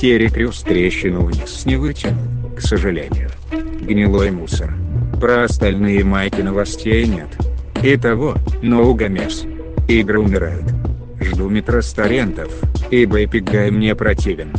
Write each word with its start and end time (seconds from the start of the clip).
Терри 0.00 0.28
Крюс 0.28 0.60
трещину 0.60 1.24
вниз 1.24 1.66
не 1.66 1.74
вытянул, 1.74 2.22
к 2.56 2.60
сожалению. 2.60 3.30
Гнилой 3.80 4.30
мусор. 4.30 4.72
Про 5.20 5.42
остальные 5.42 6.04
майки 6.04 6.40
новостей 6.40 7.04
нет. 7.04 7.26
Итого, 7.82 8.36
Ноугамес. 8.62 9.44
Игры 9.88 10.20
умирают. 10.20 10.66
Жду 11.20 11.48
метростарентов, 11.48 12.48
ибо 12.92 13.24
Эпигай 13.24 13.72
мне 13.72 13.96
противен. 13.96 14.52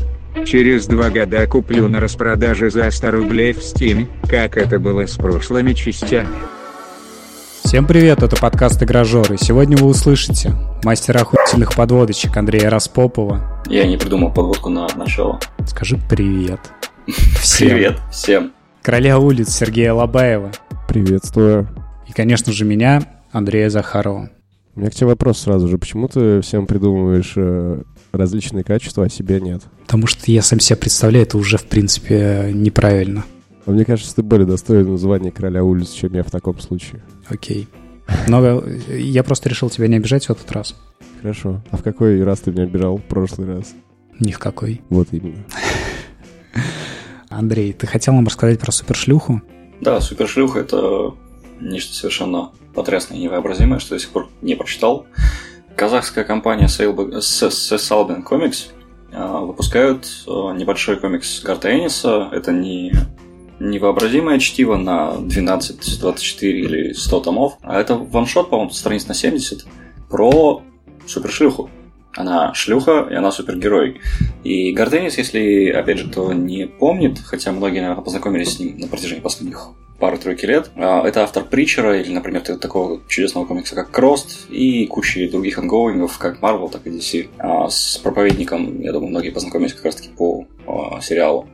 Через 0.46 0.88
два 0.88 1.10
года 1.10 1.48
куплю 1.48 1.88
на 1.88 2.02
распродаже 2.02 2.70
за 2.70 2.92
100 2.92 3.12
рублей 3.12 3.54
в 3.54 3.60
Steam, 3.60 4.08
как 4.30 4.58
это 4.58 4.78
было 4.78 5.06
с 5.06 5.16
прошлыми 5.16 5.72
частями. 5.72 6.28
Всем 7.64 7.88
привет, 7.88 8.24
это 8.24 8.36
подкаст 8.36 8.84
«Игражоры». 8.84 9.38
Сегодня 9.38 9.78
вы 9.78 9.88
услышите 9.88 10.54
мастера 10.84 11.20
охуительных 11.20 11.76
подводочек 11.76 12.36
Андрея 12.36 12.70
Распопова. 12.70 13.59
Я 13.70 13.86
не 13.86 13.98
придумал 13.98 14.34
подводку 14.34 14.70
на 14.70 14.88
начало. 14.96 15.40
Скажи 15.68 16.00
привет. 16.10 16.60
Всем. 17.40 17.70
Привет 17.70 18.00
всем. 18.12 18.52
Короля 18.82 19.20
улиц 19.20 19.50
Сергея 19.50 19.94
Лобаева. 19.94 20.52
Приветствую. 20.88 21.70
И, 22.08 22.12
конечно 22.12 22.52
же, 22.52 22.66
меня, 22.66 23.04
Андрея 23.32 23.70
Захарова. 23.70 24.32
У 24.76 24.80
меня 24.80 24.90
к 24.90 24.96
тебе 24.96 25.08
вопрос 25.08 25.38
сразу 25.38 25.68
же. 25.68 25.78
Почему 25.78 26.08
ты 26.08 26.42
всем 26.42 26.66
придумываешь 26.66 27.34
э, 27.36 27.84
различные 28.12 28.64
качества, 28.64 29.06
а 29.06 29.10
себе 29.10 29.40
нет? 29.40 29.62
Потому 29.82 30.08
что 30.08 30.32
я 30.32 30.42
сам 30.42 30.60
себя 30.60 30.78
представляю, 30.78 31.28
это 31.28 31.38
уже, 31.38 31.60
в 31.60 31.66
принципе, 31.66 32.50
неправильно. 32.52 33.24
А 33.68 33.72
мне 33.72 33.86
кажется, 33.86 34.16
ты 34.16 34.24
более 34.24 34.48
достоин 34.48 34.98
звания 34.98 35.30
короля 35.30 35.64
улиц, 35.64 35.92
чем 35.92 36.14
я 36.14 36.24
в 36.24 36.32
таком 36.32 36.60
случае. 36.60 37.04
Окей. 37.28 37.68
Но 38.28 38.64
я 38.88 39.24
просто 39.24 39.48
решил 39.48 39.70
тебя 39.70 39.88
не 39.88 39.98
обижать 39.98 40.26
в 40.26 40.32
этот 40.32 40.52
раз. 40.52 40.76
Хорошо. 41.22 41.62
А 41.72 41.78
в 41.78 41.84
какой 41.84 42.24
раз 42.24 42.40
ты 42.40 42.52
меня 42.52 42.64
обижал 42.64 42.98
в 42.98 43.04
прошлый 43.04 43.48
раз? 43.48 43.74
Ни 44.20 44.32
в 44.32 44.40
какой. 44.40 44.82
Вот 44.90 45.10
именно. 45.12 45.44
Андрей, 47.30 47.74
ты 47.74 47.88
хотел 47.88 48.14
нам 48.14 48.26
рассказать 48.26 48.60
про 48.60 48.72
супершлюху? 48.72 49.42
Да, 49.82 50.02
супершлюха— 50.02 50.60
это 50.62 51.14
нечто 51.60 51.94
совершенно 51.94 52.52
потрясное 52.74 53.18
и 53.18 53.22
невообразимое, 53.22 53.80
что 53.80 53.96
я 53.96 54.00
до 54.00 54.04
сих 54.04 54.12
пор 54.12 54.30
не 54.42 54.56
прочитал. 54.56 55.06
Казахская 55.76 56.24
компания 56.24 56.66
Salben 56.66 58.24
Comics 58.24 58.72
а, 59.12 59.42
выпускают 59.42 60.08
а, 60.28 60.54
небольшой 60.54 60.98
комикс 60.98 61.42
Гарта 61.42 61.72
Эниса. 61.72 62.30
Это 62.32 62.52
не 62.52 62.94
невообразимое 63.60 64.40
чтиво 64.40 64.78
на 64.78 65.18
12, 65.18 66.00
24 66.00 66.60
или 66.60 66.94
100 66.94 67.20
томов, 67.20 67.58
а 67.62 67.80
это 67.80 67.96
ваншот, 67.96 68.50
по-моему, 68.50 68.72
страниц 68.72 69.08
на 69.08 69.14
70 69.14 69.66
про 70.10 70.64
супершлюху. 71.10 71.70
Она 72.16 72.54
шлюха, 72.54 73.08
и 73.10 73.14
она 73.14 73.32
супергерой. 73.32 74.02
И 74.44 74.72
Гарденис, 74.72 75.18
если, 75.18 75.70
опять 75.70 76.00
же, 76.00 76.10
кто 76.10 76.34
не 76.34 76.66
помнит, 76.66 77.20
хотя 77.20 77.52
многие, 77.52 77.82
наверное, 77.82 78.04
познакомились 78.04 78.56
с 78.56 78.60
ним 78.60 78.78
на 78.80 78.88
протяжении 78.88 79.22
последних 79.22 79.70
пары-тройки 80.00 80.46
лет, 80.46 80.72
а, 80.76 81.06
это 81.06 81.24
автор 81.24 81.44
Притчера 81.44 82.00
или, 82.00 82.12
например, 82.12 82.42
такого 82.42 83.02
чудесного 83.08 83.46
комикса, 83.46 83.76
как 83.76 83.92
Крост, 83.92 84.50
и 84.50 84.86
кучи 84.88 85.28
других 85.28 85.60
ангоингов, 85.60 86.18
как 86.18 86.40
Marvel, 86.42 86.72
так 86.72 86.88
и 86.88 86.90
DC. 86.90 87.30
А, 87.38 87.70
с 87.70 87.98
проповедником, 87.98 88.80
я 88.82 88.92
думаю, 88.92 89.10
многие 89.10 89.30
познакомились 89.30 89.74
как 89.74 89.86
раз-таки 89.86 90.10
по 90.10 90.46
а, 90.66 91.02
сериалу. 91.02 91.48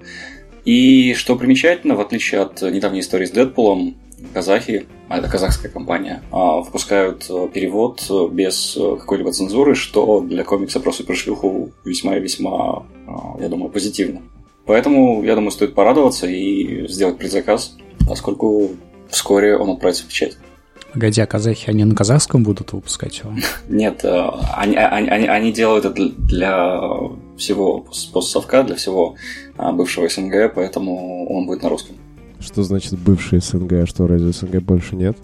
И 0.63 1.13
что 1.15 1.35
примечательно, 1.35 1.95
в 1.95 2.01
отличие 2.01 2.41
от 2.41 2.61
недавней 2.61 3.01
истории 3.01 3.25
с 3.25 3.31
Дэдпулом, 3.31 3.97
казахи, 4.33 4.87
а 5.07 5.17
это 5.17 5.29
казахская 5.29 5.71
компания, 5.71 6.23
а, 6.31 6.61
выпускают 6.61 7.25
э, 7.29 7.47
перевод 7.53 8.05
э, 8.09 8.27
без 8.31 8.75
э, 8.75 8.97
какой-либо 8.97 9.31
цензуры, 9.31 9.75
что 9.75 10.21
для 10.21 10.43
комикса 10.43 10.79
про 10.79 10.91
супершлюху 10.91 11.71
весьма 11.83 12.17
и 12.17 12.21
весьма, 12.21 12.85
а, 13.07 13.39
я 13.39 13.49
думаю, 13.49 13.69
позитивно. 13.69 14.21
Поэтому, 14.65 15.23
я 15.23 15.35
думаю, 15.35 15.51
стоит 15.51 15.75
порадоваться 15.75 16.27
и 16.27 16.87
сделать 16.87 17.17
предзаказ, 17.17 17.77
поскольку 18.07 18.71
вскоре 19.09 19.57
он 19.57 19.69
отправится 19.69 20.03
в 20.03 20.07
печать. 20.07 20.37
Погоди, 20.91 21.21
а 21.21 21.27
казахи, 21.27 21.69
они 21.69 21.83
на 21.83 21.93
казахском 21.93 22.43
будут 22.43 22.71
выпускать 22.73 23.19
его? 23.19 23.33
Нет, 23.67 24.03
они, 24.03 24.75
они, 24.75 25.27
они 25.27 25.51
делают 25.51 25.85
это 25.85 26.09
для 26.09 26.79
всего 27.37 27.85
постсовка, 28.13 28.63
для 28.63 28.75
всего 28.75 29.15
а, 29.57 29.71
бывшего 29.71 30.09
СНГ, 30.09 30.53
поэтому 30.55 31.29
он 31.29 31.45
будет 31.45 31.63
на 31.63 31.69
русском. 31.69 31.95
Что 32.45 32.63
значит 32.63 32.97
бывший 32.99 33.41
СНГ? 33.41 33.73
А 33.73 33.85
что, 33.85 34.07
разве 34.07 34.31
СНГ 34.31 34.61
больше 34.61 34.95
нет? 34.95 35.17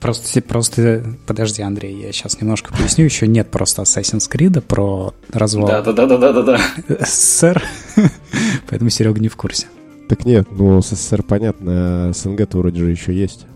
Просто, 0.00 0.42
просто, 0.42 1.04
подожди, 1.26 1.62
Андрей, 1.62 1.96
я 2.02 2.12
сейчас 2.12 2.40
немножко 2.40 2.72
поясню. 2.72 3.04
Еще 3.04 3.26
нет 3.26 3.50
просто 3.50 3.82
Assassin's 3.82 4.30
Creed 4.30 4.60
про 4.60 5.14
развал. 5.30 5.68
Да, 5.68 5.82
да, 5.82 5.92
да, 5.92 6.18
да, 6.18 6.32
да, 6.32 6.42
да. 6.42 6.58
СССР. 7.06 7.62
Поэтому 8.68 8.90
Серега 8.90 9.20
не 9.20 9.28
в 9.28 9.36
курсе. 9.36 9.66
Так 10.08 10.26
нет, 10.26 10.48
ну 10.50 10.82
СССР 10.82 11.22
понятно, 11.22 12.08
а 12.08 12.12
СНГ-то 12.12 12.58
вроде 12.58 12.80
же 12.80 12.90
еще 12.90 13.14
есть. 13.14 13.46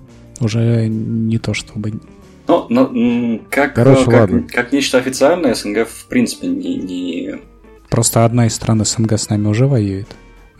Уже 0.40 0.88
не 0.88 1.38
то 1.38 1.54
чтобы 1.54 2.00
ну, 2.48 2.66
ну 2.68 3.42
как, 3.50 3.74
Короче, 3.74 4.04
как, 4.04 4.14
ладно. 4.14 4.46
как 4.48 4.72
нечто 4.72 4.98
официальное, 4.98 5.54
СНГ 5.54 5.88
в 5.88 6.06
принципе 6.06 6.46
не, 6.46 6.76
не... 6.76 7.34
Просто 7.90 8.24
одна 8.24 8.46
из 8.46 8.54
стран 8.54 8.84
СНГ 8.84 9.18
с 9.18 9.28
нами 9.28 9.48
уже 9.48 9.66
воюет. 9.66 10.06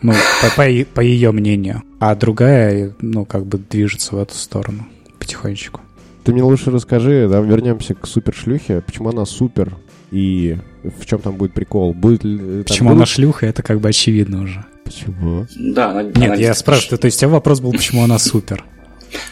Ну, 0.01 0.13
по, 0.41 0.49
по, 0.55 0.85
по 0.93 1.01
ее 1.01 1.31
мнению. 1.31 1.83
А 1.99 2.15
другая, 2.15 2.93
ну, 3.01 3.25
как 3.25 3.45
бы 3.45 3.57
движется 3.57 4.15
в 4.15 4.19
эту 4.19 4.35
сторону 4.35 4.87
потихонечку. 5.19 5.81
Ты 6.23 6.33
мне 6.33 6.43
лучше 6.43 6.71
расскажи, 6.71 7.27
да, 7.29 7.39
вернемся 7.39 7.95
к 7.95 8.05
супершлюхе. 8.05 8.81
Почему 8.81 9.09
она 9.09 9.25
супер 9.25 9.75
и 10.11 10.57
в 10.83 11.05
чем 11.05 11.19
там 11.19 11.35
будет 11.35 11.53
прикол? 11.53 11.93
Будет 11.93 12.23
ли, 12.23 12.63
Почему 12.63 12.89
будут... 12.89 12.99
она 12.99 13.05
шлюха, 13.05 13.45
это 13.45 13.63
как 13.63 13.79
бы 13.79 13.89
очевидно 13.89 14.43
уже. 14.43 14.65
Почему? 14.83 15.47
Да, 15.55 15.91
она, 15.91 16.03
Нет, 16.03 16.17
она 16.17 16.35
я 16.35 16.53
спрашиваю, 16.53 16.99
то 16.99 17.05
есть 17.05 17.17
у 17.17 17.19
тебя 17.21 17.29
вопрос 17.29 17.59
был, 17.59 17.71
почему 17.71 18.03
она 18.03 18.19
супер? 18.19 18.63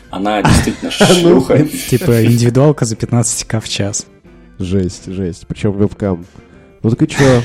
Она 0.10 0.42
действительно 0.44 0.92
шлюха. 0.92 1.66
Типа 1.66 2.26
индивидуалка 2.26 2.86
за 2.86 2.96
15к 2.96 3.60
в 3.60 3.70
час. 3.70 4.06
Жесть, 4.60 5.06
жесть. 5.08 5.46
Причем 5.48 5.74
вебкам. 5.74 6.26
Ну 6.82 6.90
так 6.90 7.02
и 7.02 7.08
чё? 7.08 7.42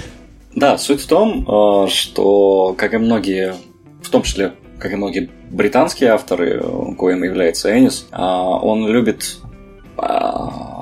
Да, 0.54 0.78
суть 0.78 1.00
в 1.00 1.06
том, 1.06 1.46
э, 1.46 1.88
что, 1.88 2.74
как 2.76 2.94
и 2.94 2.98
многие, 2.98 3.54
в 4.02 4.10
том 4.10 4.22
числе, 4.22 4.54
как 4.78 4.92
и 4.92 4.96
многие 4.96 5.30
британские 5.50 6.10
авторы, 6.10 6.60
коим 6.96 7.22
является 7.22 7.76
Энис, 7.76 8.06
э, 8.10 8.16
он 8.16 8.88
любит 8.88 9.38
э, 9.96 10.02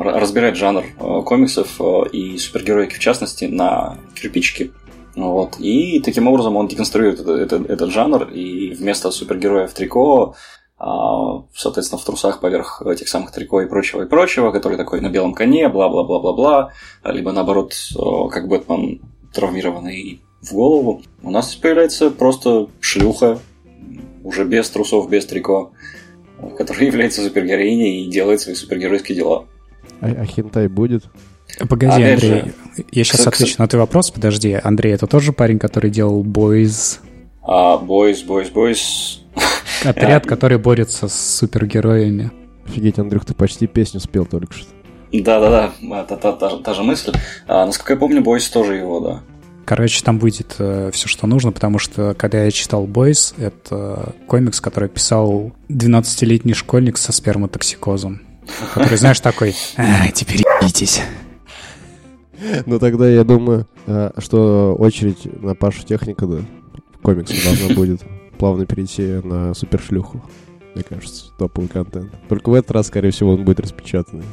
разбирать 0.00 0.56
жанр 0.56 0.84
комиксов 1.24 1.80
и 2.12 2.38
супергероики 2.38 2.94
в 2.94 2.98
частности 2.98 3.44
на 3.44 3.98
кирпичики. 4.14 4.72
Вот. 5.16 5.58
И 5.58 6.00
таким 6.00 6.28
образом 6.28 6.56
он 6.56 6.68
деконструирует 6.68 7.20
этот, 7.20 7.40
этот, 7.40 7.70
этот 7.70 7.90
жанр, 7.90 8.28
и 8.30 8.72
вместо 8.72 9.10
супергероя 9.10 9.66
в 9.66 9.74
трико 9.74 10.34
соответственно, 11.56 12.00
в 12.00 12.04
трусах 12.04 12.38
поверх 12.38 12.82
этих 12.86 13.08
самых 13.08 13.32
трико 13.32 13.62
и 13.62 13.66
прочего, 13.66 14.02
и 14.02 14.06
прочего, 14.06 14.52
который 14.52 14.78
такой 14.78 15.00
на 15.00 15.10
белом 15.10 15.34
коне, 15.34 15.68
бла-бла-бла-бла-бла, 15.68 16.70
либо 17.02 17.32
наоборот, 17.32 17.74
как 18.30 18.46
Бэтмен 18.46 19.00
травмированный 19.32 20.20
в 20.42 20.52
голову. 20.52 21.02
У 21.22 21.30
нас 21.30 21.54
появляется 21.54 22.10
просто 22.10 22.68
шлюха, 22.80 23.38
уже 24.24 24.44
без 24.44 24.68
трусов, 24.70 25.08
без 25.08 25.26
трико, 25.26 25.72
которая 26.56 26.84
является 26.86 27.22
супергероиней 27.22 28.04
и 28.04 28.10
делает 28.10 28.40
свои 28.40 28.54
супергеройские 28.54 29.16
дела. 29.16 29.46
А, 30.00 30.06
а 30.06 30.24
хентай 30.24 30.68
будет? 30.68 31.04
Погоди, 31.68 32.02
Опять 32.02 32.22
Андрей, 32.22 32.30
же, 32.30 32.54
я 32.92 33.04
сейчас 33.04 33.24
к... 33.24 33.28
отвечу 33.28 33.56
на 33.58 33.66
твой 33.66 33.80
вопрос. 33.80 34.10
Подожди, 34.10 34.52
Андрей, 34.62 34.92
это 34.92 35.06
тоже 35.06 35.32
парень, 35.32 35.58
который 35.58 35.90
делал 35.90 36.22
Boys? 36.22 36.98
А, 37.42 37.78
Boys, 37.78 38.26
Boys, 38.26 38.52
Boys 38.52 39.20
Отряд, 39.84 40.26
который 40.26 40.58
борется 40.58 41.08
с 41.08 41.38
супергероями. 41.38 42.30
Офигеть, 42.66 42.98
Андрюх, 42.98 43.24
ты 43.24 43.34
почти 43.34 43.66
песню 43.66 44.00
спел 44.00 44.26
только 44.26 44.52
что. 44.52 44.68
Да-да-да, 45.12 45.72
это 46.02 46.16
та, 46.16 46.32
та, 46.32 46.56
та 46.58 46.74
же 46.74 46.82
мысль. 46.82 47.12
А, 47.46 47.66
насколько 47.66 47.94
я 47.94 47.98
помню, 47.98 48.22
Бойс 48.22 48.48
тоже 48.48 48.74
его, 48.74 49.00
да. 49.00 49.20
Короче, 49.64 50.02
там 50.02 50.18
выйдет 50.18 50.56
э, 50.58 50.90
все, 50.94 51.08
что 51.08 51.26
нужно, 51.26 51.52
потому 51.52 51.78
что, 51.78 52.14
когда 52.14 52.44
я 52.44 52.50
читал 52.50 52.86
Бойс, 52.86 53.34
это 53.36 54.14
комикс, 54.26 54.60
который 54.60 54.88
писал 54.88 55.52
12-летний 55.68 56.54
школьник 56.54 56.96
со 56.96 57.12
сперматоксикозом. 57.12 58.22
Который, 58.72 58.96
знаешь, 58.96 59.20
такой, 59.20 59.54
а, 59.76 60.08
теперь 60.08 60.42
идитесь. 60.62 61.02
Ну 62.66 62.78
тогда 62.78 63.08
я 63.08 63.24
думаю, 63.24 63.66
э, 63.86 64.12
что 64.18 64.74
очередь 64.78 65.26
на 65.42 65.54
Пашу 65.54 65.84
Техника, 65.84 66.26
да, 66.26 66.38
комикса 67.02 67.34
должна 67.44 67.74
будет 67.74 68.00
плавно 68.38 68.64
перейти 68.64 69.20
на 69.22 69.52
супершлюху. 69.54 70.22
Мне 70.74 70.84
кажется, 70.84 71.26
топовый 71.38 71.68
контент. 71.68 72.12
Только 72.28 72.50
в 72.50 72.54
этот 72.54 72.70
раз, 72.70 72.86
скорее 72.86 73.10
всего, 73.10 73.32
он 73.32 73.44
будет 73.44 73.60
распечатанный. 73.60 74.24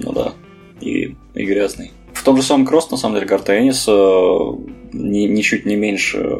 Ну 0.00 0.12
да, 0.12 0.32
и, 0.80 1.16
и 1.34 1.44
грязный. 1.44 1.92
В 2.12 2.24
том 2.24 2.36
же 2.36 2.42
самом 2.42 2.66
Кросс, 2.66 2.90
на 2.90 2.96
самом 2.96 3.14
деле, 3.14 3.26
карта 3.26 3.54
э, 3.54 3.62
ни, 3.62 5.26
ничуть 5.26 5.64
не 5.64 5.76
меньше 5.76 6.18
э, 6.18 6.38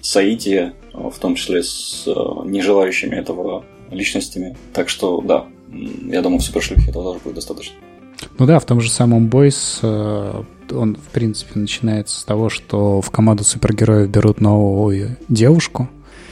Саити, 0.00 0.72
э, 0.94 0.98
в 1.10 1.18
том 1.18 1.34
числе 1.34 1.62
с 1.62 2.06
нежелающими 2.06 3.14
этого 3.14 3.64
личностями. 3.90 4.56
Так 4.72 4.88
что, 4.88 5.20
да, 5.20 5.46
я 5.70 6.22
думаю, 6.22 6.40
в 6.40 6.42
супершлюхе 6.42 6.90
этого 6.90 7.04
тоже 7.04 7.20
будет 7.24 7.34
достаточно. 7.34 7.76
Ну 8.38 8.46
да, 8.46 8.58
в 8.58 8.64
том 8.64 8.80
же 8.80 8.90
самом 8.90 9.28
Бойс 9.28 9.80
он, 9.82 10.96
в 10.96 11.12
принципе, 11.12 11.58
начинается 11.58 12.20
с 12.20 12.24
того, 12.24 12.48
что 12.48 13.00
в 13.00 13.10
команду 13.10 13.44
супергероев 13.44 14.08
берут 14.08 14.40
новую 14.40 15.16
девушку, 15.28 15.88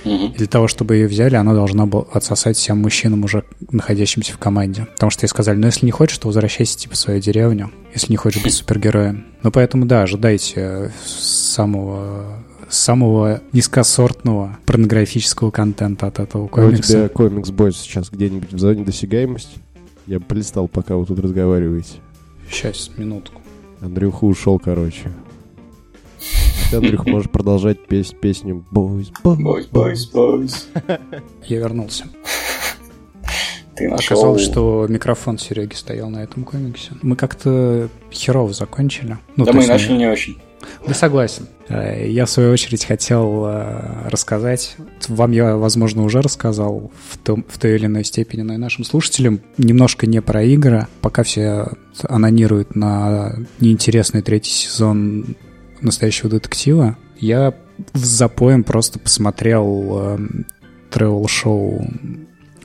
И 0.06 0.38
для 0.38 0.46
того, 0.46 0.68
чтобы 0.68 0.94
ее 0.94 1.08
взяли, 1.08 1.34
она 1.34 1.52
должна 1.52 1.86
была 1.86 2.04
отсосать 2.12 2.56
всем 2.56 2.80
мужчинам, 2.80 3.24
уже 3.24 3.44
находящимся 3.72 4.32
в 4.32 4.38
команде. 4.38 4.86
Потому 4.94 5.10
что 5.10 5.24
ей 5.24 5.28
сказали, 5.28 5.56
ну, 5.56 5.66
если 5.66 5.84
не 5.84 5.92
хочешь, 5.92 6.18
то 6.18 6.28
возвращайся, 6.28 6.78
типа, 6.78 6.94
в 6.94 6.98
свою 6.98 7.20
деревню, 7.20 7.70
если 7.92 8.12
не 8.12 8.16
хочешь 8.16 8.42
быть 8.42 8.54
супергероем. 8.54 9.26
Ну, 9.42 9.50
поэтому, 9.50 9.84
да, 9.86 10.02
ожидайте 10.02 10.92
самого 11.06 12.44
самого 12.68 13.40
низкосортного 13.52 14.58
порнографического 14.66 15.52
контента 15.52 16.08
от 16.08 16.18
этого 16.18 16.44
А 16.44 16.46
у 16.46 16.48
комикса. 16.48 16.92
тебя 16.92 17.08
комикс 17.08 17.50
Бойс 17.50 17.76
сейчас 17.76 18.10
где-нибудь 18.10 18.52
в 18.52 18.58
зоне 18.58 18.84
досягаемости? 18.84 19.58
Я 20.06 20.18
полистал, 20.20 20.66
пока 20.68 20.96
вы 20.96 21.06
тут 21.06 21.18
разговариваете. 21.20 21.94
Сейчас, 22.50 22.90
минутку. 22.96 23.40
Андрюха 23.80 24.24
ушел, 24.24 24.58
короче. 24.58 25.12
Ты, 26.70 26.76
Андрюх, 26.76 27.06
можешь 27.06 27.30
продолжать 27.30 27.86
петь 27.86 28.18
песню 28.18 28.64
Boys, 28.72 29.12
Boys, 29.22 29.68
бойс, 29.70 30.06
бойс. 30.06 30.68
Я 31.46 31.58
вернулся. 31.58 32.06
Ты 33.76 33.88
нашел... 33.88 34.16
Оказалось, 34.16 34.42
что 34.42 34.86
микрофон 34.88 35.38
Сереги 35.38 35.74
стоял 35.74 36.08
на 36.08 36.24
этом 36.24 36.44
комиксе. 36.44 36.92
Мы 37.02 37.14
как-то 37.14 37.88
херово 38.10 38.52
закончили. 38.52 39.18
Ну, 39.36 39.44
Да 39.44 39.52
мы 39.52 39.58
и 39.58 39.60
есть, 39.60 39.68
начали 39.68 39.96
не 39.98 40.06
очень. 40.08 40.38
Да 40.86 40.94
согласен. 40.94 41.46
Э, 41.68 42.08
Я, 42.08 42.24
в 42.24 42.30
свою 42.30 42.52
очередь, 42.52 42.84
хотел 42.84 43.44
э, 43.46 44.08
рассказать. 44.08 44.76
Вам 45.08 45.32
я, 45.32 45.56
возможно, 45.56 46.02
уже 46.04 46.22
рассказал 46.22 46.90
в, 47.10 47.18
том, 47.18 47.44
в 47.48 47.58
той 47.58 47.76
или 47.76 47.86
иной 47.86 48.04
степени, 48.04 48.42
но 48.42 48.54
и 48.54 48.56
нашим 48.56 48.84
слушателям 48.84 49.40
немножко 49.58 50.06
не 50.06 50.22
про 50.22 50.42
игры. 50.42 50.86
Пока 51.02 51.22
все 51.22 51.68
анонируют 52.08 52.74
на 52.74 53.36
неинтересный 53.60 54.22
третий 54.22 54.50
сезон 54.52 55.36
настоящего 55.86 56.30
детектива, 56.30 56.96
я 57.18 57.54
в 57.92 58.04
запоем 58.04 58.64
просто 58.64 58.98
посмотрел 58.98 60.18
тревел-шоу 60.90 61.88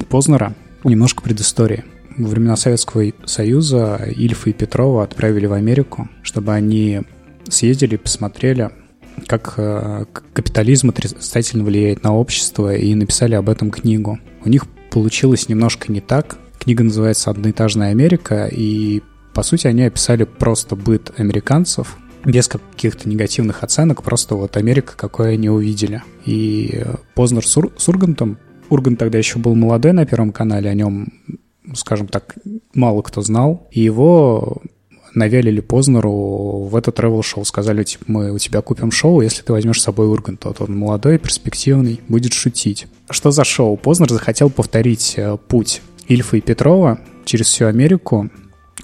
Познера. 0.09 0.53
Немножко 0.83 1.21
предыстории. 1.21 1.83
Во 2.17 2.27
времена 2.27 2.55
Советского 2.55 3.11
Союза 3.25 4.01
Ильфа 4.15 4.49
и 4.49 4.53
Петрова 4.53 5.03
отправили 5.03 5.45
в 5.45 5.53
Америку, 5.53 6.09
чтобы 6.23 6.53
они 6.53 7.01
съездили 7.47 7.95
посмотрели, 7.95 8.71
как 9.27 9.53
э, 9.57 10.05
капитализм 10.33 10.89
отрицательно 10.89 11.63
влияет 11.63 12.03
на 12.03 12.13
общество, 12.13 12.75
и 12.75 12.93
написали 12.95 13.35
об 13.35 13.49
этом 13.49 13.71
книгу. 13.71 14.19
У 14.43 14.49
них 14.49 14.65
получилось 14.91 15.49
немножко 15.49 15.91
не 15.91 16.01
так. 16.01 16.37
Книга 16.59 16.83
называется 16.83 17.29
«Одноэтажная 17.29 17.91
Америка», 17.91 18.47
и, 18.51 19.01
по 19.33 19.43
сути, 19.43 19.67
они 19.67 19.83
описали 19.83 20.23
просто 20.23 20.75
быт 20.75 21.11
американцев, 21.17 21.97
без 22.25 22.47
каких-то 22.47 23.09
негативных 23.09 23.63
оценок, 23.63 24.03
просто 24.03 24.35
вот 24.35 24.57
Америка, 24.57 24.93
какой 24.95 25.33
они 25.33 25.49
увидели. 25.49 26.03
И 26.25 26.71
э, 26.73 26.95
Познер 27.15 27.45
с, 27.45 27.57
Ур- 27.57 27.73
с 27.77 27.87
Ургантом, 27.89 28.37
Ургант 28.69 28.99
тогда 28.99 29.17
еще 29.17 29.37
был 29.39 29.55
молодой 29.55 29.91
на 29.91 30.05
Первом 30.05 30.31
канале, 30.31 30.69
о 30.69 30.73
нем, 30.73 31.09
скажем 31.73 32.07
так, 32.07 32.35
мало 32.73 33.01
кто 33.01 33.21
знал, 33.21 33.67
и 33.71 33.81
его 33.81 34.61
навялили 35.13 35.59
Познеру 35.59 36.67
в 36.71 36.75
это 36.75 36.91
тревел-шоу. 36.91 37.43
Сказали, 37.43 37.83
типа, 37.83 38.05
мы 38.07 38.31
у 38.31 38.37
тебя 38.37 38.61
купим 38.61 38.91
шоу, 38.91 39.21
если 39.21 39.41
ты 39.41 39.51
возьмешь 39.51 39.81
с 39.81 39.83
собой 39.83 40.07
Урганта. 40.07 40.49
Вот 40.49 40.61
он 40.61 40.77
молодой, 40.77 41.17
перспективный, 41.17 41.99
будет 42.07 42.33
шутить. 42.33 42.87
Что 43.09 43.31
за 43.31 43.43
шоу? 43.43 43.75
Познер 43.77 44.09
захотел 44.09 44.49
повторить 44.49 45.15
э, 45.17 45.37
путь 45.47 45.81
Ильфа 46.07 46.37
и 46.37 46.41
Петрова 46.41 46.99
через 47.25 47.47
всю 47.47 47.65
Америку, 47.65 48.29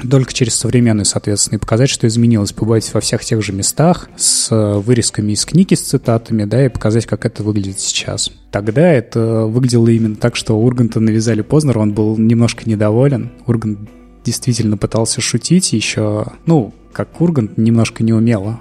только 0.10 0.34
через 0.34 0.56
современную, 0.56 1.06
соответственно, 1.06 1.58
и 1.58 1.60
показать, 1.60 1.90
что 1.90 2.08
изменилось, 2.08 2.54
побывать 2.54 2.94
во 2.94 3.02
всех 3.02 3.26
тех 3.26 3.42
же 3.42 3.54
местах 3.54 4.10
с 4.16 4.52
э, 4.52 4.74
вырезками 4.80 5.32
из 5.32 5.46
книги, 5.46 5.74
с 5.74 5.82
цитатами, 5.82 6.46
да, 6.46 6.66
и 6.66 6.70
показать, 6.70 7.06
как 7.06 7.26
это 7.26 7.44
выглядит 7.44 7.80
сейчас. 7.80 8.32
Тогда 8.52 8.88
это 8.92 9.46
выглядело 9.46 9.88
именно 9.88 10.16
так, 10.16 10.36
что 10.36 10.58
Урганта 10.60 11.00
навязали 11.00 11.42
Познер, 11.42 11.80
он 11.80 11.94
был 11.94 12.18
немножко 12.18 12.70
недоволен. 12.70 13.32
Ургант 13.46 13.90
действительно 14.24 14.78
пытался 14.78 15.22
шутить 15.22 15.74
еще, 15.74 16.26
ну, 16.46 16.74
как 16.94 17.20
Ургант, 17.20 17.58
немножко 17.58 18.04
неумело, 18.04 18.60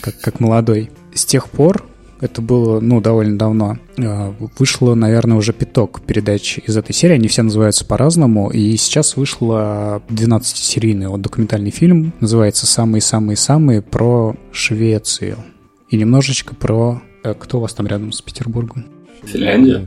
как, 0.00 0.18
как 0.20 0.40
молодой. 0.40 0.90
С 1.14 1.24
тех 1.24 1.48
пор, 1.48 1.84
это 2.24 2.40
было, 2.40 2.80
ну, 2.80 3.00
довольно 3.00 3.38
давно, 3.38 3.78
э, 3.96 4.32
вышло, 4.58 4.94
наверное, 4.94 5.36
уже 5.36 5.52
пяток 5.52 6.00
передач 6.00 6.58
из 6.58 6.76
этой 6.76 6.92
серии, 6.92 7.14
они 7.14 7.28
все 7.28 7.42
называются 7.42 7.84
по-разному, 7.84 8.50
и 8.50 8.76
сейчас 8.76 9.16
вышло 9.16 10.02
12-серийный 10.08 11.08
вот 11.08 11.20
документальный 11.20 11.70
фильм, 11.70 12.12
называется 12.20 12.66
«Самые-самые-самые» 12.66 13.82
про 13.82 14.34
Швецию. 14.52 15.36
И 15.90 15.96
немножечко 15.96 16.54
про... 16.54 17.02
э, 17.22 17.34
Кто 17.38 17.58
у 17.58 17.60
вас 17.60 17.74
там 17.74 17.86
рядом 17.86 18.10
с 18.12 18.20
Петербургом? 18.22 18.86
Финляндия? 19.22 19.86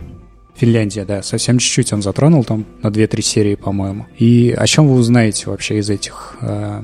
Финляндия, 0.55 1.05
да, 1.05 1.21
совсем 1.21 1.59
чуть-чуть 1.59 1.93
он 1.93 2.01
затронул 2.01 2.43
там 2.43 2.65
на 2.81 2.87
2-3 2.87 3.21
серии, 3.21 3.55
по-моему. 3.55 4.05
И 4.17 4.55
о 4.57 4.65
чем 4.65 4.87
вы 4.87 4.95
узнаете 4.95 5.49
вообще 5.49 5.77
из 5.77 5.89
этих 5.89 6.37
э, 6.41 6.81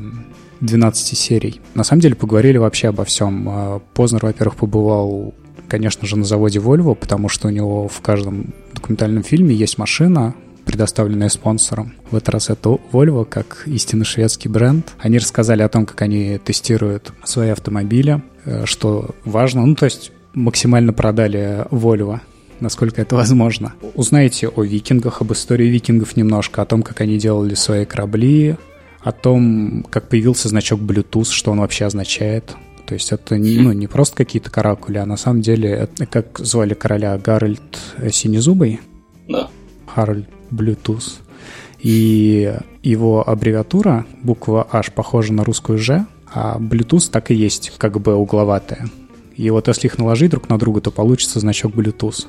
12 0.61 1.17
серий? 1.17 1.59
На 1.73 1.83
самом 1.83 2.01
деле 2.01 2.15
поговорили 2.15 2.57
вообще 2.57 2.89
обо 2.89 3.03
всем. 3.03 3.49
Э, 3.49 3.79
Познер, 3.95 4.19
во-первых, 4.25 4.57
побывал, 4.57 5.33
конечно 5.67 6.07
же, 6.07 6.17
на 6.17 6.25
заводе 6.25 6.59
Volvo, 6.59 6.95
потому 6.95 7.29
что 7.29 7.47
у 7.47 7.51
него 7.51 7.87
в 7.87 8.01
каждом 8.01 8.53
документальном 8.73 9.23
фильме 9.23 9.55
есть 9.55 9.77
машина, 9.77 10.35
предоставленная 10.65 11.29
спонсором. 11.29 11.93
В 12.09 12.15
этот 12.15 12.29
раз 12.29 12.49
это 12.49 12.77
Volvo, 12.91 13.25
как 13.25 13.63
истинно 13.65 14.05
шведский 14.05 14.49
бренд. 14.49 14.93
Они 14.99 15.17
рассказали 15.17 15.61
о 15.61 15.69
том, 15.69 15.85
как 15.85 16.01
они 16.01 16.37
тестируют 16.37 17.13
свои 17.23 17.49
автомобили, 17.49 18.21
э, 18.45 18.65
что 18.65 19.15
важно. 19.25 19.65
Ну, 19.65 19.75
то 19.75 19.85
есть 19.85 20.11
максимально 20.33 20.93
продали 20.93 21.65
Volvo 21.69 22.19
насколько 22.59 23.01
это 23.01 23.15
возможно. 23.23 23.73
Узнаете 23.93 24.47
о 24.47 24.63
викингах, 24.63 25.21
об 25.21 25.31
истории 25.33 25.67
викингов 25.67 26.15
немножко, 26.15 26.61
о 26.61 26.65
том, 26.65 26.81
как 26.81 27.01
они 27.01 27.17
делали 27.17 27.53
свои 27.53 27.85
корабли, 27.85 28.55
о 29.01 29.11
том, 29.11 29.85
как 29.89 30.07
появился 30.09 30.47
значок 30.47 30.79
Bluetooth, 30.79 31.29
что 31.29 31.51
он 31.51 31.59
вообще 31.59 31.85
означает. 31.85 32.55
То 32.85 32.95
есть 32.95 33.11
это 33.11 33.37
не, 33.37 33.57
ну, 33.59 33.71
не 33.71 33.87
просто 33.87 34.15
какие-то 34.17 34.49
каракули, 34.51 34.97
а 34.97 35.05
на 35.05 35.17
самом 35.17 35.41
деле, 35.41 35.69
это, 35.69 36.05
как 36.05 36.39
звали 36.39 36.73
короля 36.73 37.17
Гарольд 37.17 37.79
Синезубый, 38.11 38.81
Да. 39.27 39.49
Харальд 39.87 40.27
Bluetooth. 40.51 41.19
И 41.79 42.53
его 42.81 43.27
аббревиатура, 43.27 44.05
буква 44.21 44.67
H, 44.71 44.91
похожа 44.93 45.33
на 45.33 45.43
русскую 45.43 45.77
Ж, 45.77 46.05
а 46.33 46.57
Bluetooth 46.59 47.09
так 47.11 47.31
и 47.31 47.35
есть, 47.35 47.73
как 47.77 47.99
бы 47.99 48.15
угловатая. 48.15 48.89
И 49.35 49.49
вот 49.49 49.67
если 49.67 49.87
их 49.87 49.97
наложить 49.97 50.31
друг 50.31 50.49
на 50.49 50.57
друга, 50.57 50.81
то 50.81 50.91
получится 50.91 51.39
значок 51.39 51.73
Bluetooth. 51.73 52.25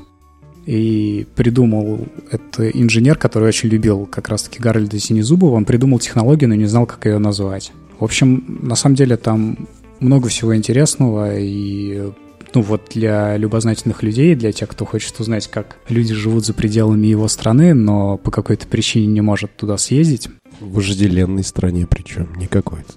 И 0.67 1.26
придумал 1.37 2.00
это 2.31 2.71
инженер, 2.71 3.19
который 3.19 3.49
очень 3.49 3.69
любил 3.69 4.07
как 4.07 4.29
раз-таки 4.29 4.61
Гарольда 4.61 4.99
Синезубова. 4.99 5.55
Он 5.57 5.64
придумал 5.64 5.99
технологию, 5.99 6.49
но 6.49 6.55
не 6.55 6.67
знал, 6.67 6.87
как 6.87 7.05
ее 7.05 7.19
назвать. 7.19 7.73
В 7.99 8.05
общем, 8.05 8.61
на 8.62 8.75
самом 8.75 8.97
деле 8.97 9.17
там 9.17 9.69
много 10.01 10.29
всего 10.29 10.55
интересного. 10.57 11.39
И 11.39 12.11
ну 12.55 12.63
вот 12.63 12.91
для 12.95 13.37
любознательных 13.37 14.03
людей, 14.03 14.35
для 14.35 14.53
тех, 14.53 14.69
кто 14.69 14.85
хочет 14.85 15.19
узнать, 15.19 15.49
как 15.49 15.77
люди 15.89 16.15
живут 16.15 16.45
за 16.45 16.55
пределами 16.55 17.07
его 17.09 17.27
страны, 17.29 17.75
но 17.75 18.17
по 18.17 18.31
какой-то 18.31 18.67
причине 18.69 19.07
не 19.07 19.21
может 19.21 19.57
туда 19.57 19.77
съездить. 19.77 20.29
В 20.61 20.75
вожделенной 20.75 21.43
стране 21.43 21.87
причем, 21.89 22.33
не 22.37 22.47
какой-то. 22.47 22.93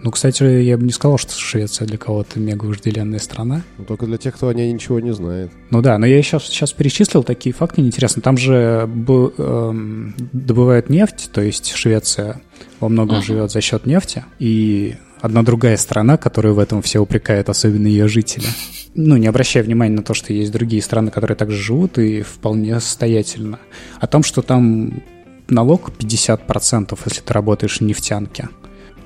Ну, 0.00 0.12
кстати, 0.12 0.44
я 0.62 0.78
бы 0.78 0.84
не 0.84 0.92
сказал, 0.92 1.18
что 1.18 1.32
Швеция 1.34 1.86
для 1.86 1.98
кого-то 1.98 2.38
мега 2.38 2.64
вожделенная 2.66 3.18
страна. 3.18 3.62
Ну, 3.78 3.84
только 3.84 4.06
для 4.06 4.16
тех, 4.16 4.34
кто 4.36 4.46
о 4.46 4.54
ней 4.54 4.72
ничего 4.72 5.00
не 5.00 5.12
знает. 5.12 5.50
Ну 5.70 5.82
да, 5.82 5.98
но 5.98 6.06
я 6.06 6.22
сейчас, 6.22 6.44
сейчас 6.44 6.72
перечислил 6.72 7.24
такие 7.24 7.52
факты 7.52 7.80
интересные. 7.82 8.22
Там 8.22 8.38
же 8.38 8.86
б- 8.86 9.32
эм, 9.38 10.14
добывают 10.32 10.88
нефть, 10.88 11.30
то 11.32 11.40
есть 11.40 11.72
Швеция 11.74 12.40
во 12.78 12.88
многом 12.88 13.16
Ага. 13.16 13.26
живет 13.26 13.50
за 13.50 13.60
счет 13.60 13.86
нефти. 13.86 14.24
И 14.38 14.94
одна 15.20 15.42
другая 15.42 15.76
страна, 15.76 16.16
которую 16.16 16.54
в 16.54 16.58
этом 16.58 16.82
все 16.82 16.98
упрекают, 16.98 17.48
особенно 17.48 17.86
ее 17.86 18.08
жители. 18.08 18.46
Ну, 18.94 19.16
не 19.16 19.26
обращая 19.26 19.62
внимания 19.62 19.94
на 19.94 20.02
то, 20.02 20.14
что 20.14 20.32
есть 20.32 20.52
другие 20.52 20.82
страны, 20.82 21.10
которые 21.10 21.36
также 21.36 21.56
живут 21.56 21.98
и 21.98 22.22
вполне 22.22 22.80
состоятельно. 22.80 23.58
О 24.00 24.06
том, 24.06 24.22
что 24.22 24.42
там 24.42 25.02
налог 25.48 25.90
50%, 25.90 26.98
если 27.06 27.20
ты 27.20 27.32
работаешь 27.32 27.78
в 27.78 27.80
нефтянке 27.82 28.48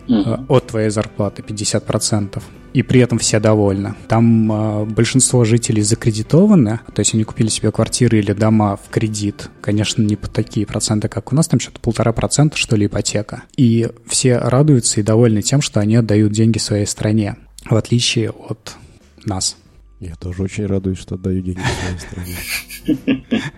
э, 0.08 0.36
от 0.48 0.66
твоей 0.68 0.90
зарплаты 0.90 1.42
50%. 1.42 2.42
И 2.72 2.82
при 2.82 3.00
этом 3.00 3.18
все 3.18 3.38
довольны. 3.38 3.94
Там 4.08 4.50
э, 4.50 4.84
большинство 4.86 5.44
жителей 5.44 5.82
закредитованы, 5.82 6.80
то 6.94 7.00
есть 7.00 7.14
они 7.14 7.24
купили 7.24 7.48
себе 7.48 7.70
квартиры 7.70 8.18
или 8.18 8.32
дома 8.32 8.76
в 8.76 8.88
кредит. 8.88 9.50
Конечно, 9.60 10.02
не 10.02 10.16
по 10.16 10.28
такие 10.28 10.66
проценты, 10.66 11.08
как 11.08 11.32
у 11.32 11.36
нас, 11.36 11.48
там 11.48 11.60
что-то 11.60 11.80
полтора 11.80 12.12
процента, 12.12 12.56
что 12.56 12.76
ли, 12.76 12.86
ипотека. 12.86 13.42
И 13.56 13.88
все 14.06 14.38
радуются 14.38 15.00
и 15.00 15.02
довольны 15.02 15.42
тем, 15.42 15.60
что 15.60 15.80
они 15.80 15.96
отдают 15.96 16.32
деньги 16.32 16.58
своей 16.58 16.86
стране, 16.86 17.36
в 17.68 17.76
отличие 17.76 18.30
от 18.30 18.76
нас. 19.24 19.56
Я 20.00 20.16
тоже 20.16 20.42
очень 20.42 20.66
радуюсь, 20.66 20.98
что 20.98 21.14
отдаю 21.14 21.42
деньги 21.42 21.60
своей 21.60 21.98
стране. 21.98 23.42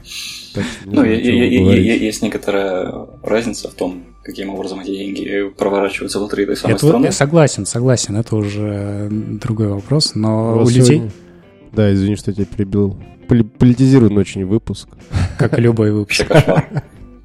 Ну, 0.85 1.03
есть 1.03 2.23
некоторая 2.23 3.09
разница 3.25 3.69
в 3.71 3.75
том, 3.75 4.05
каким 4.25 4.51
образом 4.51 4.81
эти 4.81 4.91
деньги 4.91 5.51
проворачиваются 5.57 6.19
внутри 6.19 6.45
этой 6.45 6.57
самой 6.57 6.75
это, 6.77 6.87
страны. 6.87 7.13
Согласен, 7.13 7.67
согласен, 7.67 8.17
это 8.17 8.35
уже 8.37 9.09
другой 9.11 9.69
вопрос, 9.69 10.15
но 10.15 10.55
У 10.57 10.63
у, 10.65 10.69
людей, 10.69 10.83
сегодня- 10.83 11.11
Да, 11.73 11.93
извини, 11.93 12.17
что 12.17 12.31
я 12.31 12.35
тебя 12.37 12.47
перебил. 12.47 12.97
Поли- 13.29 13.43
Политизирован 13.45 14.17
очень 14.19 14.45
выпуск. 14.47 14.89
как 15.39 15.59
и 15.59 15.63
любой 15.63 15.93
выпуск. 15.93 16.27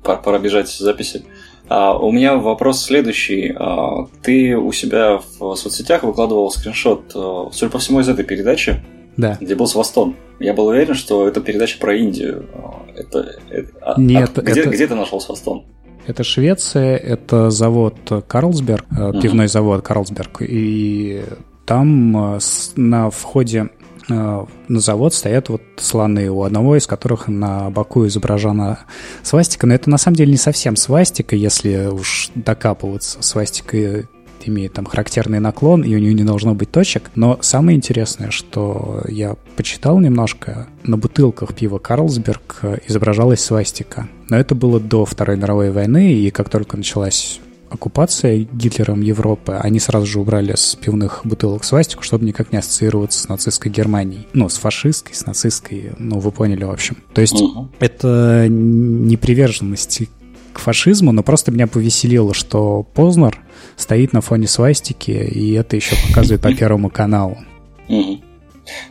Пора, 0.04 0.40
бежать 0.40 0.70
с 0.70 0.78
записи. 0.80 1.24
А, 1.68 1.98
у 1.98 2.12
меня 2.12 2.36
вопрос 2.38 2.82
следующий. 2.84 3.54
А, 3.56 4.06
ты 4.24 4.58
у 4.58 4.72
себя 4.72 5.20
в 5.40 5.56
соцсетях 5.56 6.04
выкладывал 6.04 6.50
скриншот, 6.52 7.12
а, 7.16 7.50
судя 7.52 7.72
по 7.72 7.78
всему, 7.80 8.00
из 8.00 8.10
этой 8.10 8.26
передачи, 8.26 8.82
Да. 9.18 9.38
где 9.40 9.56
был 9.56 9.68
Свастон. 9.68 10.16
Я 10.40 10.54
был 10.54 10.68
уверен, 10.68 10.96
что 10.96 11.28
это 11.28 11.42
передача 11.42 11.78
про 11.80 11.96
Индию. 11.96 12.46
Это, 12.96 13.36
это- 13.52 13.94
Нет, 13.98 14.32
а 14.38 14.42
где, 14.42 14.62
это- 14.62 14.70
где 14.70 14.88
ты 14.88 14.96
нашел 14.96 15.20
Свастон? 15.22 15.64
Это 16.08 16.24
Швеция, 16.24 16.98
это 16.98 17.50
завод 17.52 17.96
Карлсберг, 18.28 18.86
Мгм. 18.90 19.22
пивной 19.22 19.48
завод 19.48 19.84
Карлсберг, 19.84 20.42
и 20.42 21.24
там 21.66 22.36
э, 22.36 22.40
на 22.78 23.10
входе 23.12 23.70
э, 24.10 24.46
на 24.68 24.80
завод 24.80 25.14
стоят 25.14 25.50
вот 25.50 25.62
слоны, 25.78 26.30
у 26.32 26.42
одного 26.42 26.76
из 26.78 26.88
которых 26.88 27.28
на 27.28 27.70
боку 27.70 28.08
изображена 28.08 28.80
свастика, 29.22 29.68
но 29.68 29.76
это 29.76 29.90
на 29.90 30.00
самом 30.00 30.16
деле 30.16 30.32
не 30.32 30.38
совсем 30.38 30.76
свастика, 30.76 31.36
если 31.36 31.86
уж 31.86 32.32
докапываться. 32.34 33.22
Свастика 33.22 34.08
имеет 34.48 34.74
там 34.74 34.86
характерный 34.86 35.40
наклон, 35.40 35.84
и 35.84 35.94
у 35.96 36.00
нее 36.00 36.14
не 36.14 36.24
должно 36.24 36.56
быть 36.56 36.72
точек. 36.72 37.12
Но 37.16 37.38
самое 37.42 37.76
интересное, 37.78 38.32
что 38.32 39.04
я 39.08 39.36
почитал 39.56 40.00
немножко, 40.00 40.68
на 40.84 40.98
бутылках 40.98 41.54
пива 41.54 41.80
Карлсберг 41.80 42.60
э, 42.62 42.78
изображалась 42.88 43.42
свастика. 43.42 44.08
Но 44.30 44.38
это 44.38 44.56
было 44.56 44.80
до 44.80 45.06
Второй 45.06 45.38
мировой 45.38 45.72
войны, 45.72 46.14
и 46.14 46.30
как 46.32 46.50
только 46.50 46.78
началась 46.78 47.40
оккупация 47.70 48.48
Гитлером 48.52 49.02
Европы, 49.02 49.54
они 49.54 49.80
сразу 49.80 50.06
же 50.06 50.20
убрали 50.20 50.56
с 50.56 50.76
пивных 50.76 51.22
бутылок 51.24 51.64
свастику, 51.64 52.04
чтобы 52.04 52.26
никак 52.26 52.52
не 52.52 52.58
ассоциироваться 52.58 53.20
с 53.20 53.28
нацистской 53.30 53.72
Германией. 53.72 54.28
Ну, 54.34 54.50
с 54.50 54.58
фашистской, 54.58 55.14
с 55.16 55.26
нацистской, 55.26 55.92
ну, 55.98 56.20
вы 56.20 56.32
поняли, 56.32 56.64
в 56.64 56.72
общем. 56.72 56.98
То 57.14 57.22
есть 57.22 57.40
Мгм. 57.40 57.70
это 57.80 58.48
не 58.50 59.18
приверженность 59.18 60.02
к 60.54 60.60
фашизму, 60.60 61.12
но 61.12 61.22
просто 61.22 61.52
меня 61.52 61.68
повеселило, 61.68 62.34
что 62.34 62.84
Познер 62.96 63.40
стоит 63.80 64.14
на 64.14 64.22
фоне 64.22 64.48
свастики, 64.48 65.12
и 65.12 65.54
это 65.54 65.76
еще 65.76 65.96
показывает 66.08 66.42
по 66.42 66.54
Первому 66.54 66.90
каналу. 66.90 67.38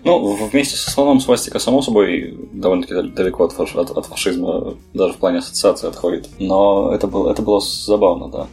Ну, 0.04 0.49
вместе 0.50 0.76
со 0.76 0.90
слоном 0.90 1.21
свастика, 1.21 1.61
само 1.61 1.83
собой, 1.83 2.37
довольно-таки 2.52 2.95
дал- 2.95 3.09
далеко 3.11 3.45
от, 3.45 3.52
фаш- 3.52 3.76
от- 3.76 3.90
от 3.97 4.07
фашизма, 4.07 4.75
даже 4.92 5.12
в 5.12 5.18
плане 5.18 5.38
ассоциации 5.38 5.87
отходит. 5.87 6.28
Но 6.40 6.92
это 6.92 7.07
было, 7.07 7.30
это 7.30 7.42
было 7.42 7.61
забавно, 7.61 8.28
да. 8.28 8.47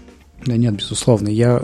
Да 0.46 0.56
нет, 0.56 0.76
безусловно. 0.76 1.28
Я, 1.30 1.64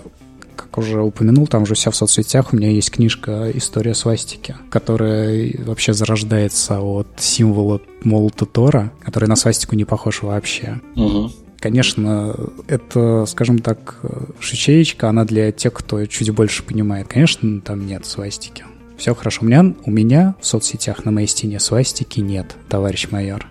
как 0.55 0.77
уже 0.79 1.01
упомянул, 1.03 1.45
там 1.45 1.67
же 1.67 1.75
вся 1.75 1.91
в 1.91 1.95
соцсетях, 1.95 2.53
у 2.53 2.55
меня 2.57 2.69
есть 2.71 2.89
книжка 2.89 3.51
«История 3.53 3.93
свастики», 3.93 4.55
которая 4.71 5.53
вообще 5.59 5.93
зарождается 5.93 6.79
от 6.81 7.07
символа 7.17 7.81
молота 8.03 8.47
Тора, 8.47 8.91
который 9.03 9.29
на 9.29 9.35
свастику 9.35 9.75
не 9.75 9.85
похож 9.85 10.23
вообще. 10.23 10.79
Мгм. 10.95 11.31
Конечно, 11.61 12.35
это, 12.67 13.25
скажем 13.27 13.59
так, 13.59 13.99
шичеечка, 14.39 15.09
она 15.09 15.25
для 15.25 15.51
тех, 15.51 15.71
кто 15.73 16.03
чуть 16.07 16.31
больше 16.31 16.63
понимает. 16.63 17.07
Конечно, 17.07 17.61
там 17.61 17.85
нет 17.85 18.05
свастики. 18.05 18.65
Все 18.97 19.13
хорошо. 19.15 19.41
У 19.43 19.45
меня, 19.45 19.73
у 19.85 19.91
меня 19.91 20.35
в 20.41 20.45
соцсетях 20.45 21.05
на 21.05 21.11
моей 21.11 21.27
стене 21.27 21.59
свастики 21.59 22.19
нет, 22.19 22.55
товарищ 22.67 23.07
майор. 23.11 23.47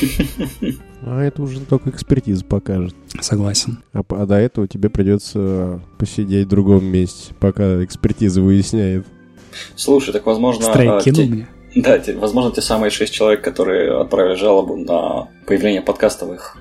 А 1.06 1.22
это 1.22 1.42
уже 1.42 1.60
только 1.60 1.90
экспертиза 1.90 2.44
покажет. 2.46 2.94
Согласен. 3.20 3.82
А, 3.92 4.02
а 4.08 4.24
до 4.24 4.36
этого 4.36 4.66
тебе 4.66 4.88
придется 4.88 5.82
посидеть 5.98 6.46
в 6.46 6.48
другом 6.48 6.86
месте, 6.86 7.34
пока 7.38 7.84
экспертиза 7.84 8.40
выясняет. 8.40 9.06
Слушай, 9.76 10.12
так 10.12 10.24
возможно... 10.24 10.64
Стрейк 10.64 10.90
а, 10.90 11.00
кинул 11.00 11.20
те- 11.20 11.26
мне. 11.26 11.48
Да, 11.76 11.98
те- 11.98 12.16
возможно, 12.16 12.52
те 12.52 12.62
самые 12.62 12.90
шесть 12.90 13.12
человек, 13.12 13.42
которые 13.44 14.00
отправили 14.00 14.34
жалобу 14.34 14.76
на 14.76 15.28
появление 15.46 15.82
подкаста 15.82 16.24
в 16.24 16.32
их 16.32 16.56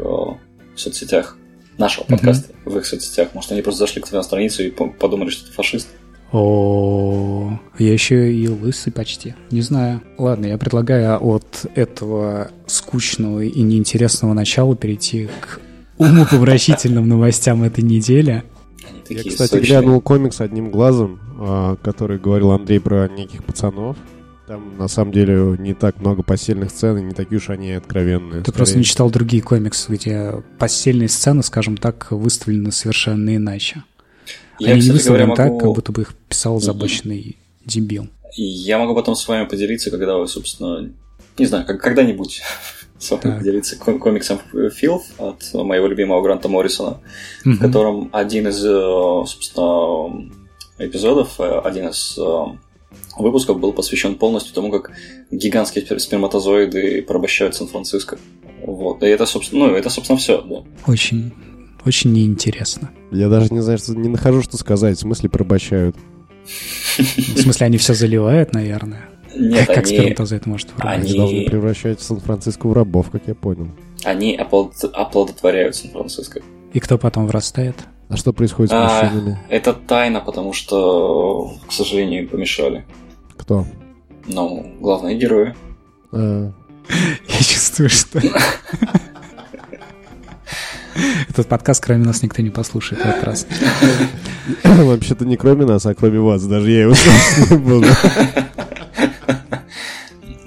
э, 0.75 0.77
соцсетях, 0.77 1.37
нашего 1.77 2.03
подкаста 2.05 2.53
в 2.65 2.77
их 2.77 2.85
соцсетях. 2.85 3.29
Может, 3.33 3.51
они 3.51 3.61
просто 3.61 3.79
зашли 3.79 4.01
к 4.01 4.07
тебе 4.07 4.17
на 4.17 4.23
страницу 4.23 4.63
и 4.63 4.69
по- 4.69 4.87
подумали, 4.89 5.29
что 5.29 5.47
ты 5.47 5.51
фашист. 5.53 5.87
О, 6.31 7.59
я 7.77 7.93
еще 7.93 8.33
и 8.33 8.47
лысый 8.47 8.91
почти. 8.91 9.35
Не 9.51 9.61
знаю. 9.61 10.01
Ладно, 10.17 10.47
я 10.47 10.57
предлагаю 10.57 11.23
от 11.23 11.65
этого 11.75 12.49
скучного 12.65 13.41
и 13.41 13.61
неинтересного 13.61 14.33
начала 14.33 14.75
перейти 14.75 15.29
к 15.41 15.59
умопомрачительным 15.99 17.07
новостям 17.07 17.63
этой 17.63 17.83
недели. 17.83 18.43
Они 18.89 18.99
Я, 19.09 19.17
такие 19.17 19.31
кстати, 19.31 19.51
сочные. 19.51 19.67
глянул 19.67 20.01
комикс 20.01 20.41
одним 20.41 20.71
глазом, 20.71 21.19
а, 21.39 21.75
который 21.77 22.17
говорил 22.17 22.51
Андрей 22.51 22.79
про 22.79 23.07
неких 23.07 23.43
пацанов. 23.43 23.95
Там, 24.47 24.77
на 24.77 24.89
самом 24.89 25.13
деле, 25.13 25.55
не 25.57 25.73
так 25.73 25.99
много 26.01 26.21
постельных 26.21 26.69
сцен, 26.71 26.97
и 26.97 27.01
не 27.03 27.13
такие 27.13 27.37
уж 27.37 27.49
они 27.49 27.71
откровенные. 27.71 28.41
Ты 28.43 28.51
просто 28.51 28.73
Скорее, 28.73 28.79
не 28.79 28.83
читал 28.85 29.09
другие 29.09 29.41
комиксы, 29.41 29.89
где 29.93 30.43
постельные 30.59 31.07
сцены, 31.07 31.43
скажем 31.43 31.77
так, 31.77 32.11
выставлены 32.11 32.71
совершенно 32.73 33.35
иначе. 33.35 33.83
Я, 34.59 34.73
Они 34.73 34.81
не 34.81 34.89
кстати 34.89 35.07
говоря, 35.07 35.25
выставлены 35.27 35.35
так, 35.35 35.45
могу... 35.47 35.59
как 35.59 35.69
будто 35.75 35.91
бы 35.93 36.01
их 36.01 36.13
писал 36.27 36.55
Мгм. 36.55 36.61
забоченный 36.61 37.37
дебил. 37.65 38.07
Я 38.35 38.79
могу 38.79 38.93
потом 38.95 39.15
с 39.15 39.25
вами 39.27 39.45
поделиться, 39.47 39.89
когда 39.91 40.17
вы, 40.17 40.27
собственно, 40.27 40.91
не 41.37 41.45
знаю, 41.45 41.65
как, 41.65 41.79
когда-нибудь 41.81 42.41
с 42.99 43.11
вами 43.11 43.21
Так. 43.21 43.37
поделиться 43.39 43.77
ком- 43.77 43.99
комиксом 43.99 44.39
Филф 44.75 45.03
от 45.19 45.41
моего 45.53 45.87
любимого 45.87 46.21
Гранта 46.21 46.49
Моррисона, 46.49 46.99
в 47.43 47.45
Мгм. 47.45 47.57
котором 47.59 48.09
один 48.11 48.49
из, 48.49 48.61
э, 48.63 49.23
собственно, 49.25 50.29
эпизодов, 50.79 51.39
э, 51.39 51.59
один 51.63 51.87
из 51.87 52.17
э, 52.17 52.57
выпусков 53.17 53.59
был 53.59 53.73
посвящен 53.73 54.15
полностью 54.15 54.53
тому, 54.53 54.71
как 54.71 54.91
гигантские 55.31 55.85
спер- 55.85 55.99
сперматозоиды 55.99 57.01
порабощают 57.03 57.55
Сан-Франциско. 57.55 58.17
Вот. 58.65 59.03
И 59.03 59.07
это, 59.07 59.25
собственно, 59.25 59.67
ну, 59.67 59.75
это, 59.75 59.89
собственно, 59.89 60.17
все, 60.17 60.41
да. 60.41 60.63
Очень, 60.87 61.31
очень 61.85 62.13
неинтересно. 62.13 62.91
Я 63.11 63.29
даже 63.29 63.53
не 63.53 63.59
знаю, 63.61 63.77
что, 63.77 63.93
не 63.93 64.07
нахожу, 64.09 64.41
что 64.41 64.57
сказать. 64.57 64.97
В 64.97 65.01
смысле, 65.01 65.29
порабощают. 65.29 65.95
В 66.97 67.39
смысле, 67.41 67.65
они 67.67 67.77
все 67.77 67.93
заливают, 67.93 68.53
наверное. 68.53 69.09
Нет, 69.35 69.67
как 69.67 69.77
они, 69.85 69.85
сперматозоид 69.97 70.45
может? 70.45 70.69
Они 70.77 71.05
Они- 71.09 71.17
должны 71.17 71.45
превращать 71.45 72.01
Сан-Франциско 72.01 72.67
в 72.67 72.73
рабов, 72.73 73.09
как 73.11 73.23
я 73.27 73.33
понял. 73.35 73.67
они 74.03 74.37
оплод- 74.37 74.91
оплодотворяют 74.93 75.75
Сан-Франциско. 75.75 76.41
И 76.73 76.79
кто 76.79 76.97
потом 76.97 77.25
вырастает? 77.25 77.75
А 78.09 78.17
что 78.17 78.31
происходит 78.33 78.71
с 78.71 78.73
А, 78.75 79.01
мужчинами? 79.03 79.39
Это 79.49 79.73
тайна, 79.73 80.19
потому 80.19 80.53
что, 80.53 81.53
к 81.67 81.71
сожалению, 81.71 82.23
им 82.23 82.27
помешали. 82.29 82.85
Кто? 83.61 83.65
Ну, 84.27 84.65
главные 84.79 85.17
герои. 85.17 85.53
А, 86.11 86.51
Я 87.27 87.37
чувствую, 87.39 87.89
что... 87.89 88.19
Этот 91.29 91.47
подкаст, 91.47 91.83
кроме 91.83 92.05
нас, 92.05 92.21
никто 92.23 92.41
не 92.41 92.49
послушает 92.51 93.01
в 93.03 93.05
этот 93.05 93.23
раз. 93.23 93.47
Вообще-то 94.63 95.25
не 95.25 95.37
кроме 95.37 95.65
нас, 95.65 95.85
а 95.85 95.93
кроме 95.95 96.19
вас. 96.19 96.43
Даже 96.45 96.69
я 96.71 96.81
его 96.83 96.93
не 97.49 97.57
буду. 97.57 97.87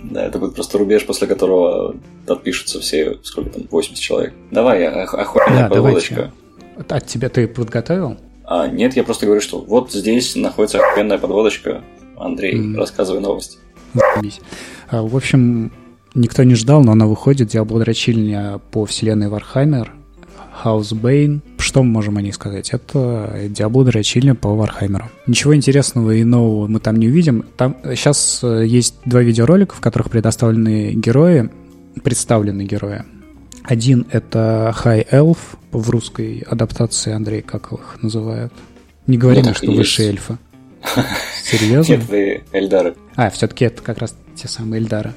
Да, 0.04 0.24
это 0.24 0.38
будет 0.38 0.54
просто 0.54 0.78
рубеж, 0.78 1.04
после 1.04 1.26
которого 1.26 1.96
отпишутся 2.28 2.80
все, 2.80 3.18
сколько 3.24 3.50
там, 3.50 3.64
80 3.70 4.00
человек. 4.00 4.34
Давай, 4.52 4.86
ох- 5.04 5.14
охуенная 5.14 5.68
подводочка. 5.68 6.32
От 6.78 6.92
от 6.92 7.06
тебя 7.06 7.28
ты 7.28 7.48
подготовил? 7.48 8.16
А, 8.44 8.68
нет, 8.68 8.94
я 8.94 9.02
просто 9.02 9.26
говорю, 9.26 9.40
что 9.42 9.60
вот 9.60 9.92
здесь 9.92 10.36
находится 10.36 10.78
охуенная 10.78 11.18
подводочка. 11.18 11.82
Андрей, 12.18 12.54
М. 12.58 12.76
рассказывай 12.76 13.20
новости. 13.20 13.58
А, 14.88 15.02
В 15.02 15.16
общем, 15.16 15.72
никто 16.14 16.42
не 16.44 16.54
ждал, 16.54 16.82
но 16.84 16.92
она 16.92 17.06
выходит. 17.06 17.48
Diablo 17.48 17.80
Дрочильня 17.80 18.60
по 18.70 18.84
вселенной 18.86 19.28
Warhammer. 19.28 19.92
Chaosbane. 20.52 21.42
Что 21.58 21.82
мы 21.82 21.90
можем 21.90 22.16
о 22.16 22.22
ней 22.22 22.32
сказать? 22.32 22.70
Это 22.70 23.38
Diablo 23.48 23.84
Дрочильня 23.84 24.34
по 24.34 24.54
Warhammer 24.54 24.95
у. 24.95 25.04
Ничего 25.26 25.54
интересного 25.54 26.12
и 26.12 26.24
нового 26.24 26.66
мы 26.66 26.80
там 26.80 26.96
не 26.96 27.08
увидим. 27.08 27.44
Там 27.56 27.76
сейчас 27.94 28.42
есть 28.42 28.94
два 29.04 29.20
видеоролика, 29.22 29.74
в 29.74 29.80
которых 29.80 30.08
предоставлены 30.10 30.92
герои, 30.94 31.50
представлены 32.02 32.62
герои. 32.62 33.02
Один— 33.64 34.06
это 34.12 34.74
High 34.84 35.08
Elf, 35.10 35.38
в 35.72 35.90
русской 35.90 36.44
адаптации, 36.48 37.12
Андрей, 37.12 37.42
как 37.42 37.72
их 37.72 37.98
называют? 38.00 38.52
Не 39.06 39.18
говори 39.18 39.38
Ну, 39.40 39.46
мне, 39.46 39.54
что 39.54 39.66
есть. 39.72 40.00
эльфы. 40.00 40.38
Серьезно? 41.44 41.92
Нет, 41.92 42.04
вы 42.08 42.42
Эльдары. 42.52 42.94
А, 43.14 43.30
все-таки 43.30 43.64
это 43.64 43.82
как 43.82 43.98
раз 43.98 44.16
те 44.34 44.48
самые 44.48 44.80
Эльдары. 44.82 45.12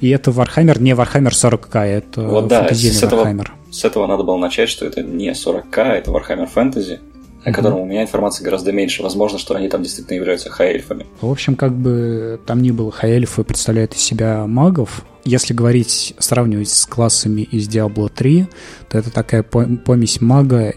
И 0.00 0.08
это 0.10 0.30
Warhammer, 0.30 0.80
не 0.80 0.94
Warhammer 0.94 1.32
40к, 1.32 1.78
это 1.84 2.22
Вот 2.22 2.48
да, 2.48 2.68
с 2.72 3.02
этого- 3.02 3.20
Вархаммер. 3.20 3.52
С 3.70 3.84
этого 3.84 4.06
надо 4.06 4.22
было 4.24 4.36
начать, 4.36 4.68
что 4.68 4.86
это 4.86 5.02
не 5.02 5.30
40к, 5.32 5.78
это 5.82 6.10
Warhammer 6.10 6.48
Fantasy, 6.52 6.98
о 7.44 7.52
котором 7.52 7.80
у 7.80 7.86
меня 7.86 8.02
информации 8.02 8.44
гораздо 8.44 8.72
меньше. 8.72 9.02
Возможно, 9.02 9.38
что 9.38 9.54
они 9.54 9.68
там 9.68 9.82
действительно 9.82 10.16
являются 10.16 10.50
хай-эльфами. 10.50 11.06
В 11.20 11.30
общем, 11.30 11.54
как 11.56 11.72
бы 11.74 12.40
там 12.46 12.62
ни 12.62 12.70
было, 12.70 12.90
Хаэльфы 12.90 13.44
представляют 13.44 13.94
из 13.94 14.00
себя 14.00 14.46
магов. 14.46 15.04
Если 15.24 15.52
говорить, 15.54 16.14
сравнивать 16.18 16.70
с 16.70 16.86
классами 16.86 17.42
из 17.42 17.68
Diablo 17.68 18.08
3, 18.08 18.46
то 18.88 18.98
это 18.98 19.10
такая 19.12 19.42
по- 19.42 19.66
помесь 19.84 20.20
мага 20.20 20.72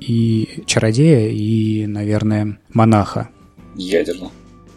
и 0.00 0.62
чародея, 0.66 1.28
и, 1.30 1.86
наверное, 1.86 2.58
монаха. 2.72 3.28
Ядерно. 3.74 4.30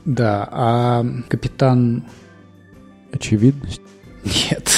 Да, 0.05 0.47
а 0.51 1.05
капитан... 1.29 2.03
Очевидность. 3.11 3.81
Нет. 4.23 4.69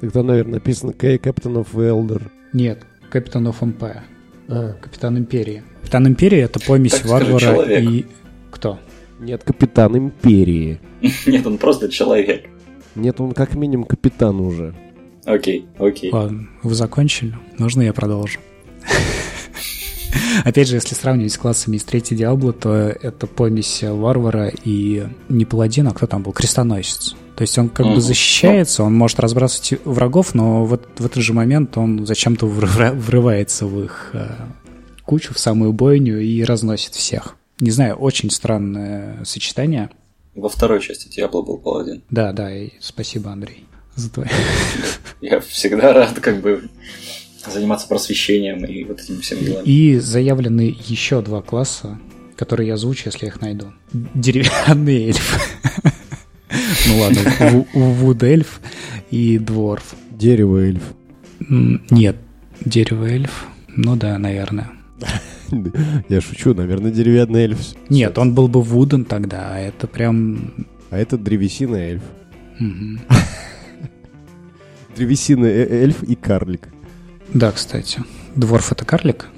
Тогда, 0.00 0.22
наверное, 0.22 0.54
написано 0.54 0.92
K 0.92 1.16
Captain 1.16 1.54
of 1.64 1.68
Elder. 1.74 2.22
Нет, 2.52 2.84
капитан 3.10 3.48
of 3.48 3.60
Empire. 3.60 4.02
А, 4.48 4.72
Капитан 4.74 5.16
Империи. 5.18 5.62
Капитан 5.80 6.06
Империи— 6.06 6.38
это 6.40 6.60
помесь 6.60 6.92
Так 6.92 7.00
скажи, 7.06 7.14
варвара 7.14 7.40
человек. 7.40 7.90
и... 7.90 8.06
Кто? 8.50 8.78
нет, 9.20 9.42
капитан 9.42 9.96
Империи. 9.96 10.80
Нет, 11.26 11.46
он 11.46 11.58
просто 11.58 11.88
человек. 11.88 12.46
Нет, 12.94 13.20
он 13.20 13.32
как 13.32 13.54
минимум 13.54 13.86
капитан 13.86 14.38
уже. 14.40 14.74
Окей, 15.24 15.66
окей. 15.78 16.12
Ладно, 16.12 16.48
вы 16.62 16.74
закончили? 16.74 17.34
Можно 17.58 17.82
я 17.82 17.92
продолжу? 17.92 18.38
Опять 20.44 20.68
же, 20.68 20.76
если 20.76 20.94
сравнивать 20.94 21.32
с 21.32 21.38
классами 21.38 21.76
из 21.76 21.84
третьей 21.84 22.16
Диабло, 22.16 22.52
то 22.52 22.70
это 22.72 23.26
помесь 23.26 23.82
варвара 23.82 24.48
и 24.64 25.06
не 25.28 25.44
паладин, 25.44 25.88
а 25.88 25.92
кто 25.92 26.06
там 26.06 26.22
был? 26.22 26.32
Крестоносец. 26.32 27.14
То 27.36 27.42
есть 27.42 27.58
он 27.58 27.68
как 27.68 27.86
бы 27.86 27.92
Мгм. 27.92 28.00
защищается, 28.00 28.84
он 28.84 28.94
может 28.94 29.18
разбрасывать 29.20 29.80
врагов, 29.84 30.34
но 30.34 30.64
вот 30.64 30.86
в 30.98 31.04
этот 31.06 31.22
же 31.22 31.32
момент 31.32 31.76
он 31.76 32.06
зачем-то 32.06 32.46
врыва- 32.46 32.92
врывается 32.94 33.66
в 33.66 33.82
их 33.82 34.10
э, 34.12 34.28
кучу, 35.04 35.34
в 35.34 35.38
самую 35.38 35.72
бойню 35.72 36.20
и 36.20 36.44
разносит 36.44 36.94
всех. 36.94 37.36
Не 37.60 37.70
знаю, 37.72 37.96
очень 37.96 38.30
странное 38.30 39.24
сочетание. 39.24 39.90
Во 40.36 40.48
второй 40.48 40.80
части 40.80 41.08
Диабло 41.08 41.42
был 41.42 41.58
паладин. 41.58 42.02
Да, 42.10 42.32
да, 42.32 42.54
и 42.56 42.70
спасибо, 42.80 43.30
Андрей, 43.32 43.64
за 43.96 44.10
твое. 44.10 44.30
Я 45.20 45.40
всегда 45.40 45.92
рад 45.92 46.18
как 46.20 46.40
бы 46.40 46.68
заниматься 47.50 47.88
просвещением 47.88 48.64
и 48.64 48.84
вот 48.84 49.00
этими 49.00 49.20
всеми 49.20 49.40
делами. 49.40 49.64
И 49.64 49.98
заявлены 49.98 50.76
еще 50.86 51.20
два 51.22 51.42
класса, 51.42 51.98
которые 52.36 52.68
я 52.68 52.74
озвучу, 52.74 53.02
если 53.06 53.26
я 53.26 53.32
их 53.32 53.40
найду. 53.40 53.72
Деревянный 53.92 55.06
эльф. 55.08 55.60
Ну 56.86 56.98
ладно, 57.00 57.18
ву- 57.40 57.66
вуд 57.74 58.22
эльф 58.22 58.60
и 59.10 59.38
дворф. 59.38 59.94
Дерево 60.10 60.58
эльф. 60.58 60.82
М, 61.50 61.82
Нет, 61.90 62.16
дерево 62.64 63.06
эльф. 63.06 63.46
Ну 63.68 63.96
да, 63.96 64.18
наверное. 64.18 64.70
Я 66.08 66.20
шучу, 66.20 66.54
наверное, 66.54 66.90
деревянный 66.92 67.42
эльф. 67.42 67.58
Нет, 67.88 68.16
он 68.18 68.34
был 68.34 68.48
бы 68.48 68.62
вуден 68.62 69.04
тогда, 69.04 69.54
а 69.54 69.58
это 69.58 69.86
прям... 69.86 70.54
А 70.90 70.98
это 70.98 71.18
древесина 71.18 71.76
эльф. 71.76 72.02
Древесина 74.96 75.46
э- 75.46 75.82
эльф 75.82 76.02
и 76.04 76.14
карлик. 76.14 76.68
Да, 77.32 77.52
кстати. 77.52 78.00
Дворф 78.36 78.72
это 78.72 78.84
карлик? 78.84 79.28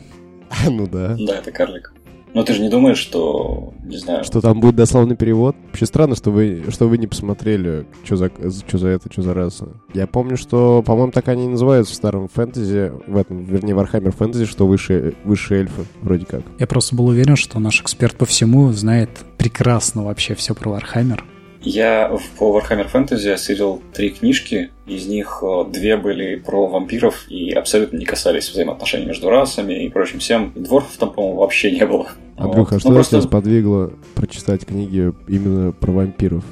Ну 0.71 0.87
да. 0.87 1.17
Да, 1.19 1.37
это 1.37 1.51
карлик. 1.51 1.93
Но 2.37 2.43
ты 2.43 2.53
же 2.53 2.61
не 2.61 2.69
думаешь, 2.69 2.99
что, 2.99 3.73
не 3.83 3.97
знаю, 3.97 4.23
Что 4.23 4.43
там 4.43 4.61
будет 4.61 4.77
дословный 4.77 5.17
перевод? 5.17 5.57
Вообще 5.69 5.87
странно, 5.87 6.15
что 6.17 6.31
вы, 6.31 6.65
что 6.69 6.87
вы 6.87 6.99
не 6.99 7.07
посмотрели, 7.07 7.87
что 8.05 8.17
за, 8.17 8.31
что 8.69 8.77
за 8.77 8.89
это, 8.89 9.11
что 9.11 9.23
за 9.23 9.33
раса. 9.33 9.69
Я 9.95 10.07
помню, 10.07 10.37
что, 10.37 10.83
по-моему, 10.83 11.13
так 11.13 11.29
они 11.29 11.47
и 11.47 11.49
называются 11.49 11.95
в 11.95 11.97
старом 11.97 12.29
фэнтези, 12.29 12.93
в 13.07 13.17
этом, 13.17 13.45
вернее, 13.47 13.73
Warhammer 13.73 14.11
фэнтези, 14.11 14.45
что 14.45 14.67
высшие, 14.67 15.15
высшие 15.25 15.61
эльфы, 15.61 15.87
вроде 16.03 16.27
как. 16.27 16.43
Я 16.59 16.67
просто 16.67 16.95
был 16.95 17.07
уверен, 17.07 17.37
что 17.37 17.59
наш 17.59 17.81
эксперт 17.81 18.17
по 18.17 18.27
всему 18.27 18.71
знает 18.73 19.09
прекрасно 19.39 20.05
вообще 20.05 20.35
все 20.35 20.55
про 20.55 20.69
Warhammer. 20.69 21.25
Я 21.69 22.09
в- 22.09 22.39
по 22.39 22.57
Warhammer 22.57 22.87
Fantasy 22.93 23.29
осилил 23.33 23.83
три 23.93 24.11
книжки, 24.11 24.71
из 24.87 25.07
них 25.07 25.43
э, 25.43 25.65
две 25.69 25.97
были 25.97 26.37
про 26.37 26.69
вампиров 26.69 27.25
и 27.29 27.51
абсолютно 27.51 27.97
не 27.97 28.05
касались 28.05 28.49
взаимоотношений 28.51 29.07
между 29.07 29.29
расами 29.31 29.85
и 29.85 29.89
прочим 29.89 30.21
всем. 30.21 30.53
Дворфов 30.55 30.97
там, 30.97 31.13
по-моему, 31.13 31.41
вообще 31.41 31.73
не 31.73 31.85
было. 31.85 32.07
Андрюха, 32.37 32.71
а 32.71 32.75
Вот. 32.75 32.81
что 32.81 32.89
Ну, 32.91 32.95
тебя 32.95 32.95
просто 32.95 33.21
сподвигло 33.23 33.93
прочитать 34.15 34.65
книги 34.65 35.13
именно 35.27 35.73
про 35.73 35.91
вампиров? 35.91 36.45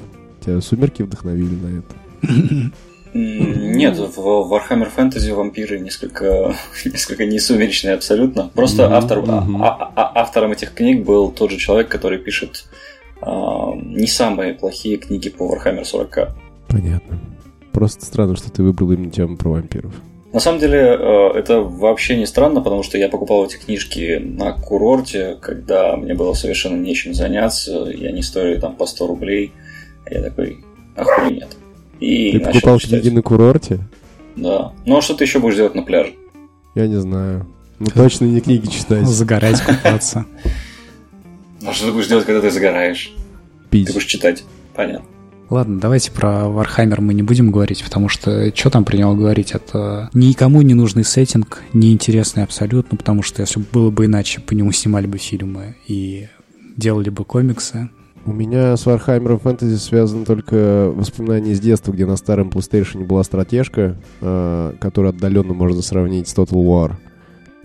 Тебя 0.45 0.59
«Сумерки» 0.59 1.01
вдохновили 1.03 1.55
на 1.55 1.79
это? 1.79 2.71
Нет, 3.13 3.97
в 3.97 4.19
Warhammer 4.19 4.89
Fantasy 4.93 5.33
вампиры 5.33 5.79
несколько, 5.79 6.53
несколько 6.85 7.25
несумеречные 7.25 7.93
абсолютно. 7.93 8.49
Просто 8.53 8.93
автор, 8.93 9.21
мгм. 9.21 9.63
а- 9.63 9.93
а- 9.95 10.11
автором 10.21 10.51
этих 10.51 10.73
книг 10.73 11.05
был 11.05 11.31
тот 11.31 11.51
же 11.51 11.57
человек, 11.57 11.87
который 11.87 12.17
пишет 12.17 12.65
а, 12.65 12.94
не 13.21 14.07
самые 14.07 14.53
плохие 14.53 14.97
книги 14.97 15.29
по 15.29 15.43
Warhammer 15.43 15.83
40 15.83 16.35
Понятно. 16.67 17.19
Просто 17.71 18.05
странно, 18.05 18.35
что 18.35 18.51
ты 18.51 18.63
выбрал 18.63 18.91
именно 18.91 19.11
тему 19.11 19.37
про 19.37 19.49
вампиров. 19.49 19.93
На 20.35 20.41
самом 20.41 20.59
деле, 20.59 20.79
э, 20.79 21.31
это 21.35 21.61
вообще 21.61 22.17
не 22.17 22.25
странно, 22.25 22.59
потому 22.59 22.83
что 22.83 22.97
я 22.97 23.07
покупал 23.07 23.45
эти 23.45 23.55
книжки 23.55 24.21
на 24.21 24.51
курорте, 24.51 25.37
когда 25.41 25.95
мне 25.95 26.13
было 26.13 26.33
совершенно 26.33 26.75
нечем 26.75 27.13
заняться, 27.13 27.89
и 27.89 28.05
они 28.05 28.21
стоили 28.21 28.59
там 28.59 28.75
по 28.75 28.85
100 28.85 29.07
рублей. 29.07 29.53
А 30.05 30.13
я 30.13 30.21
такой, 30.21 30.63
а 30.97 31.29
нет. 31.29 31.55
И 32.01 32.33
ты 32.33 32.39
покупал 32.39 32.79
читать. 32.79 33.01
книги 33.01 33.15
на 33.15 33.21
курорте? 33.21 33.79
Да. 34.35 34.73
Ну 34.85 34.97
а 34.97 35.01
что 35.01 35.13
ты 35.13 35.23
еще 35.23 35.39
будешь 35.39 35.55
делать 35.55 35.75
на 35.75 35.83
пляже? 35.83 36.13
Я 36.75 36.87
не 36.87 36.99
знаю. 36.99 37.47
Ну 37.79 37.87
точно 37.93 38.25
не 38.25 38.41
книги 38.41 38.67
читать. 38.67 39.05
Загорать, 39.07 39.61
купаться. 39.61 40.25
А 41.65 41.73
что 41.73 41.87
ты 41.87 41.93
будешь 41.93 42.07
делать, 42.07 42.25
когда 42.25 42.41
ты 42.41 42.51
загораешь? 42.51 43.13
Ты 43.69 43.69
Пить. 43.69 43.93
будешь 43.93 44.05
читать. 44.05 44.43
Понятно. 44.75 45.07
Ладно, 45.49 45.79
давайте 45.79 46.11
про 46.11 46.49
Warhammer 46.49 47.01
мы 47.01 47.13
не 47.13 47.21
будем 47.21 47.51
говорить, 47.51 47.83
потому 47.83 48.09
что 48.09 48.51
что 48.55 48.71
там 48.71 48.83
про 48.83 48.97
него 48.97 49.13
говорить? 49.13 49.51
Это 49.51 50.09
никому 50.13 50.63
не 50.63 50.73
нужный 50.73 51.03
сеттинг, 51.03 51.61
неинтересный 51.71 52.43
абсолютно, 52.43 52.97
потому 52.97 53.21
что 53.21 53.41
если 53.41 53.59
бы 53.59 53.65
было 53.71 53.91
бы 53.91 54.05
иначе, 54.05 54.41
по 54.41 54.53
нему 54.53 54.71
снимали 54.71 55.05
бы 55.05 55.19
фильмы 55.19 55.75
и 55.87 56.27
делали 56.77 57.09
бы 57.11 57.23
комиксы. 57.25 57.89
У 58.25 58.33
меня 58.33 58.75
с 58.75 58.87
Warhammer 58.87 59.39
Fantasy 59.39 59.75
связано 59.75 60.25
только 60.25 60.91
воспоминания 60.91 61.51
из 61.51 61.59
детства, 61.59 61.91
где 61.91 62.07
на 62.07 62.15
старом 62.15 62.49
PlayStation 62.49 63.05
была 63.05 63.23
стратежка, 63.23 63.97
э, 64.21 64.73
которую 64.79 65.11
отдаленно 65.11 65.53
можно 65.53 65.83
сравнить 65.83 66.27
с 66.27 66.35
Total 66.35 66.53
War. 66.53 66.93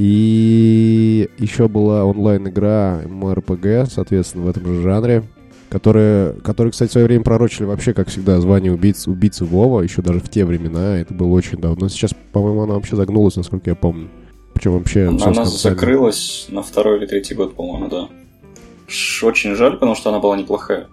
И 0.01 1.29
еще 1.37 1.69
была 1.69 2.07
онлайн-игра 2.07 3.03
MRPG, 3.05 3.91
соответственно, 3.91 4.47
в 4.47 4.49
этом 4.49 4.65
же 4.65 4.81
жанре, 4.81 5.25
которая, 5.69 6.33
которая, 6.33 6.73
кстати, 6.73 6.89
в 6.89 6.93
свое 6.93 7.07
время 7.07 7.23
пророчили 7.23 7.67
вообще, 7.67 7.93
как 7.93 8.09
всегда, 8.09 8.41
звание 8.41 8.73
убийцы, 8.73 9.11
убийцы 9.11 9.45
Вова, 9.45 9.83
еще 9.83 10.01
даже 10.01 10.21
в 10.21 10.31
те 10.31 10.47
времена, 10.47 10.97
это 10.97 11.13
было 11.13 11.29
очень 11.29 11.59
давно. 11.59 11.91
Сейчас, 11.91 12.15
по-моему, 12.33 12.63
она 12.63 12.75
вообще 12.77 12.97
загнулась, 12.97 13.37
насколько 13.37 13.69
я 13.69 13.77
помню. 13.77 14.09
Причем 14.55 14.79
вообще... 14.79 15.07
Она 15.07 15.19
концами. 15.19 15.45
закрылась 15.49 16.47
на 16.49 16.63
второй 16.63 16.97
или 16.97 17.05
третий 17.05 17.35
год, 17.35 17.55
по-моему, 17.55 17.89
да. 17.89 18.09
Очень 19.23 19.55
жаль, 19.55 19.75
потому 19.75 19.95
что 19.95 20.09
она 20.09 20.19
была 20.19 20.35
неплохая. 20.39 20.87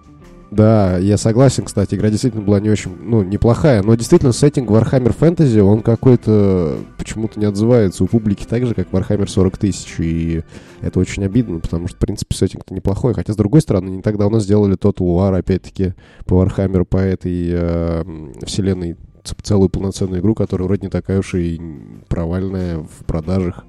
Да, 0.50 0.98
я 0.98 1.18
согласен, 1.18 1.66
кстати, 1.66 1.96
игра 1.96 2.10
действительно 2.10 2.44
была 2.44 2.60
не 2.60 2.70
очень, 2.70 2.96
ну, 3.02 3.22
неплохая, 3.22 3.84
но 3.84 3.96
действительно 3.96 4.32
сеттинг 4.32 4.70
Warhammer 4.70 5.16
Fantasy, 5.18 5.60
он 5.60 5.82
какой-то 5.82 6.78
почему-то 6.98 7.40
не 7.40 7.46
отзывается 7.46 8.04
у 8.04 8.08
публики 8.08 8.46
так 8.46 8.66
же, 8.66 8.74
как 8.74 8.90
Warhammer 8.92 9.28
40 9.28 9.58
тысяч, 9.58 9.96
и 10.00 10.44
это 10.82 11.00
очень 11.00 11.26
обидно, 11.26 11.60
потому 11.60 11.88
что, 11.88 11.98
в 11.98 12.00
принципе, 12.00 12.36
сеттинг-то 12.36 12.74
неплохой, 12.74 13.14
хотя, 13.14 13.34
с 13.34 13.36
другой 13.36 13.62
стороны, 13.62 13.90
не 13.90 14.02
так 14.02 14.18
давно 14.18 14.40
сделали 14.40 14.78
Total 14.78 15.06
War, 15.06 15.38
опять-таки, 15.38 15.96
по 16.26 16.42
Warhammer, 16.42 16.86
по 16.86 16.98
этой 16.98 17.50
э, 17.52 18.04
вселенной, 18.46 18.96
целую 19.44 19.70
полноценную 19.70 20.22
игру, 20.22 20.34
которая 20.34 20.68
вроде 20.68 20.84
не 20.84 20.90
такая 20.90 21.20
уж 21.20 21.34
и 21.36 21.60
провальная 22.08 22.78
в 22.80 23.06
продажах 23.06 23.66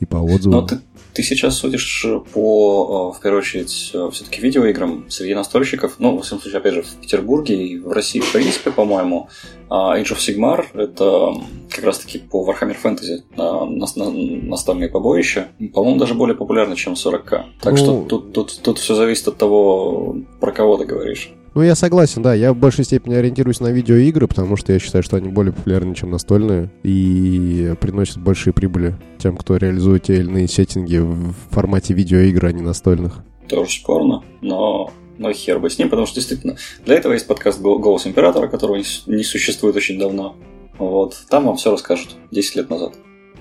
и 0.00 0.06
по 0.06 0.16
отзывам. 0.16 0.60
Но 0.60 0.66
ты, 0.66 0.80
ты 1.14 1.22
сейчас 1.22 1.56
судишь 1.56 2.04
по, 2.32 3.12
э, 3.14 3.18
в 3.18 3.22
первую 3.22 3.40
очередь, 3.40 3.70
все-таки 3.70 4.40
видеоиграм 4.40 5.06
среди 5.08 5.34
настольщиков. 5.34 5.94
Ну, 5.98 6.16
во 6.16 6.22
всяком 6.22 6.40
случае, 6.40 6.58
опять 6.58 6.74
же, 6.74 6.82
в 6.82 6.94
Петербурге 7.00 7.54
и 7.66 7.78
в 7.78 7.92
России, 7.92 8.20
в 8.20 8.32
принципе, 8.32 8.70
по-моему, 8.72 9.28
а, 9.70 9.98
Age 9.98 10.12
of 10.14 10.18
Sigmar— 10.18 10.66
это 10.74 11.34
как 11.70 11.84
раз-таки 11.84 12.18
по 12.18 12.44
Warhammer 12.48 12.76
Fantasy 12.82 13.20
а, 13.36 13.64
нас- 13.64 13.96
на- 13.96 14.10
настольные 14.10 14.88
побоища. 14.88 15.48
По-моему, 15.72 15.98
даже 15.98 16.14
более 16.14 16.36
популярны, 16.36 16.76
чем 16.76 16.94
40к. 16.94 17.44
Так 17.62 17.72
Ну- 17.72 17.76
что 17.76 18.04
тут, 18.08 18.32
тут, 18.32 18.60
тут 18.62 18.78
все 18.78 18.94
зависит 18.94 19.28
от 19.28 19.36
того, 19.38 20.16
про 20.40 20.52
кого 20.52 20.76
ты 20.76 20.84
говоришь. 20.84 21.32
Ну, 21.54 21.62
я 21.62 21.74
согласен, 21.76 22.20
да. 22.22 22.34
Я 22.34 22.52
в 22.52 22.56
большей 22.56 22.84
степени 22.84 23.14
ориентируюсь 23.14 23.60
на 23.60 23.68
видеоигры, 23.68 24.26
потому 24.26 24.56
что 24.56 24.72
я 24.72 24.78
считаю, 24.80 25.04
что 25.04 25.16
они 25.16 25.28
более 25.28 25.52
популярны, 25.52 25.94
чем 25.94 26.10
настольные, 26.10 26.70
и 26.82 27.74
приносят 27.80 28.18
большие 28.18 28.52
прибыли 28.52 28.96
тем, 29.18 29.36
кто 29.36 29.56
реализует 29.56 30.02
те 30.04 30.14
или 30.16 30.24
иные 30.24 30.48
сеттинги 30.48 30.96
в 30.96 31.32
формате 31.50 31.94
видеоигр, 31.94 32.46
а 32.46 32.52
не 32.52 32.62
настольных. 32.62 33.20
Тоже 33.48 33.70
спорно, 33.70 34.24
но, 34.40 34.90
но 35.18 35.32
хер 35.32 35.60
бы 35.60 35.70
с 35.70 35.78
ним, 35.78 35.90
потому 35.90 36.06
что 36.06 36.16
действительно 36.16 36.56
для 36.84 36.96
этого 36.96 37.12
есть 37.12 37.26
подкаст 37.26 37.60
«Го- 37.60 37.78
«Голос 37.78 38.06
Императора», 38.06 38.48
которого 38.48 38.76
не, 39.06 39.22
существует 39.22 39.76
очень 39.76 39.98
давно. 39.98 40.36
Вот. 40.78 41.14
Там 41.30 41.46
вам 41.46 41.56
все 41.56 41.70
расскажут 41.70 42.16
10 42.32 42.56
лет 42.56 42.70
назад. 42.70 42.94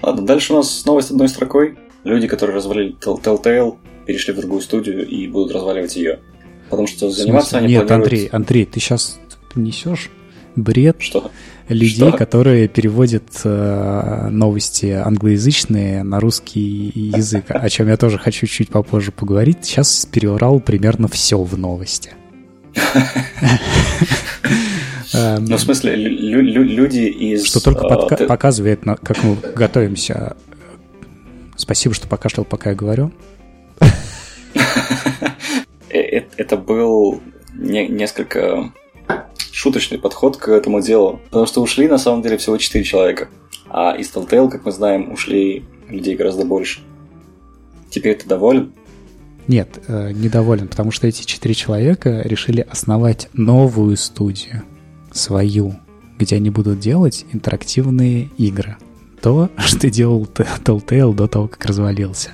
Ладно, 0.04 0.23
дальше 0.23 0.54
у 0.54 0.58
нас 0.58 0.86
новость 0.86 1.10
одной 1.10 1.30
строкой. 1.30 1.78
Люди, 2.04 2.28
которые 2.28 2.56
развалили 2.58 2.95
Tell- 2.99 3.19
Telltale, 3.23 3.78
перешли 4.06 4.34
в 4.34 4.38
другую 4.38 4.62
студию 4.62 5.08
и 5.08 5.28
будут 5.28 5.54
разваливать 5.54 5.95
ее. 5.95 6.19
Потому 6.69 6.88
что 6.88 7.10
заниматься 7.12 7.58
они 7.58 7.67
Нет, 7.67 7.88
планируют... 7.88 7.91
Андрей, 7.91 8.28
Андрей, 8.32 8.65
ты 8.65 8.80
сейчас 8.80 9.19
несешь? 9.56 10.10
бред 10.56 10.97
Что? 10.99 11.32
людей, 11.67 12.10
Что? 12.10 12.12
которые 12.12 12.67
переводят 12.67 13.23
э, 13.43 14.28
новости 14.30 14.88
англоязычные 14.88 16.04
на 16.04 16.19
русский 16.19 16.91
язык, 16.93 17.45
о 17.49 17.67
чем 17.69 17.88
я 17.88 17.97
тоже 17.97 18.17
хочу 18.19 18.45
чуть 18.45 18.69
попозже 18.69 19.12
поговорить. 19.12 19.60
Сейчас 19.65 20.06
переврал 20.06 20.60
примерно 20.60 21.08
все 21.08 21.41
в 21.41 21.58
новости. 21.58 22.12
Эм, 25.13 25.45
Ну, 25.45 25.58
в 25.58 25.60
смысле, 25.62 25.95
лю- 25.95 26.41
лю- 26.41 26.63
люди 26.63 26.99
из... 27.02 27.45
Что 27.45 27.60
только 27.60 27.86
а, 27.88 28.26
показывает, 28.28 28.82
как 29.04 29.23
мы 29.23 29.36
готовимся. 29.56 30.36
Спасибо, 31.56 31.93
что 31.93 32.08
покашлял, 32.08 32.45
пока 32.45 32.71
я 32.71 32.76
говорю. 32.76 33.12
э- 35.93 36.19
э- 36.19 36.23
Это 36.38 36.58
был 36.58 37.21
не- 37.53 37.88
несколько 37.88 38.71
шуточный 39.51 39.99
подход 39.99 40.38
к 40.38 40.47
этому 40.49 40.82
делу. 40.82 41.19
Потому 41.25 41.45
что 41.45 41.62
ушли, 41.62 41.88
на 41.88 41.97
самом 41.97 42.21
деле, 42.21 42.38
всего 42.38 42.58
4 42.58 42.84
человека. 42.84 43.29
А 43.69 43.95
из 43.95 44.12
Telltale, 44.12 44.49
как 44.49 44.65
мы 44.65 44.71
знаем, 44.71 45.12
ушли 45.12 45.63
людей 45.88 46.15
гораздо 46.15 46.45
больше. 46.45 46.82
Теперь 47.89 48.15
ты 48.17 48.27
доволен? 48.27 48.73
Нет, 49.47 49.84
э, 49.88 50.12
недоволен, 50.13 50.67
потому 50.67 50.91
что 50.91 51.08
эти 51.08 51.23
четыре 51.25 51.53
человека 51.53 52.21
решили 52.23 52.62
основать 52.62 53.29
новую 53.34 53.97
студию, 53.97 54.63
свою, 55.12 55.75
где 56.17 56.38
они 56.38 56.49
будут 56.49 56.79
делать 56.79 57.25
интерактивные 57.34 58.29
игры. 58.38 58.77
То, 59.21 59.49
что 59.58 59.89
делал 59.89 60.25
Telltale 60.25 61.13
до 61.13 61.27
того, 61.27 61.47
как 61.47 61.65
развалился. 61.65 62.32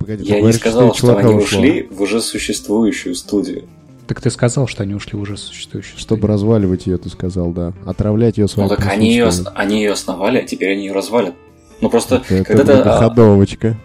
Погоди, 0.00 0.24
Я 0.24 0.36
не 0.36 0.40
говоришь, 0.40 0.60
сказал, 0.60 0.92
четыре 0.92 0.96
что 0.98 1.06
чувака 1.06 1.28
они 1.28 1.36
ушло. 1.36 1.58
ушли 1.60 1.82
в 1.90 2.02
уже 2.02 2.20
существующую 2.20 3.14
студию. 3.14 3.68
Так 4.06 4.20
ты 4.20 4.30
сказал, 4.30 4.66
что 4.66 4.82
они 4.82 4.94
ушли 4.94 5.16
в 5.16 5.20
уже 5.20 5.36
существующую 5.36 5.98
Чтобы 5.98 6.20
студию. 6.20 6.32
разваливать 6.34 6.86
ее, 6.86 6.96
ты 6.98 7.10
сказал, 7.10 7.52
да. 7.52 7.74
Отравлять 7.86 8.38
ее 8.38 8.44
Ну 8.44 8.48
своим 8.48 8.68
так 8.70 8.84
они 8.86 9.10
ее, 9.10 9.30
они 9.54 9.82
ее 9.82 9.92
основали, 9.92 10.38
а 10.38 10.42
теперь 10.42 10.72
они 10.72 10.86
ее 10.86 10.92
развалят. 10.92 11.34
Ну 11.80 11.88
просто, 11.88 12.22
Это 12.28 12.44
когда 12.44 12.64
ты, 12.64 12.72
а, 12.72 13.10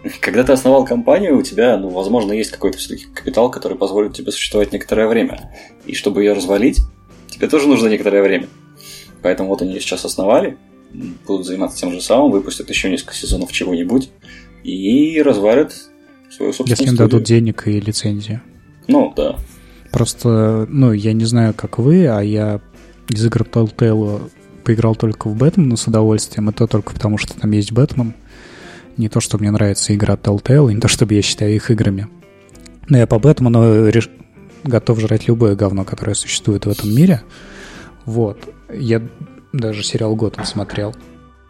когда 0.20 0.42
ты 0.42 0.52
основал 0.52 0.84
компанию, 0.84 1.38
у 1.38 1.42
тебя, 1.42 1.76
ну, 1.78 1.88
возможно, 1.90 2.32
есть 2.32 2.50
какой-то 2.50 2.76
все-таки 2.78 3.06
капитал, 3.14 3.50
который 3.50 3.78
позволит 3.78 4.14
тебе 4.14 4.32
существовать 4.32 4.72
некоторое 4.72 5.08
время. 5.08 5.50
И 5.86 5.94
чтобы 5.94 6.22
ее 6.22 6.32
развалить, 6.32 6.80
тебе 7.28 7.46
тоже 7.48 7.68
нужно 7.68 7.88
некоторое 7.88 8.22
время. 8.22 8.48
Поэтому 9.22 9.48
вот 9.48 9.62
они 9.62 9.72
ее 9.74 9.80
сейчас 9.80 10.04
основали, 10.04 10.58
будут 11.26 11.46
заниматься 11.46 11.78
тем 11.78 11.92
же 11.92 12.00
самым, 12.00 12.30
выпустят 12.32 12.68
еще 12.68 12.90
несколько 12.90 13.14
сезонов 13.14 13.52
чего-нибудь 13.52 14.10
и 14.62 15.22
развалят 15.22 15.74
свою 16.30 16.52
собственную 16.52 16.78
Если 16.78 16.88
им 16.88 16.96
дадут 16.96 17.22
денег 17.24 17.66
и 17.66 17.80
лицензию. 17.80 18.42
Ну, 18.88 19.12
да. 19.16 19.36
Просто, 19.90 20.66
ну, 20.68 20.92
я 20.92 21.12
не 21.12 21.24
знаю, 21.24 21.54
как 21.54 21.78
вы, 21.78 22.06
а 22.06 22.20
я 22.20 22.60
из 23.08 23.24
игр 23.24 23.42
Telltale 23.42 24.30
поиграл 24.64 24.94
только 24.94 25.28
в 25.28 25.36
Бэтмена 25.36 25.76
с 25.76 25.86
удовольствием, 25.86 26.50
и 26.50 26.52
то 26.52 26.66
только 26.66 26.92
потому, 26.92 27.18
что 27.18 27.38
там 27.38 27.50
есть 27.52 27.72
Бэтмен. 27.72 28.14
Не 28.96 29.08
то, 29.08 29.20
что 29.20 29.38
мне 29.38 29.50
нравится 29.50 29.94
игра 29.94 30.14
Telltale, 30.14 30.72
не 30.72 30.80
то, 30.80 30.88
чтобы 30.88 31.14
я 31.14 31.22
считаю 31.22 31.54
их 31.54 31.70
играми. 31.70 32.08
Но 32.88 32.98
я 32.98 33.06
по 33.06 33.18
Бэтмену 33.18 33.88
реш- 33.88 34.10
готов 34.64 35.00
жрать 35.00 35.28
любое 35.28 35.54
говно, 35.54 35.84
которое 35.84 36.14
существует 36.14 36.66
в 36.66 36.70
этом 36.70 36.94
мире. 36.94 37.22
Вот. 38.04 38.48
Я 38.72 39.02
даже 39.52 39.82
сериал 39.82 40.14
Готэм 40.16 40.44
смотрел. 40.44 40.94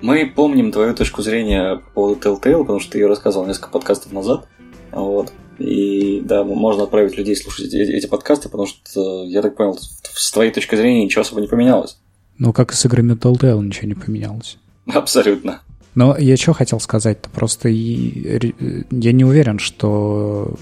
Мы 0.01 0.27
помним 0.27 0.73
твою 0.73 0.95
точку 0.95 1.23
зрения 1.23 1.77
по 1.77 1.91
поводу 1.91 2.21
Telltale, 2.21 2.61
потому 2.61 2.81
что 2.81 2.93
ты 2.93 2.99
ее 2.99 3.07
рассказывал 3.07 3.47
несколько 3.47 3.71
подкастов 3.71 4.13
назад. 4.13 4.47
Вот. 4.93 5.33
И 5.59 6.21
да, 6.25 6.45
можно 6.45 6.85
отправить 6.85 7.17
людей 7.17 7.35
слушать 7.37 7.67
эти, 7.73 7.91
эти 7.91 8.07
подкасты, 8.07 8.49
потому 8.49 8.67
что, 8.67 9.25
я 9.25 9.43
так 9.43 9.57
понял, 9.57 9.79
с 9.79 10.31
твоей 10.33 10.51
точки 10.51 10.75
зрения 10.75 11.05
ничего 11.05 11.23
особо 11.23 11.41
не 11.41 11.49
поменялось. 11.49 11.99
Ну, 12.39 12.53
как 12.53 12.73
и 12.73 12.75
с 12.75 12.85
играми 12.85 13.15
Telltale 13.15 13.63
ничего 13.63 13.89
не 13.89 13.95
поменялось. 13.95 14.59
Абсолютно. 14.87 15.63
Но 15.95 16.17
я 16.19 16.37
что 16.37 16.53
хотел 16.53 16.79
сказать-то? 16.79 17.31
Просто 17.31 17.69
ре- 17.69 18.85
я 18.91 19.13
не 19.13 19.25
уверен, 19.25 19.59
что 19.59 20.55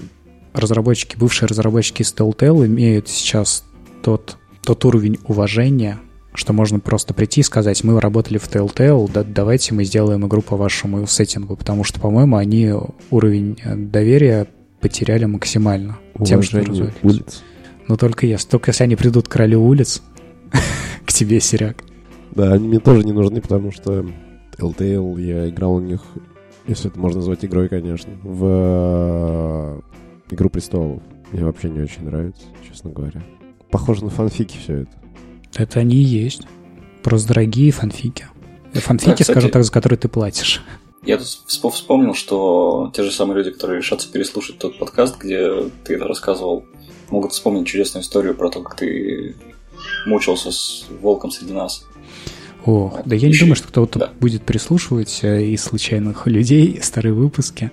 разработчики, 0.53 1.17
бывшие 1.17 1.47
разработчики 1.47 2.01
из 2.01 2.13
Telltale 2.13 2.65
имеют 2.65 3.09
сейчас 3.09 3.65
тот, 4.01 4.37
тот 4.63 4.85
уровень 4.85 5.19
уважения, 5.27 5.99
что 6.35 6.53
можно 6.53 6.79
просто 6.79 7.13
прийти 7.13 7.41
и 7.41 7.43
сказать, 7.43 7.83
мы 7.83 7.99
работали 7.99 8.37
в 8.37 8.47
Telltale, 8.47 9.09
да, 9.11 9.23
давайте 9.23 9.73
мы 9.73 9.83
сделаем 9.83 10.25
игру 10.27 10.41
по 10.41 10.55
вашему 10.57 11.05
сеттингу, 11.07 11.55
потому 11.55 11.83
что, 11.83 11.99
по-моему, 11.99 12.37
они 12.37 12.73
уровень 13.11 13.57
э, 13.63 13.75
доверия 13.75 14.47
потеряли 14.79 15.25
максимально 15.25 15.97
тем, 16.23 16.41
что 16.41 16.57
Уважение 16.57 16.85
развалились. 16.91 17.21
улиц. 17.21 17.43
Но 17.87 17.97
только 17.97 18.25
если, 18.25 18.47
только 18.47 18.71
если 18.71 18.83
они 18.83 18.95
придут 18.95 19.27
к 19.27 19.31
королю 19.31 19.63
улиц, 19.63 20.01
к 21.05 21.13
тебе, 21.13 21.39
Серег. 21.39 21.83
Да, 22.31 22.53
они 22.53 22.67
мне 22.67 22.79
тоже 22.79 23.03
не 23.03 23.11
нужны, 23.11 23.41
потому 23.41 23.71
что 23.71 24.05
Telltale, 24.57 25.21
я 25.21 25.49
играл 25.49 25.75
у 25.75 25.79
них, 25.79 26.01
если 26.67 26.89
это 26.89 26.99
можно 26.99 27.19
назвать 27.19 27.45
игрой, 27.45 27.69
конечно, 27.69 28.11
в 28.23 28.45
э, 28.45 29.79
Игру 30.31 30.49
престолов. 30.49 31.03
Мне 31.31 31.43
вообще 31.43 31.69
не 31.69 31.81
очень 31.81 32.05
нравится, 32.05 32.43
честно 32.67 32.89
говоря. 32.91 33.21
Похоже 33.69 34.03
на 34.03 34.09
фанфики 34.09 34.57
все 34.57 34.81
это. 34.81 34.91
Это 35.55 35.79
они 35.79 35.97
и 35.97 36.03
есть. 36.03 36.41
Просто 37.03 37.29
дорогие 37.29 37.71
фанфики. 37.71 38.27
Э, 38.73 38.79
Фанфики, 38.79 39.09
Да, 39.09 39.13
кстати- 39.15 39.31
скажем 39.31 39.51
так, 39.51 39.63
за 39.63 39.71
которые 39.71 39.97
ты 39.97 40.07
платишь. 40.07 40.61
Я 41.05 41.17
тут 41.17 41.27
вспо- 41.27 41.69
вспомнил, 41.69 42.13
что 42.13 42.91
те 42.95 43.03
же 43.03 43.11
самые 43.11 43.37
люди, 43.37 43.51
которые 43.51 43.77
решатся 43.77 44.11
переслушать 44.11 44.57
тот 44.57 44.79
подкаст, 44.79 45.17
где 45.19 45.69
ты 45.83 45.95
это 45.95 46.05
рассказывал, 46.05 46.65
могут 47.09 47.31
вспомнить 47.31 47.67
чудесную 47.67 48.03
историю 48.03 48.33
про 48.35 48.49
то, 48.49 48.61
как 48.61 48.75
ты 48.75 49.35
мучился 50.07 50.51
с 50.51 50.85
волком 51.01 51.29
среди 51.31 51.53
нас. 51.53 51.85
О, 52.65 52.99
да 53.05 53.15
я 53.15 53.29
не 53.29 53.37
думаю, 53.37 53.55
что 53.55 53.67
кто-то 53.67 53.99
да. 53.99 54.09
будет 54.19 54.41
прислушивать 54.41 55.19
э, 55.21 55.43
из 55.43 55.63
случайных 55.63 56.25
людей 56.25 56.79
старые 56.81 57.13
выпуски. 57.13 57.69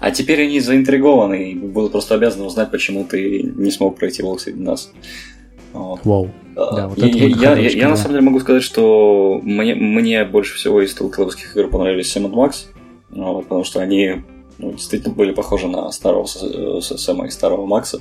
А 0.00 0.10
теперь 0.12 0.42
они 0.42 0.60
заинтригованы 0.60 1.50
и 1.50 1.54
будут 1.56 1.92
просто 1.92 2.14
обязаны 2.14 2.44
узнать, 2.44 2.70
почему 2.70 3.04
ты 3.04 3.42
не 3.42 3.70
смог 3.72 3.98
пройти 3.98 4.22
волк 4.22 4.40
среди 4.40 4.60
нас. 4.60 4.92
Вот. 5.72 6.00
Вау. 6.04 6.30
А, 6.56 6.74
Да, 6.76 6.88
вот 6.88 6.98
я, 6.98 7.06
я- 7.06 7.56
я- 7.56 7.70
я 7.70 7.88
на 7.88 7.96
самом 7.96 8.12
деле 8.14 8.24
могу 8.24 8.40
сказать, 8.40 8.62
что 8.62 9.40
мне, 9.42 9.74
мне 9.74 10.24
больше 10.24 10.54
всего 10.56 10.80
из 10.82 10.96
Telltale'овских 10.96 11.52
игр 11.54 11.68
понравились 11.70 12.10
Сэм 12.10 12.26
и 12.26 12.28
Макс, 12.28 12.68
вот, 13.10 13.42
потому 13.44 13.64
что 13.64 13.80
они 13.80 14.22
ну, 14.58 14.72
действительно 14.72 15.14
были 15.14 15.32
похожи 15.32 15.68
на 15.68 15.90
старого 15.92 16.26
э, 16.42 16.80
Сэма 16.80 17.26
и 17.26 17.30
старого 17.30 17.64
Макса. 17.66 18.00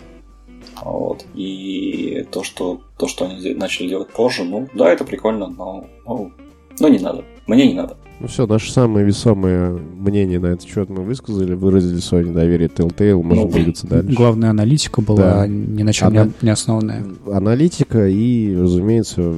Вот. 0.83 1.25
И 1.35 2.25
то 2.31 2.43
что, 2.43 2.81
то, 2.97 3.07
что 3.07 3.25
они 3.25 3.53
начали 3.53 3.87
делать 3.89 4.09
позже, 4.09 4.43
ну, 4.43 4.67
да, 4.73 4.91
это 4.91 5.03
прикольно, 5.03 5.47
но, 5.47 5.85
ну, 6.05 6.31
но 6.79 6.87
не 6.87 6.99
надо. 6.99 7.23
Мне 7.47 7.67
не 7.67 7.73
надо. 7.73 7.97
Ну 8.19 8.27
все, 8.27 8.47
наше 8.47 8.71
самое 8.71 9.05
весомое 9.05 9.71
мнение 9.71 10.39
на 10.39 10.47
этот 10.47 10.67
счет 10.67 10.89
мы 10.89 11.03
высказали, 11.03 11.53
выразили 11.53 11.99
свое 11.99 12.27
недоверие 12.27 12.67
Telltale, 12.67 13.21
можем 13.21 13.43
Ну, 13.45 13.51
двигаться 13.51 13.85
дальше. 13.85 14.11
Главная 14.15 14.49
аналитика 14.49 15.01
была 15.01 15.17
Да. 15.41 15.47
ни 15.47 15.83
на 15.83 15.93
чем 15.93 16.07
Она- 16.07 16.29
не, 16.41 16.49
основанная. 16.49 17.05
Аналитика 17.31 18.07
и, 18.07 18.55
разумеется, 18.55 19.35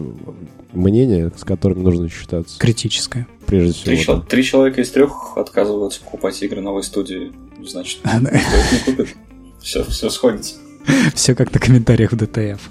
мнение, 0.72 1.30
с 1.36 1.44
которыми 1.44 1.84
нужно 1.84 2.08
считаться. 2.08 2.58
Критическая. 2.58 3.28
Прежде 3.46 3.74
Три, 3.84 3.98
всего. 3.98 4.14
чел- 4.16 4.24
три 4.24 4.44
человека 4.44 4.82
из 4.82 4.90
трех 4.92 5.36
отказываются 5.36 6.00
покупать 6.02 6.42
игры 6.42 6.62
новой 6.62 6.84
студии. 6.84 7.34
Значит, 7.68 8.00
А, 8.04 8.18
никто 8.22 8.30
их 8.38 8.88
не 8.88 8.94
купит. 8.94 9.16
Все, 9.60 9.84
все 9.84 10.10
сходится. 10.10 10.56
Все 11.14 11.36
как 11.36 11.54
на 11.54 11.60
комментариях 11.60 12.14
в 12.14 12.16
ДТФ. 12.16 12.62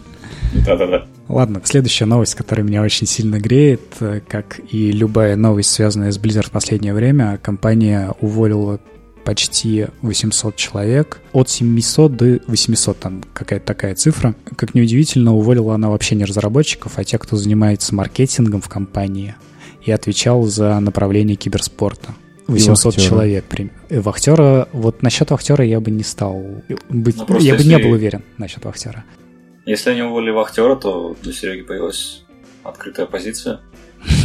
Да-да-да. 0.67 1.07
Ладно, 1.29 1.61
следующая 1.65 2.07
новость, 2.07 2.35
которая 2.35 2.65
меня 2.65 2.83
очень 2.83 3.07
сильно 3.07 3.39
греет, 3.39 3.83
э, 4.01 4.21
как 4.27 4.61
и 4.71 4.93
любая 4.93 5.37
новость, 5.37 5.71
связанная 5.71 6.11
с 6.11 6.19
Blizzard 6.19 6.47
в 6.47 6.51
последнее 6.51 6.95
время, 6.95 7.39
компания 7.43 8.15
уволила 8.21 8.81
почти 9.25 9.89
800 10.01 10.57
человек, 10.57 11.21
от 11.33 11.51
700 11.51 12.17
до 12.17 12.41
800, 12.47 12.99
там 12.99 13.23
какая-то 13.35 13.67
такая 13.67 13.95
цифра. 13.95 14.35
Как 14.57 14.75
неудивительно, 14.75 15.35
уволила 15.35 15.75
она 15.75 15.91
вообще 15.91 16.15
не 16.15 16.25
разработчиков, 16.25 16.93
а 16.97 17.05
тех, 17.05 17.21
кто 17.21 17.37
занимается 17.37 17.95
маркетингом 17.95 18.63
в 18.63 18.71
компании 18.71 19.35
и 19.83 19.91
отвечал 19.91 20.45
за 20.45 20.81
направление 20.81 21.37
киберспорта. 21.37 22.15
800 22.47 22.85
вахтера. 22.87 23.05
человек. 23.05 23.45
э, 23.91 24.01
Вахтера, 24.01 24.69
вот 24.73 25.03
насчет 25.03 25.31
вахтера 25.31 25.63
я 25.63 25.81
бы 25.81 25.91
не 25.91 26.03
стал 26.03 26.43
быть, 26.89 27.17
Ну, 27.29 27.39
я 27.39 27.55
бы 27.55 27.65
не 27.65 27.77
был 27.77 27.91
уверен 27.91 28.23
насчет 28.39 28.65
вахтера. 28.65 29.05
Если 29.69 29.91
они 29.91 30.01
уволили 30.01 30.31
вахтера, 30.31 30.77
то 30.77 31.15
для 31.21 31.31
Сереги 31.31 31.61
появилась 31.61 32.25
открытая 32.65 33.05
позиция. 33.05 33.61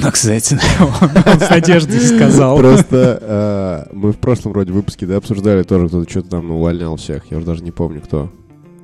Ну, 0.02 0.10
кстати, 0.10 0.54
он 0.80 1.38
с 1.38 1.50
надеждой 1.50 2.00
сказал. 2.00 2.58
Просто 2.58 3.20
э, 3.90 3.94
мы 3.94 4.14
в 4.14 4.20
прошлом 4.20 4.54
вроде 4.54 4.72
выпуске 4.72 5.06
да, 5.06 5.18
обсуждали 5.18 5.64
тоже, 5.64 5.90
кто-то 5.90 6.10
что-то 6.10 6.30
там 6.30 6.50
увольнял 6.50 6.96
всех. 6.96 7.30
Я 7.30 7.36
уже 7.36 7.46
даже 7.46 7.62
не 7.62 7.72
помню, 7.72 8.00
кто. 8.00 8.32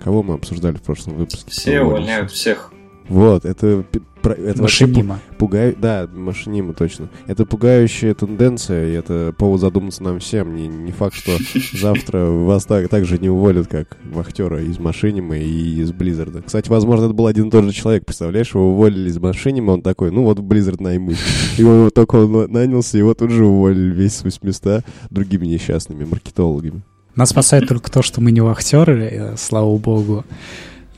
Кого 0.03 0.21
мы 0.21 0.33
обсуждали 0.33 0.75
в 0.75 0.81
прошлом 0.81 1.15
выпуске? 1.15 1.49
Все 1.49 1.79
увольняют 1.79 2.29
всех. 2.29 2.73
Вот, 3.07 3.45
это 3.45 3.85
про- 4.21 4.33
это 4.33 4.61
Машинима. 4.61 5.19
пугаю... 5.37 5.75
Да, 5.79 6.07
машинима, 6.13 6.73
точно. 6.73 7.09
Это 7.27 7.45
пугающая 7.45 8.13
тенденция, 8.13 8.89
и 8.89 8.93
это 8.93 9.33
повод 9.37 9.61
задуматься 9.61 10.03
нам 10.03 10.19
всем. 10.19 10.55
Не, 10.55 10.67
не 10.67 10.91
факт, 10.91 11.15
что 11.15 11.31
завтра 11.73 12.25
вас 12.25 12.65
так, 12.65 12.89
так 12.89 13.05
же 13.05 13.17
не 13.17 13.29
уволят, 13.29 13.67
как 13.67 13.97
вахтера 14.05 14.61
из 14.61 14.79
машинима 14.79 15.37
и 15.37 15.79
из 15.81 15.91
Близзарда. 15.91 16.41
Кстати, 16.41 16.69
возможно, 16.69 17.05
это 17.05 17.13
был 17.13 17.27
один 17.27 17.47
и 17.47 17.51
тот 17.51 17.65
же 17.65 17.71
человек, 17.71 18.05
представляешь? 18.05 18.53
Его 18.53 18.71
уволили 18.71 19.09
из 19.09 19.17
машинима, 19.17 19.71
он 19.71 19.81
такой, 19.81 20.11
ну 20.11 20.23
вот 20.23 20.39
в 20.39 20.43
Blizzard 20.43 20.81
наймусь. 20.81 21.19
И 21.57 21.63
он, 21.63 21.89
только 21.91 22.15
он 22.17 22.51
нанялся, 22.51 22.97
его 22.97 23.13
тут 23.13 23.31
же 23.31 23.45
уволили 23.45 23.93
весь 23.93 24.15
с 24.15 24.23
800 24.23 24.83
другими 25.09 25.45
несчастными 25.47 26.05
маркетологами. 26.05 26.81
Нас 27.15 27.29
спасает 27.31 27.67
только 27.67 27.91
то, 27.91 28.01
что 28.01 28.21
мы 28.21 28.31
не 28.31 28.39
вахтеры, 28.41 29.03
э, 29.11 29.35
слава 29.37 29.75
богу. 29.77 30.23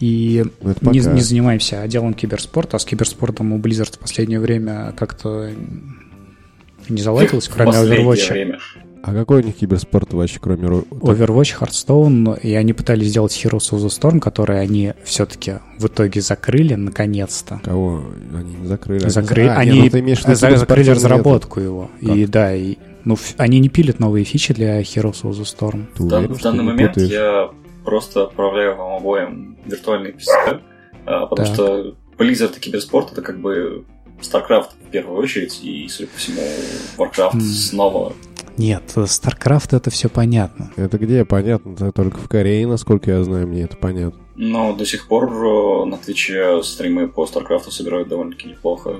И 0.01 0.43
Ну, 0.61 0.71
это 0.71 0.89
не, 0.89 0.99
не 0.99 1.21
занимаемся 1.21 1.81
отделом 1.81 2.13
киберспорта, 2.13 2.75
а 2.77 2.79
с 2.79 2.85
киберспортом 2.85 3.53
у 3.53 3.59
Blizzard 3.59 3.95
в 3.95 3.99
последнее 3.99 4.39
время 4.39 4.93
как-то 4.97 5.51
не 6.89 7.01
заладилось, 7.01 7.47
кроме 7.47 7.71
Overwatch. 7.71 8.55
А 9.03 9.13
какой 9.13 9.41
у 9.41 9.45
них 9.45 9.55
киберспорт 9.55 10.13
вообще, 10.13 10.37
кроме... 10.39 10.67
ро- 10.67 10.87
Overwatch, 10.91 11.55
Hearthstone, 11.59 12.39
и 12.39 12.53
они 12.53 12.73
пытались 12.73 13.07
сделать 13.09 13.31
Heroes 13.43 13.71
of 13.71 13.79
the 13.79 13.87
Storm, 13.87 14.19
который 14.19 14.59
они 14.61 14.93
все-таки 15.03 15.55
в 15.79 15.87
итоге 15.87 16.21
закрыли 16.21 16.75
наконец-то. 16.75 17.61
Кого? 17.63 18.03
Они 18.35 18.53
не 18.55 18.67
закрыли. 18.67 19.09
Закрыли, 19.09 19.47
А, 19.47 19.55
они 19.57 19.81
нет, 19.81 19.93
ну 19.93 19.99
имеешь 20.01 20.21
за- 20.23 20.35
закрыли 20.35 20.91
разработку 20.91 21.59
его. 21.59 21.89
И 21.99 22.27
да, 22.27 22.53
и, 22.55 22.75
ну, 23.03 23.15
ф- 23.15 23.33
они 23.37 23.59
не 23.59 23.69
пилят 23.69 23.97
новые 23.99 24.23
фичи 24.23 24.53
для 24.53 24.79
Heroes 24.81 25.23
of 25.23 25.31
the 25.31 25.45
Storm. 25.45 25.85
Ты 25.97 26.03
уверен, 26.03 26.33
в 26.35 26.41
данный 26.41 26.63
момент 26.63 26.93
путаешь? 26.93 27.09
я 27.11 27.49
просто 27.83 28.23
отправляю 28.23 28.75
вам 28.77 28.93
обоим 28.97 29.57
виртуальный 29.65 30.11
PC, 30.11 30.61
а, 31.05 31.25
потому 31.25 31.47
Так. 31.47 31.55
что 31.55 31.95
Blizzard 32.17 32.57
и 32.57 32.59
киберспорт 32.59 33.11
это 33.11 33.21
как 33.21 33.39
бы 33.39 33.85
StarCraft 34.21 34.69
в 34.87 34.91
первую 34.91 35.17
очередь, 35.19 35.59
и, 35.63 35.87
судя 35.89 36.09
по 36.09 36.17
всему, 36.17 36.41
Warcraft 36.97 37.33
М. 37.35 37.41
снова. 37.41 38.13
Нет, 38.57 38.83
StarCraft 38.95 39.75
это 39.75 39.89
все 39.89 40.09
понятно. 40.09 40.71
Это 40.75 40.97
где? 40.97 41.25
Понятно, 41.25 41.73
это 41.73 41.91
только 41.91 42.17
в 42.17 42.27
Корее, 42.27 42.67
насколько 42.67 43.09
я 43.09 43.23
знаю, 43.23 43.47
мне 43.47 43.63
это 43.63 43.77
понятно. 43.77 44.19
Но 44.35 44.73
до 44.73 44.85
сих 44.85 45.07
пор 45.07 45.31
э, 45.31 45.85
на 45.85 45.97
Твиче 45.97 46.61
стримы 46.63 47.07
по 47.07 47.25
StarCraft 47.25 47.71
собирают 47.71 48.09
довольно-таки 48.09 48.49
неплохо 48.49 48.97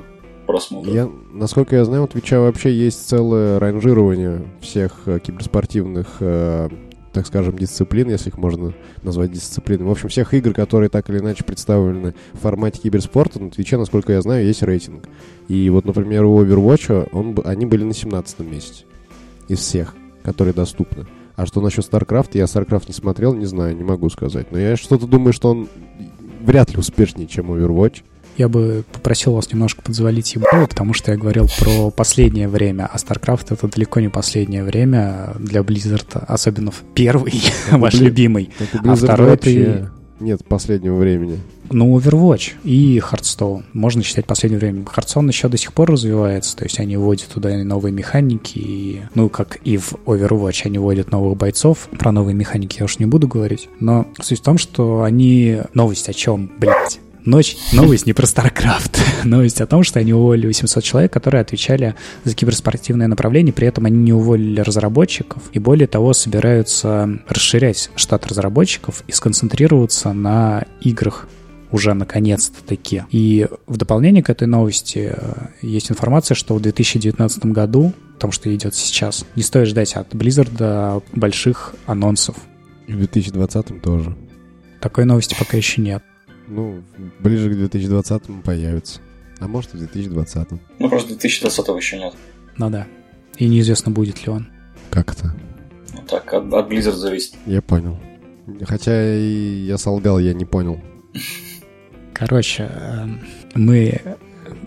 просмотров. 0.47 0.93
Я, 0.93 1.09
насколько 1.31 1.75
я 1.75 1.85
знаю, 1.85 2.03
у 2.03 2.07
Твича 2.07 2.39
вообще 2.39 2.71
есть 2.73 3.07
целое 3.07 3.59
ранжирование 3.59 4.47
всех 4.61 5.03
э, 5.05 5.19
киберспортивных, 5.19 6.17
э, 6.21 6.69
так 7.13 7.27
скажем, 7.27 7.57
дисциплин, 7.57 8.09
если 8.09 8.29
их 8.29 8.37
можно 8.37 8.73
назвать 9.03 9.31
дисциплинами. 9.31 9.87
В 9.87 9.91
общем, 9.91 10.09
всех 10.09 10.33
игр, 10.33 10.53
которые 10.53 10.89
так 10.89 11.09
или 11.09 11.19
иначе 11.19 11.43
представлены 11.43 12.13
в 12.33 12.39
формате 12.39 12.79
киберспорта, 12.81 13.39
на 13.39 13.49
Твиче, 13.49 13.77
насколько 13.77 14.13
я 14.13 14.21
знаю, 14.21 14.45
есть 14.45 14.63
рейтинг. 14.63 15.05
И 15.47 15.69
вот, 15.69 15.85
например, 15.85 16.25
у 16.25 16.43
Overwatch 16.43 17.09
он, 17.11 17.35
они 17.43 17.65
были 17.65 17.83
на 17.83 17.93
17 17.93 18.39
месте 18.39 18.85
из 19.47 19.59
всех, 19.59 19.95
которые 20.23 20.53
доступны. 20.53 21.05
А 21.35 21.45
что 21.45 21.61
насчет 21.61 21.85
StarCraft, 21.85 22.29
я 22.33 22.45
StarCraft 22.45 22.85
не 22.87 22.93
смотрел, 22.93 23.33
не 23.33 23.45
знаю, 23.45 23.75
не 23.75 23.83
могу 23.83 24.09
сказать. 24.09 24.51
Но 24.51 24.59
я 24.59 24.77
что-то 24.77 25.07
думаю, 25.07 25.33
что 25.33 25.49
он 25.49 25.67
вряд 26.41 26.71
ли 26.71 26.77
успешнее, 26.77 27.27
чем 27.27 27.51
Overwatch. 27.51 28.03
Я 28.37 28.49
бы 28.49 28.83
попросил 28.91 29.33
вас 29.33 29.51
немножко 29.51 29.81
подзволить 29.81 30.33
ебало, 30.35 30.65
потому 30.65 30.93
что 30.93 31.11
я 31.11 31.17
говорил 31.17 31.47
про 31.59 31.91
последнее 31.91 32.47
время, 32.47 32.89
а 32.91 32.97
StarCraft 32.97 33.47
это 33.51 33.67
далеко 33.67 33.99
не 33.99 34.09
последнее 34.09 34.63
время 34.63 35.33
для 35.39 35.61
Blizzard, 35.61 36.23
особенно 36.27 36.71
в 36.71 36.83
первый, 36.93 37.41
ваш 37.71 37.95
любимый. 37.95 38.49
А 38.83 38.95
второй 38.95 39.37
нет 40.21 40.45
последнего 40.45 40.95
времени. 40.95 41.39
Ну, 41.71 41.97
Overwatch 41.97 42.53
и 42.63 42.99
Hearthstone. 42.99 43.63
Можно 43.73 44.03
считать 44.03 44.25
последнее 44.25 44.59
время. 44.59 44.83
Hearthstone 44.83 45.27
еще 45.27 45.47
до 45.47 45.57
сих 45.57 45.73
пор 45.73 45.91
развивается, 45.91 46.55
то 46.55 46.63
есть 46.63 46.79
они 46.79 46.97
вводят 46.97 47.29
туда 47.29 47.57
новые 47.63 47.91
механики, 47.91 48.59
и, 48.59 49.01
ну, 49.15 49.29
как 49.29 49.57
и 49.63 49.77
в 49.77 49.93
Overwatch 50.05 50.61
они 50.65 50.77
вводят 50.77 51.11
новых 51.11 51.37
бойцов. 51.37 51.89
Про 51.97 52.11
новые 52.11 52.35
механики 52.35 52.77
я 52.79 52.85
уж 52.85 52.99
не 52.99 53.05
буду 53.05 53.27
говорить. 53.27 53.67
Но 53.79 54.07
суть 54.21 54.39
в 54.39 54.43
том, 54.43 54.57
что 54.57 55.03
они... 55.03 55.61
Новость 55.73 56.09
о 56.09 56.13
чем, 56.13 56.51
блядь? 56.59 56.99
Ночь, 57.25 57.55
новость 57.71 58.07
не 58.07 58.13
про 58.13 58.25
StarCraft. 58.25 58.99
новость 59.25 59.61
о 59.61 59.67
том, 59.67 59.83
что 59.83 59.99
они 59.99 60.13
уволили 60.13 60.47
800 60.47 60.83
человек, 60.83 61.13
которые 61.13 61.41
отвечали 61.41 61.95
за 62.23 62.33
киберспортивное 62.33 63.07
направление, 63.07 63.53
при 63.53 63.67
этом 63.67 63.85
они 63.85 63.97
не 63.97 64.13
уволили 64.13 64.61
разработчиков, 64.61 65.43
и 65.53 65.59
более 65.59 65.87
того, 65.87 66.13
собираются 66.13 67.19
расширять 67.27 67.91
штат 67.95 68.25
разработчиков 68.25 69.03
и 69.07 69.11
сконцентрироваться 69.11 70.13
на 70.13 70.65
играх 70.81 71.27
уже 71.71 71.93
наконец-то 71.93 72.63
таки. 72.63 73.03
И 73.11 73.47
в 73.67 73.77
дополнение 73.77 74.23
к 74.23 74.29
этой 74.29 74.47
новости 74.47 75.13
э, 75.15 75.47
есть 75.61 75.89
информация, 75.89 76.35
что 76.35 76.55
в 76.55 76.61
2019 76.61 77.45
году, 77.45 77.93
потому 78.15 78.33
что 78.33 78.53
идет 78.53 78.75
сейчас, 78.75 79.25
не 79.35 79.43
стоит 79.43 79.67
ждать 79.67 79.93
от 79.93 80.13
Blizzard 80.13 81.01
больших 81.13 81.75
анонсов. 81.85 82.35
И 82.87 82.93
в 82.93 82.97
2020 82.97 83.81
тоже. 83.81 84.17
Такой 84.81 85.05
новости 85.05 85.35
пока 85.37 85.55
еще 85.55 85.81
нет. 85.81 86.03
Ну, 86.51 86.83
ближе 87.19 87.49
к 87.49 87.55
2020 87.55 88.43
появится. 88.43 88.99
А 89.39 89.47
может 89.47 89.73
и 89.73 89.77
в 89.77 89.79
2020. 89.79 90.47
Ну, 90.79 90.89
просто 90.89 91.09
2020 91.09 91.67
еще 91.77 91.97
нет. 91.97 92.13
Ну 92.57 92.69
да. 92.69 92.87
И 93.37 93.47
неизвестно, 93.47 93.91
будет 93.91 94.25
ли 94.25 94.33
он. 94.33 94.47
Как 94.89 95.13
это? 95.13 95.33
Ну, 95.93 96.01
так, 96.09 96.33
от, 96.33 96.53
от 96.53 96.69
Blizzard 96.69 96.95
зависит. 96.95 97.35
Я 97.45 97.61
понял. 97.61 97.97
Хотя 98.63 99.15
и 99.15 99.63
я 99.65 99.77
солгал, 99.77 100.19
я 100.19 100.33
не 100.33 100.43
понял. 100.43 100.81
Короче, 102.13 102.69
э, 102.69 103.07
мы, 103.55 104.01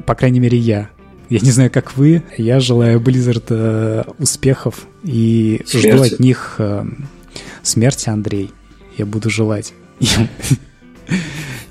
по 0.07 0.15
крайней 0.15 0.41
мере, 0.41 0.57
я, 0.57 0.89
я 1.29 1.39
не 1.41 1.51
знаю, 1.51 1.71
как 1.71 1.99
вы, 1.99 2.23
я 2.39 2.61
желаю 2.61 2.99
Blizzard 2.99 3.45
э, 3.51 4.05
успехов 4.19 4.87
и 5.03 5.63
жду 5.67 5.81
Смерти. 5.81 6.15
от 6.15 6.21
них 6.21 6.55
э, 6.59 6.85
смерти, 7.63 8.09
Андрей. 8.09 8.51
Я 8.97 9.05
буду 9.05 9.29
желать 9.29 9.75
им, 10.01 10.29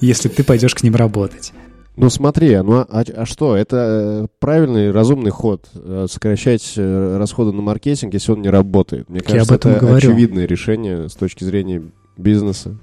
если 0.05 0.29
ты 0.29 0.43
пойдешь 0.43 0.75
к 0.75 0.83
ним 0.83 0.95
работать. 0.95 1.53
Ну 1.95 2.09
смотри, 2.09 2.57
ну 2.57 2.77
а, 2.77 2.87
а- 2.89 3.03
а 3.21 3.25
что? 3.27 3.55
Это 3.55 4.23
э, 4.23 4.27
правильный, 4.39 4.89
разумный 4.91 5.29
ход. 5.29 5.67
э, 5.75 6.07
Сокращать 6.09 6.73
э, 6.75 7.17
расходы 7.17 7.51
на 7.51 7.61
маркетинг, 7.61 8.13
если 8.15 8.31
он 8.31 8.41
не 8.41 8.49
работает. 8.49 9.09
Мне 9.09 9.19
Я 9.19 9.23
кажется, 9.23 9.53
об 9.53 9.59
этом 9.59 9.71
это 9.73 9.79
говорю. 9.81 9.97
очевидное 9.97 10.45
решение 10.47 11.07
с 11.07 11.13
точки 11.13 11.43
зрения 11.43 11.83
бизнеса. 12.17 12.75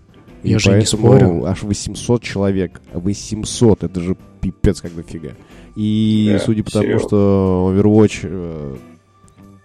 И 0.44 0.50
Я 0.50 0.58
же 0.60 0.70
не 0.70 0.76
поэтому 0.76 1.02
спорю. 1.08 1.44
аж 1.44 1.62
800 1.64 2.22
человек. 2.22 2.80
800, 2.94 3.82
это 3.82 4.00
же 4.00 4.16
пипец 4.40 4.80
как 4.80 4.94
дофига. 4.94 5.30
И 5.74 6.30
Да, 6.32 6.38
судя 6.38 6.62
по 6.62 6.70
тому, 6.70 6.98
что 7.00 7.74
Overwatch 7.74 8.20
э, 8.22 8.76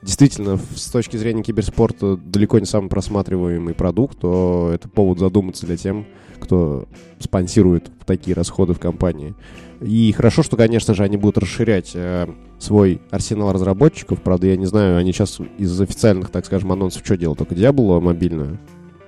действительно 0.02 0.60
с 0.76 0.90
точки 0.90 1.18
зрения 1.18 1.44
киберспорта 1.44 2.18
далеко 2.18 2.60
не 2.60 2.66
самый 2.66 2.90
просматриваемый 2.90 3.74
продукт, 3.74 4.20
то 4.20 4.72
это 4.74 4.90
повод 4.90 5.20
задуматься 5.20 5.66
для 5.66 5.78
тем, 5.78 6.06
кто 6.46 6.88
спонсирует 7.20 7.92
такие 8.06 8.36
расходы 8.36 8.74
в 8.74 8.80
компании. 8.80 9.34
И 9.82 10.12
хорошо, 10.14 10.42
что, 10.44 10.56
конечно 10.56 10.94
же, 10.94 11.04
они 11.04 11.18
будут 11.18 11.38
расширять 11.40 11.92
э, 11.96 12.28
свой 12.60 13.02
арсенал 13.12 13.52
разработчиков. 13.52 14.22
Правда, 14.22 14.48
я 14.48 14.56
не 14.56 14.66
знаю, 14.66 14.98
они 14.98 15.12
сейчас 15.12 15.40
из 15.58 15.80
официальных, 15.82 16.30
так 16.30 16.46
скажем, 16.46 16.72
анонсов 16.72 17.02
что 17.06 17.18
делают? 17.18 17.40
Только 17.40 17.56
Diablo 17.56 18.00
мобильную? 18.00 18.58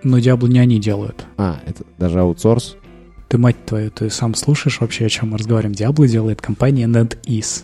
Но 0.03 0.17
Diablo 0.17 0.49
не 0.49 0.59
они 0.59 0.79
делают. 0.79 1.25
А, 1.37 1.59
это 1.65 1.83
даже 1.97 2.19
аутсорс? 2.19 2.75
Ты, 3.29 3.37
мать 3.37 3.57
твою, 3.65 3.91
ты 3.91 4.09
сам 4.09 4.35
слушаешь 4.35 4.81
вообще, 4.81 5.05
о 5.05 5.09
чем 5.09 5.29
мы 5.31 5.37
разговариваем? 5.37 5.73
Diablo 5.75 6.07
делает 6.07 6.41
компания 6.41 6.85
NetEase. 6.87 7.63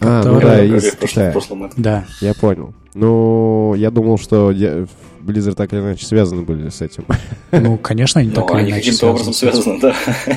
А, 0.00 0.22
ну 0.22 0.34
Которая- 0.34 0.68
да, 0.68 0.76
из 0.76 0.84
это. 0.84 1.70
Да, 1.76 2.06
Я 2.20 2.34
понял. 2.34 2.74
Ну, 2.94 3.74
я 3.76 3.90
думал, 3.90 4.18
что 4.18 4.50
Blizzard 5.26 5.54
так 5.54 5.72
или 5.72 5.80
иначе 5.80 6.06
связаны 6.06 6.42
были 6.42 6.68
с 6.68 6.80
этим. 6.80 7.04
ну, 7.52 7.76
конечно, 7.78 8.20
они 8.20 8.30
Ну, 8.30 8.36
так 8.36 8.50
или 8.52 8.58
они 8.58 8.70
иначе 8.70 8.84
каким-то 8.90 9.10
образом 9.10 9.32
связаны, 9.32 9.80
да. 9.80 9.94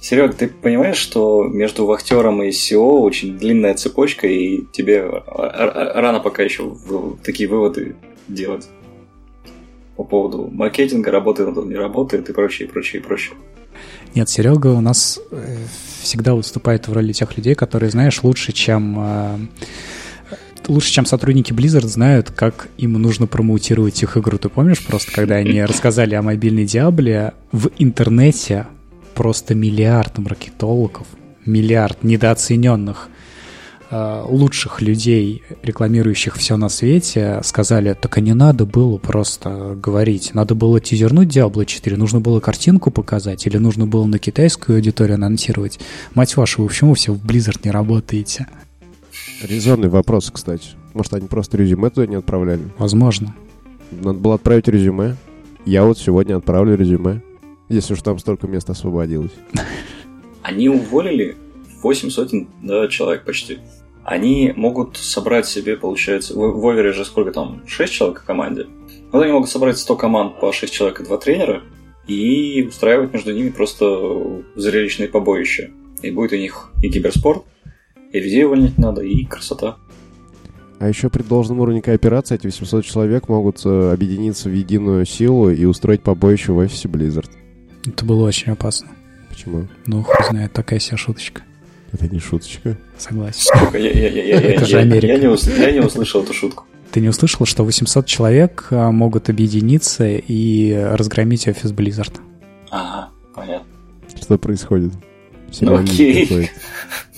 Серег, 0.00 0.34
ты 0.36 0.48
понимаешь, 0.48 0.96
что 0.96 1.44
между 1.44 1.86
вахтером 1.86 2.42
и 2.42 2.50
SEO 2.50 3.00
очень 3.00 3.36
длинная 3.38 3.74
цепочка, 3.74 4.26
и 4.28 4.64
тебе 4.72 4.98
р- 4.98 5.24
р- 5.26 5.92
рано 5.96 6.20
пока 6.20 6.42
еще 6.42 6.76
такие 7.24 7.48
выводы 7.48 7.96
делать 8.28 8.68
по 9.96 10.04
поводу 10.04 10.48
маркетинга, 10.52 11.10
работает 11.10 11.56
он, 11.56 11.68
не 11.68 11.76
работает 11.76 12.28
и 12.28 12.32
прочее, 12.32 12.68
прочее, 12.68 13.02
прочее. 13.02 13.36
Нет, 14.14 14.28
Серега 14.28 14.68
у 14.68 14.80
нас 14.80 15.18
э, 15.30 15.56
всегда 16.02 16.34
выступает 16.34 16.86
в 16.86 16.92
роли 16.92 17.12
тех 17.12 17.36
людей, 17.36 17.54
которые, 17.54 17.90
знаешь, 17.90 18.22
лучше, 18.22 18.52
чем 18.52 18.96
э, 18.98 19.38
лучше, 20.68 20.92
чем 20.92 21.06
сотрудники 21.06 21.52
Blizzard 21.52 21.86
знают, 21.86 22.30
как 22.30 22.68
им 22.78 22.94
нужно 22.94 23.26
промоутировать 23.26 24.02
их 24.02 24.16
игру. 24.16 24.38
Ты 24.38 24.48
помнишь 24.48 24.84
просто, 24.84 25.12
когда 25.12 25.36
они 25.36 25.62
рассказали 25.64 26.14
о 26.14 26.22
мобильной 26.22 26.64
Диабле, 26.64 27.34
в 27.52 27.70
интернете 27.78 28.66
просто 29.14 29.54
миллиард 29.54 30.18
маркетологов, 30.18 31.06
миллиард 31.46 32.02
недооцененных 32.02 33.08
э, 33.90 34.24
лучших 34.26 34.82
людей, 34.82 35.42
рекламирующих 35.62 36.36
все 36.36 36.56
на 36.56 36.68
свете, 36.68 37.40
сказали, 37.44 37.94
так 37.94 38.18
и 38.18 38.20
не 38.20 38.34
надо 38.34 38.66
было 38.66 38.98
просто 38.98 39.78
говорить. 39.80 40.34
Надо 40.34 40.54
было 40.54 40.80
тизернуть 40.80 41.28
Diablo 41.28 41.64
4, 41.64 41.96
нужно 41.96 42.20
было 42.20 42.40
картинку 42.40 42.90
показать, 42.90 43.46
или 43.46 43.58
нужно 43.58 43.86
было 43.86 44.04
на 44.06 44.18
китайскую 44.18 44.76
аудиторию 44.76 45.14
анонсировать. 45.14 45.78
Мать 46.14 46.36
вашу, 46.36 46.62
вы 46.62 46.68
почему 46.68 46.94
все 46.94 47.12
в 47.12 47.24
Blizzard 47.24 47.60
не 47.64 47.70
работаете? 47.70 48.46
Резонный 49.42 49.88
вопрос, 49.88 50.30
кстати. 50.30 50.70
Может, 50.92 51.14
они 51.14 51.26
просто 51.26 51.56
резюме 51.56 51.90
туда 51.90 52.06
не 52.06 52.16
отправляли? 52.16 52.62
Возможно. 52.78 53.34
Надо 53.90 54.18
было 54.18 54.34
отправить 54.36 54.68
резюме. 54.68 55.16
Я 55.66 55.84
вот 55.84 55.98
сегодня 55.98 56.36
отправлю 56.36 56.76
резюме. 56.76 57.22
Если 57.68 57.94
уж 57.94 58.02
там 58.02 58.18
столько 58.18 58.46
мест 58.46 58.68
освободилось. 58.70 59.32
Они 60.42 60.68
уволили 60.68 61.36
8 61.82 62.10
сотен 62.10 62.48
да, 62.62 62.88
человек 62.88 63.24
почти. 63.24 63.58
Они 64.04 64.52
могут 64.54 64.98
собрать 64.98 65.46
себе, 65.46 65.76
получается, 65.76 66.34
в, 66.34 66.60
в 66.60 66.68
Овере 66.68 66.92
же 66.92 67.04
сколько 67.04 67.32
там, 67.32 67.62
6 67.66 67.92
человек 67.92 68.20
в 68.20 68.24
команде. 68.24 68.66
Вот 69.10 69.22
они 69.22 69.32
могут 69.32 69.48
собрать 69.48 69.78
100 69.78 69.96
команд 69.96 70.40
по 70.40 70.52
6 70.52 70.72
человек 70.72 71.00
и 71.00 71.04
2 71.04 71.16
тренера 71.18 71.62
и 72.06 72.66
устраивать 72.68 73.12
между 73.12 73.32
ними 73.32 73.48
просто 73.48 74.42
зрелищные 74.56 75.08
побоища. 75.08 75.70
И 76.02 76.10
будет 76.10 76.32
у 76.32 76.36
них 76.36 76.70
и 76.82 76.90
киберспорт, 76.90 77.44
и 78.14 78.20
людей 78.20 78.44
увольнять 78.44 78.78
надо, 78.78 79.02
и 79.02 79.24
красота. 79.24 79.76
А 80.78 80.88
еще 80.88 81.08
при 81.10 81.22
должном 81.22 81.60
уровне 81.60 81.82
кооперации 81.82 82.36
эти 82.36 82.46
800 82.46 82.84
человек 82.84 83.28
могут 83.28 83.60
э, 83.64 83.92
объединиться 83.92 84.48
в 84.48 84.52
единую 84.52 85.04
силу 85.04 85.50
и 85.50 85.64
устроить 85.64 86.02
побоище 86.02 86.52
в 86.52 86.58
офисе 86.58 86.88
Blizzard. 86.88 87.28
Это 87.86 88.04
было 88.04 88.24
очень 88.26 88.52
опасно. 88.52 88.88
Почему? 89.28 89.66
Ну, 89.86 90.02
хуй 90.04 90.24
знает, 90.30 90.52
такая 90.52 90.78
себе 90.78 90.96
шуточка. 90.96 91.42
Это 91.92 92.06
не 92.08 92.20
шуточка. 92.20 92.76
Согласен. 92.98 93.40
Сколько? 93.56 93.78
Я, 93.78 93.90
я, 93.90 94.08
я, 94.10 94.22
я, 94.24 94.40
Это 94.40 94.64
же 94.66 94.78
Америка. 94.78 95.06
я 95.06 95.18
не 95.18 95.26
ус- 95.28 95.46
я 95.48 95.72
не 95.72 95.80
услышал 95.80 96.22
эту 96.22 96.32
шутку. 96.34 96.64
Ты 96.92 97.00
не 97.00 97.08
услышал, 97.08 97.46
что 97.46 97.64
800 97.64 98.06
человек 98.06 98.68
а, 98.70 98.92
могут 98.92 99.28
объединиться 99.28 100.06
и 100.08 100.72
разгромить 100.72 101.48
офис 101.48 101.72
Blizzard? 101.72 102.20
Ага, 102.70 103.10
понятно. 103.34 103.66
Что 104.20 104.38
происходит? 104.38 104.92
Ну, 105.60 105.82
Сериализм 105.82 105.92
окей. 105.92 106.50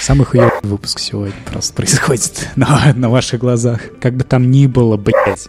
Самый 0.00 0.24
хуёвый 0.24 0.52
выпуск 0.62 0.98
сегодня 0.98 1.34
просто 1.50 1.74
происходит 1.74 2.48
на, 2.56 2.92
на 2.94 3.08
ваших 3.08 3.40
глазах. 3.40 3.80
Как 4.00 4.14
бы 4.14 4.24
там 4.24 4.50
ни 4.50 4.66
было, 4.66 4.96
блядь. 4.96 5.48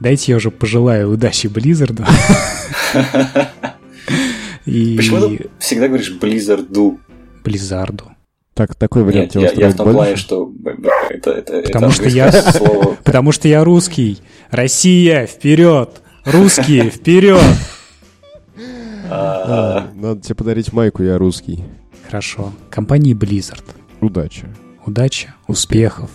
Дайте 0.00 0.32
я 0.32 0.36
уже 0.36 0.50
пожелаю 0.50 1.10
удачи 1.10 1.46
Близзарду. 1.46 2.04
И 4.64 4.96
Почему 4.96 5.28
ты 5.28 5.50
всегда 5.58 5.88
говоришь 5.88 6.12
Blizzard 6.20 6.98
Близзарду. 7.44 8.12
Так, 8.54 8.74
такой 8.74 9.02
вариант 9.02 9.34
Нет, 9.34 9.52
тебя 9.52 9.62
я, 9.62 9.68
я 9.68 9.72
в 9.72 9.76
том 9.76 9.92
плане, 9.92 10.16
что 10.16 10.52
это, 11.08 11.30
это, 11.30 11.54
это 11.54 11.72
Потому 11.72 11.90
что 11.90 12.08
я- 12.08 12.30
слово. 12.30 12.96
Потому 13.04 13.32
что 13.32 13.48
я 13.48 13.64
русский. 13.64 14.18
Россия, 14.50 15.26
вперед! 15.26 16.02
Русские, 16.24 16.90
вперед! 16.90 17.40
А, 19.10 19.90
Надо 19.94 20.20
тебе 20.20 20.34
подарить 20.34 20.72
майку, 20.72 21.02
я 21.02 21.18
русский. 21.18 21.64
Хорошо. 22.12 22.52
Компании 22.68 23.14
Blizzard. 23.14 23.64
Удачи 24.02 24.44
Удачи, 24.84 25.32
успехов, 25.48 26.10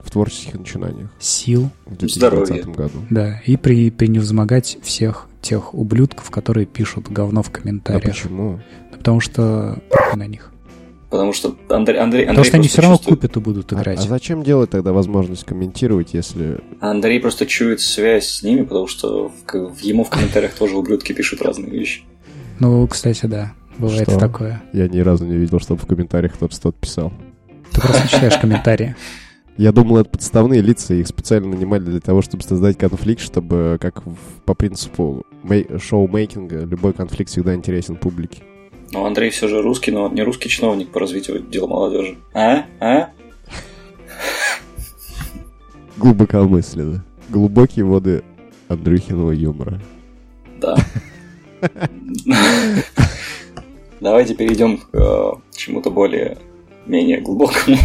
в 0.00 0.10
творческих 0.10 0.54
начинаниях 0.54 1.10
сил, 1.20 1.70
в 1.86 1.96
2020 1.96 2.16
Здоровья. 2.16 2.64
году. 2.64 2.98
да, 3.08 3.40
и 3.46 3.56
при, 3.56 3.90
преневзмогать 3.92 4.78
всех 4.82 5.28
тех 5.40 5.74
ублюдков, 5.74 6.28
которые 6.32 6.66
пишут 6.66 7.08
говно 7.08 7.44
в 7.44 7.50
А 7.50 7.52
комментариях. 7.52 8.02
почему? 8.02 8.60
Да 8.90 8.96
потому 8.98 9.20
что 9.20 9.80
на 10.16 10.26
них. 10.26 10.50
Потому 11.08 11.32
что 11.32 11.54
Андрей, 11.68 11.98
Андрей, 12.00 12.22
Потому 12.22 12.38
Андрей 12.40 12.44
что 12.48 12.56
они 12.56 12.66
все 12.68 12.82
равно 12.82 12.96
чувствует- 12.96 13.20
купят 13.20 13.36
и 13.36 13.40
будут 13.40 13.72
А, 13.72 13.76
играть. 13.76 13.98
а 14.00 14.02
зачем 14.02 14.42
делать 14.42 14.70
тогда 14.70 14.92
возможность 14.92 15.44
комментировать, 15.44 16.14
если... 16.14 16.58
Андрей 16.80 17.20
просто 17.20 17.46
чует 17.46 17.80
связь 17.80 18.26
с 18.26 18.42
ними, 18.42 18.64
потому 18.64 18.88
что 18.88 19.28
в, 19.28 19.52
в 19.72 19.78
ему 19.82 20.02
в 20.02 20.10
комментариях 20.10 20.54
тоже 20.54 20.76
ублюдки 20.76 21.12
пишут 21.12 21.42
разные 21.42 21.70
вещи. 21.70 22.02
Ну, 22.58 22.86
кстати, 22.88 23.26
да. 23.26 23.52
Бывает 23.78 24.08
Что? 24.08 24.18
такое. 24.18 24.62
Я 24.72 24.88
ни 24.88 24.98
разу 25.00 25.24
не 25.26 25.36
видел, 25.36 25.58
чтобы 25.60 25.80
в 25.80 25.86
комментариях 25.86 26.34
кто-то 26.34 26.54
что-то 26.54 26.78
писал. 26.78 27.12
Ты 27.72 27.80
просто 27.80 28.08
читаешь 28.08 28.36
комментарии. 28.38 28.94
Я 29.56 29.72
думал, 29.72 29.98
это 29.98 30.08
подставные 30.10 30.62
лица, 30.62 30.94
их 30.94 31.06
специально 31.06 31.48
нанимали 31.48 31.82
для 31.82 32.00
того, 32.00 32.22
чтобы 32.22 32.42
создать 32.42 32.78
конфликт, 32.78 33.20
чтобы, 33.20 33.76
как 33.80 34.04
в- 34.06 34.16
по 34.46 34.54
принципу 34.54 35.24
мей- 35.42 35.66
шоу-мейкинга, 35.78 36.60
любой 36.64 36.92
конфликт 36.94 37.30
всегда 37.30 37.54
интересен 37.54 37.96
публике. 37.96 38.42
Но 38.92 39.04
Андрей 39.06 39.30
все 39.30 39.48
же 39.48 39.60
русский, 39.62 39.90
но 39.90 40.08
не 40.08 40.22
русский 40.22 40.48
чиновник 40.48 40.90
по 40.90 41.00
развитию 41.00 41.40
дел 41.42 41.66
молодежи. 41.68 42.16
А? 42.34 42.64
А? 42.80 43.10
Глубокомысленно. 45.96 47.04
Глубокие 47.28 47.84
воды 47.84 48.22
Андрюхиного 48.68 49.32
юмора. 49.32 49.80
Да. 50.60 50.76
Давайте 54.02 54.34
перейдем 54.34 54.78
к 54.78 54.88
э, 54.94 55.32
чему-то 55.54 55.88
более 55.88 56.36
менее 56.86 57.20
глубокому. 57.20 57.76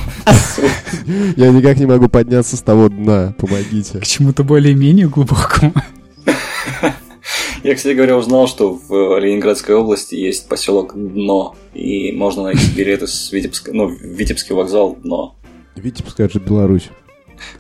Я 1.38 1.52
никак 1.52 1.78
не 1.78 1.86
могу 1.86 2.10
подняться 2.10 2.58
с 2.58 2.62
того 2.64 2.90
дна, 2.90 3.36
помогите. 3.38 4.00
К 4.00 4.04
чему-то 4.04 4.44
более-менее 4.44 5.08
глубокому. 5.10 5.74
Я, 7.64 7.76
кстати 7.76 7.94
говоря, 7.94 8.18
узнал, 8.18 8.48
что 8.48 8.74
в 8.74 9.20
Ленинградской 9.20 9.76
области 9.76 10.16
есть 10.16 10.50
поселок 10.50 10.94
Дно, 10.96 11.56
и 11.76 12.12
можно 12.14 12.42
найти 12.42 12.66
билеты 12.76 13.06
с 13.06 13.32
Витебска, 13.32 13.72
ну, 13.72 13.88
в 13.88 14.02
Витебский 14.02 14.56
вокзал 14.56 14.96
Дно. 14.96 15.36
Витебск, 15.76 16.20
это 16.20 16.34
же 16.34 16.40
Беларусь. 16.40 16.90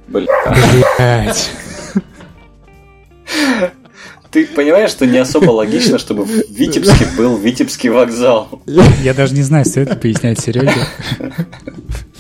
Бля. 0.07 0.25
Блять. 0.97 1.51
Ты 4.31 4.45
понимаешь, 4.45 4.89
что 4.91 5.05
не 5.05 5.17
особо 5.17 5.51
логично, 5.51 5.97
чтобы 5.97 6.25
в 6.25 6.29
Витебске 6.49 7.05
был 7.17 7.37
Витебский 7.37 7.89
вокзал. 7.89 8.61
Я 9.03 9.13
даже 9.13 9.33
не 9.33 9.41
знаю, 9.41 9.65
стоит 9.65 9.89
ли 9.89 9.95
пояснять 9.95 10.39
Сереге, 10.39 10.73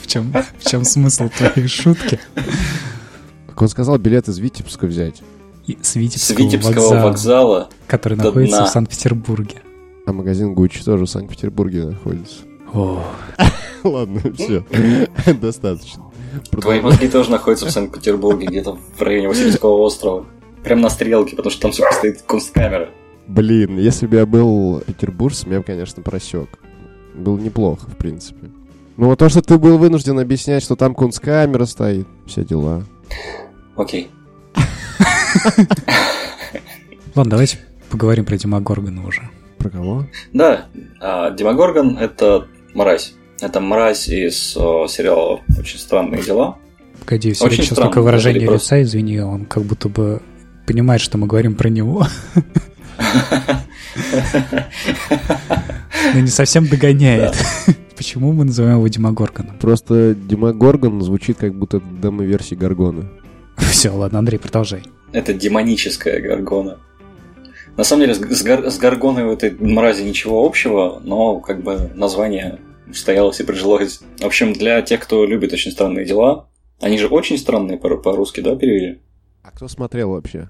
в 0.01 0.07
чем, 0.07 0.33
в 0.59 0.69
чем 0.69 0.83
смысл 0.85 1.29
твоей 1.29 1.67
шутки. 1.67 2.19
Как 3.47 3.61
он 3.61 3.67
сказал, 3.69 3.97
билет 3.97 4.27
из 4.29 4.37
Витебска 4.39 4.85
взять. 4.85 5.21
И 5.65 5.77
с 5.81 5.89
С 5.89 5.95
Витебского, 5.95 6.37
Витебского 6.45 6.73
вокзала, 6.73 7.03
вокзала. 7.03 7.69
который 7.87 8.17
находится 8.17 8.57
дна. 8.59 8.65
в 8.67 8.69
Санкт-Петербурге. 8.69 9.55
А 10.05 10.13
магазин 10.13 10.53
Гуччи 10.53 10.81
тоже 10.83 11.03
в 11.05 11.09
Санкт-Петербурге 11.09 11.83
находится. 11.85 12.35
О, 12.73 13.03
Ладно, 13.83 14.21
все. 14.37 14.65
Достаточно. 15.41 16.03
Твои 16.51 16.79
мозги 16.79 17.09
тоже 17.09 17.31
находятся 17.31 17.65
в 17.65 17.71
Санкт-Петербурге, 17.71 18.47
где-то 18.47 18.77
в 18.97 19.01
районе 19.01 19.27
Васильевского 19.27 19.73
острова. 19.79 20.25
Прям 20.63 20.81
на 20.81 20.89
стрелке, 20.89 21.35
потому 21.35 21.51
что 21.51 21.61
там 21.61 21.71
все 21.71 21.89
стоит 21.91 22.21
кунсткамера. 22.23 22.89
Блин, 23.27 23.77
если 23.77 24.07
бы 24.07 24.17
я 24.17 24.25
был 24.25 24.81
петербуржцем, 24.85 25.51
я 25.51 25.59
бы, 25.59 25.63
конечно, 25.63 26.01
просек. 26.01 26.49
Было 27.13 27.37
неплохо, 27.37 27.89
в 27.89 27.97
принципе. 27.97 28.49
Ну, 28.95 29.07
вот 29.07 29.19
то, 29.19 29.29
что 29.29 29.41
ты 29.41 29.57
был 29.57 29.77
вынужден 29.77 30.17
объяснять, 30.19 30.63
что 30.63 30.75
там 30.75 30.95
кунсткамера 30.95 31.65
стоит, 31.65 32.07
все 32.25 32.43
дела. 32.43 32.83
Окей. 33.75 34.09
ладно, 37.15 37.31
давайте 37.31 37.59
поговорим 37.89 38.25
про 38.25 38.37
Демогоргона 38.37 39.05
уже. 39.07 39.29
Про 39.57 39.69
кого? 39.69 40.07
Да, 40.33 40.65
а, 40.99 41.31
Демогоргон— 41.31 41.97
это 41.99 42.47
мразь. 42.73 43.13
Это 43.39 43.59
мразь 43.59 44.07
из 44.07 44.53
сериала 44.53 45.41
«Очень 45.59 45.77
странные 45.79 46.23
дела». 46.23 46.57
Погоди, 47.01 47.33
Сереги 47.33 47.55
сейчас 47.55 47.73
странно, 47.73 47.89
такое 47.89 48.03
выражение 48.03 48.47
просто. 48.47 48.77
лица, 48.77 48.89
извини, 48.89 49.19
он 49.19 49.45
как 49.45 49.63
будто 49.63 49.89
бы 49.89 50.21
понимает, 50.67 51.01
что 51.01 51.17
мы 51.17 51.25
говорим 51.25 51.55
про 51.55 51.69
него. 51.69 52.05
Но 56.13 56.19
не 56.19 56.27
совсем 56.27 56.67
догоняет. 56.67 57.35
Почему 57.95 58.31
мы 58.31 58.45
называем 58.45 58.77
его 58.77 58.87
Демогоргоном? 58.87 59.57
Просто 59.57 60.13
Демогоргон 60.13 61.01
звучит 61.01 61.37
как 61.37 61.55
будто 61.55 61.81
демо-версия 62.01 62.55
Гаргона. 62.55 63.09
Все, 63.57 63.89
ладно, 63.89 64.19
Андрей, 64.19 64.37
продолжай. 64.37 64.83
Это 65.13 65.33
демоническая 65.33 66.21
Гаргона. 66.21 66.77
На 67.75 67.83
самом 67.83 68.01
деле, 68.03 68.15
с, 68.15 68.43
гар- 68.43 68.69
с 68.69 68.77
Гаргоной 68.77 69.23
у 69.23 69.31
этой 69.31 69.51
мрази 69.51 70.03
ничего 70.03 70.45
общего, 70.45 71.01
но 71.03 71.39
как 71.39 71.63
бы 71.63 71.91
название 71.95 72.59
устоялось 72.89 73.39
и 73.39 73.43
прижилось. 73.43 74.01
В 74.19 74.25
общем, 74.25 74.53
для 74.53 74.81
тех, 74.81 74.99
кто 75.01 75.25
любит 75.25 75.53
очень 75.53 75.71
странные 75.71 76.05
дела, 76.05 76.49
они 76.81 76.97
же 76.97 77.07
очень 77.07 77.37
странные 77.37 77.77
по- 77.77 77.97
по-русски, 77.97 78.41
да, 78.41 78.55
перевели? 78.55 78.99
А 79.57 79.65
кто 79.65 79.67
смотрел 79.67 80.11
вообще? 80.11 80.49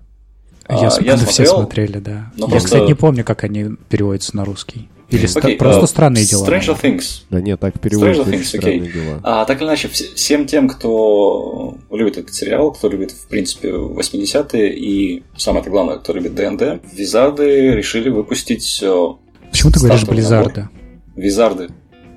А, 0.67 0.82
Я, 0.82 0.89
смотрю, 0.91 1.12
я 1.12 1.15
все 1.17 1.26
смотрел, 1.46 1.56
смотрели, 1.56 1.98
да. 2.00 2.32
но 2.36 2.46
Я, 2.48 2.52
просто- 2.52 2.65
кстати, 2.67 2.88
не 2.88 2.93
помню, 2.93 3.24
как 3.24 3.46
они 3.46 3.78
переводятся 3.88 4.36
на 4.36 4.43
русский. 4.43 4.89
Или 5.10 5.26
ста- 5.28 5.39
Окей, 5.39 5.56
просто 5.56 5.84
а, 5.86 5.88
странные 5.88 6.26
дела. 6.26 6.46
Stranger 6.46 6.50
наверное. 6.50 6.76
Things. 7.00 7.22
Да 7.30 7.39
нет, 7.39 7.58
так 7.62 7.80
переводят 7.80 8.17
Stranger 8.17 8.34
Things, 8.34 8.43
странные 8.43 8.91
дела. 8.91 9.20
А 9.24 9.46
так 9.46 9.62
или 9.62 9.67
иначе, 9.70 9.88
вс- 9.88 10.13
всем 10.15 10.46
тем, 10.46 10.67
кто 10.67 11.78
любит 11.89 12.17
этот 12.17 12.34
сериал, 12.36 12.73
кто 12.73 12.90
любит, 12.90 13.12
в 13.12 13.27
принципе, 13.29 13.69
80-е 13.69 14.77
и, 14.77 15.23
самое 15.38 15.63
главное, 15.63 16.00
кто 16.00 16.12
любит 16.12 16.36
ДНД, 16.36 16.82
Визарды 16.92 17.71
решили 17.71 18.10
выпустить... 18.10 18.79
э, 18.84 19.08
Почему 19.50 19.71
ты 19.71 19.79
говоришь 19.79 20.04
Близзарда? 20.06 20.69
Визарды. 21.15 21.69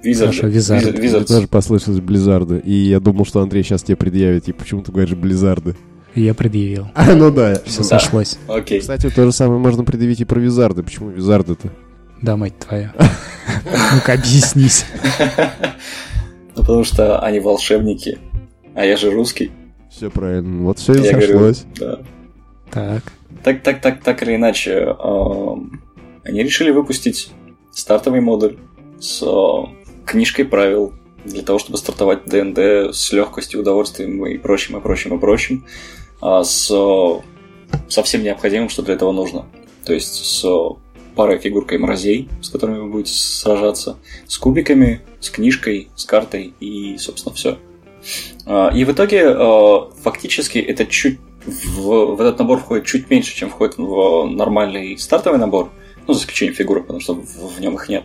Визарды. 0.02 0.34
Хорошо, 0.36 0.48
Визарды. 0.48 0.90
Виз- 0.90 1.12
Мне 1.18 1.24
тоже 1.24 1.46
послышалось 1.46 2.00
Близзарды. 2.00 2.58
И 2.64 2.72
я 2.72 2.98
думал, 2.98 3.24
что 3.24 3.40
Андрей 3.42 3.62
сейчас 3.62 3.84
тебе 3.84 3.94
предъявит, 3.94 4.48
и 4.48 4.52
почему 4.52 4.82
ты 4.82 4.90
говоришь 4.90 5.14
Близзарды. 5.14 5.76
Я 6.14 6.34
предъявил. 6.34 6.88
А, 6.94 7.14
ну 7.14 7.30
да. 7.30 7.60
Все 7.64 7.78
Да. 7.78 7.84
сошлось. 7.84 8.38
Окей. 8.48 8.80
Кстати, 8.80 9.10
то 9.10 9.24
же 9.24 9.32
самое 9.32 9.60
можно 9.60 9.84
предъявить 9.84 10.20
и 10.20 10.24
про 10.24 10.38
Визарды. 10.40 10.82
Почему 10.82 11.10
Визарды-то? 11.10 11.70
Да, 12.22 12.36
мать 12.36 12.58
твоя. 12.58 12.92
Ну-ка, 13.94 14.12
объяснись. 14.14 14.84
Ну, 16.56 16.62
потому 16.62 16.84
что 16.84 17.20
они 17.20 17.38
волшебники, 17.40 18.18
а 18.74 18.84
я 18.84 18.96
же 18.96 19.10
русский. 19.10 19.52
Все 19.88 20.10
правильно. 20.10 20.64
Вот 20.64 20.78
все 20.78 20.92
и 20.94 21.10
сошлось. 21.10 21.64
да. 21.78 22.00
Так. 22.70 23.02
Так, 23.44 23.62
так, 23.62 23.80
так, 23.80 24.02
так 24.02 24.22
или 24.22 24.34
иначе, 24.36 24.72
эм, 25.02 25.80
они 26.24 26.42
решили 26.42 26.70
выпустить 26.70 27.30
стартовый 27.72 28.20
модуль 28.20 28.58
с 28.98 29.22
э, 29.22 30.06
книжкой 30.06 30.44
правил 30.44 30.92
для 31.24 31.42
того, 31.42 31.58
чтобы 31.58 31.78
стартовать 31.78 32.24
ДНД 32.26 32.58
с 32.94 33.12
легкостью, 33.12 33.60
удовольствием 33.60 34.26
и 34.26 34.36
прочим, 34.36 34.76
и 34.76 34.80
прочим, 34.80 35.14
и 35.16 35.18
прочим, 35.20 35.64
с, 36.20 36.70
э, 36.70 37.20
со 37.88 38.02
всем 38.02 38.22
необходимым, 38.22 38.68
что 38.68 38.82
для 38.82 38.94
этого 38.94 39.12
нужно. 39.12 39.46
То 39.84 39.92
есть 39.92 40.14
с 40.14 40.44
парой 41.14 41.38
фигуркой 41.38 41.78
мразей, 41.78 42.28
с 42.40 42.48
которыми 42.48 42.78
вы 42.78 42.88
будете 42.88 43.12
сражаться, 43.12 43.96
с 44.26 44.38
кубиками, 44.38 45.00
с 45.20 45.30
книжкой, 45.30 45.88
с 45.96 46.04
картой 46.04 46.54
и, 46.60 46.96
собственно, 46.98 47.34
все. 47.34 47.58
И 48.74 48.84
в 48.84 48.92
итоге, 48.92 49.24
э, 49.26 49.78
фактически, 50.02 50.58
это 50.58 50.86
чуть 50.86 51.18
в, 51.44 52.16
в 52.16 52.20
этот 52.20 52.38
набор 52.38 52.58
входит 52.58 52.86
чуть 52.86 53.10
меньше, 53.10 53.34
чем 53.34 53.50
входит 53.50 53.78
в 53.78 54.26
нормальный 54.26 54.98
стартовый 54.98 55.38
набор, 55.38 55.70
ну, 56.06 56.14
за 56.14 56.20
исключением 56.20 56.56
фигурок, 56.56 56.84
потому 56.84 57.00
что 57.00 57.14
в, 57.14 57.56
в 57.56 57.60
нем 57.60 57.74
их 57.74 57.88
нет. 57.88 58.04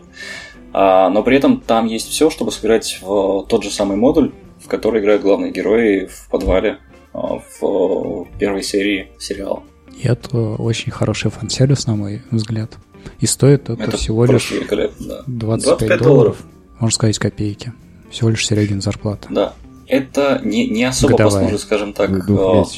А, 0.74 1.09
но 1.09 1.24
при 1.24 1.38
этом 1.38 1.61
там 1.61 1.86
есть 1.86 2.09
все, 2.09 2.30
чтобы 2.30 2.51
сыграть 2.51 2.99
в 3.01 3.45
тот 3.47 3.63
же 3.63 3.72
самый 3.72 3.97
модуль, 3.97 4.32
в 4.63 4.68
который 4.68 5.01
играют 5.01 5.22
главные 5.22 5.51
герои 5.51 6.07
в 6.07 6.30
подвале 6.30 6.72
а, 6.72 6.85
в 7.16 8.28
первой 8.38 8.63
серии 8.63 9.11
сериала. 9.20 9.63
И 9.97 10.07
это 10.07 10.38
очень 10.38 10.91
хороший 10.91 11.32
фан-сервис, 11.32 11.88
на 11.88 11.95
мой 11.95 12.22
взгляд. 12.32 12.72
И 13.20 13.26
стоит 13.26 13.70
это, 13.70 13.97
всего 13.97 14.26
лишь 14.26 14.51
да. 14.70 15.24
25, 15.28 15.28
25 15.28 15.88
долларов. 15.88 16.01
долларов. 16.01 16.38
Можно 16.80 16.93
сказать, 16.93 17.20
копейки. 17.20 17.74
Всего 18.09 18.30
лишь 18.30 18.45
Серегин 18.45 18.82
зарплата. 18.82 19.28
Да. 19.30 19.53
Это 19.88 20.41
не, 20.43 20.68
не 20.68 20.84
особо 20.84 21.13
Годовая. 21.13 21.43
послужит, 21.43 21.61
скажем 21.61 21.93
так, 21.93 22.09
а. 22.30 22.66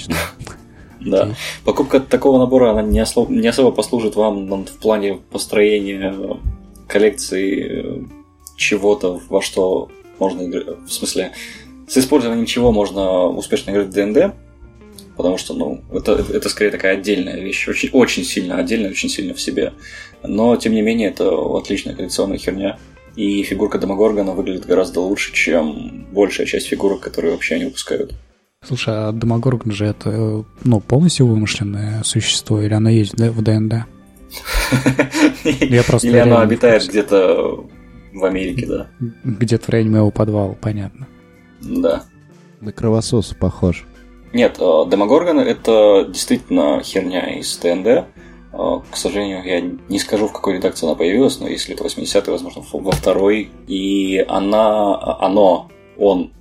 Да. 0.99 1.29
Покупка 1.63 1.99
такого 1.99 2.39
набора, 2.39 2.71
она 2.71 2.81
не, 2.81 2.99
осло- 2.99 3.31
не 3.31 3.47
особо 3.47 3.71
послужит 3.71 4.15
вам 4.15 4.65
в 4.65 4.77
плане 4.79 5.19
построения 5.31 6.13
э, 6.13 6.33
коллекции 6.87 7.65
э, 7.69 8.03
чего-то, 8.57 9.21
во 9.29 9.41
что 9.41 9.89
можно 10.19 10.43
играть. 10.43 10.65
В 10.85 10.91
смысле, 10.91 11.31
с 11.87 11.97
использованием 11.97 12.45
чего 12.45 12.71
можно 12.71 13.27
успешно 13.27 13.71
играть 13.71 13.87
в 13.87 13.91
ДНД, 13.91 14.35
потому 15.15 15.37
что, 15.37 15.53
ну, 15.53 15.81
это, 15.91 16.23
это 16.33 16.49
скорее 16.49 16.71
такая 16.71 16.97
отдельная 16.97 17.39
вещь, 17.39 17.67
очень, 17.67 17.89
очень 17.93 18.23
сильно 18.23 18.57
отдельная, 18.57 18.91
очень 18.91 19.09
сильно 19.09 19.33
в 19.33 19.41
себе. 19.41 19.73
Но, 20.23 20.55
тем 20.57 20.73
не 20.73 20.81
менее, 20.81 21.09
это 21.09 21.29
отличная 21.57 21.95
коллекционная 21.95 22.37
херня. 22.37 22.77
И 23.15 23.41
фигурка 23.41 23.79
Демогоргона 23.79 24.33
выглядит 24.33 24.67
гораздо 24.67 24.99
лучше, 24.99 25.33
чем 25.33 26.05
большая 26.11 26.45
часть 26.45 26.67
фигурок, 26.67 26.99
которые 26.99 27.31
вообще 27.31 27.55
они 27.55 27.65
выпускают. 27.65 28.13
Слушай, 28.63 28.93
а 28.95 29.11
Демогоргон 29.11 29.71
же 29.71 29.85
это, 29.85 30.45
ну, 30.63 30.79
полностью 30.81 31.25
вымышленное 31.25 32.03
существо, 32.03 32.61
или 32.61 32.73
оно 32.73 32.89
есть 32.89 33.13
в 33.17 33.41
ДНД? 33.41 33.85
Я 35.43 35.83
просто 35.83 36.07
Или 36.07 36.17
оно 36.17 36.39
обитает 36.39 36.85
где-то 36.87 37.65
в 38.13 38.25
Америке, 38.25 38.65
да. 38.67 38.87
Где-то 39.23 39.65
в 39.65 39.69
районе 39.69 39.91
моего 39.91 40.11
подвала, 40.11 40.53
понятно. 40.53 41.07
Да. 41.67 42.03
На 42.61 42.71
кровососа 42.71 43.35
похож. 43.35 43.85
Нет, 44.33 44.57
э, 44.59 44.83
Демогоргон 44.89 45.39
это 45.39 46.05
действительно 46.09 46.81
херня 46.83 47.37
из 47.39 47.55
ТНД. 47.57 47.87
Э, 47.87 48.03
К 48.53 48.95
сожалению, 48.95 49.43
я 49.45 49.61
не 49.61 49.99
скажу, 49.99 50.27
в 50.27 50.33
какой 50.33 50.55
редакции 50.55 50.85
она 50.85 50.95
появилась, 50.95 51.39
но 51.39 51.47
если 51.47 51.75
это 51.75 51.85
80-й, 51.85 52.31
возможно, 52.31 52.63
во 52.71 52.91
второй. 52.91 53.49
И 53.67 54.25
она, 54.27 55.17
оно, 55.19 55.69
он, 55.97 56.31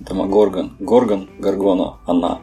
Демогоргон, 0.00 0.76
Горгон, 0.78 1.28
Гаргона, 1.38 1.98
она. 2.06 2.40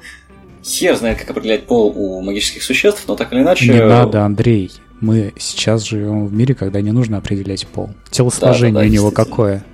Хер 0.63 0.95
знает, 0.95 1.19
как 1.19 1.29
определять 1.31 1.65
пол 1.65 1.93
у 1.95 2.21
магических 2.21 2.63
существ, 2.63 3.03
но 3.07 3.15
так 3.15 3.33
или 3.33 3.41
иначе... 3.41 3.71
Не 3.71 3.85
надо, 3.85 4.23
Андрей. 4.23 4.71
Мы 5.01 5.33
сейчас 5.37 5.83
живем 5.83 6.25
в 6.25 6.33
мире, 6.33 6.55
когда 6.55 6.79
не 6.79 6.91
нужно 6.91 7.17
определять 7.17 7.67
пол. 7.67 7.89
Телосложение 8.09 8.73
Да-да-да, 8.73 8.89
у 8.89 8.93
него 8.93 9.11
какое? 9.11 9.65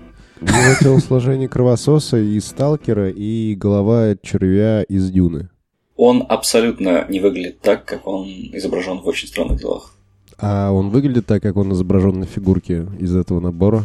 У 0.42 0.46
него 0.46 0.76
телосложение 0.80 1.50
кровососа 1.50 2.18
из 2.18 2.48
сталкера 2.48 3.10
и 3.10 3.56
голова 3.56 4.16
червя 4.22 4.84
из 4.84 5.12
дюны. 5.12 5.50
Он 5.98 6.26
абсолютно 6.30 7.06
не 7.10 7.20
выглядит 7.20 7.60
так, 7.60 7.84
как 7.84 8.08
он 8.08 8.26
изображен 8.54 9.00
в 9.00 9.08
очень 9.08 9.28
странных 9.28 9.60
делах. 9.60 9.94
А 10.38 10.72
он 10.72 10.92
выглядит 10.92 11.26
так, 11.26 11.44
как 11.44 11.58
он 11.58 11.74
изображен 11.74 12.22
на 12.22 12.26
фигурке 12.26 12.88
из 12.98 13.14
этого 13.14 13.42
набора. 13.42 13.84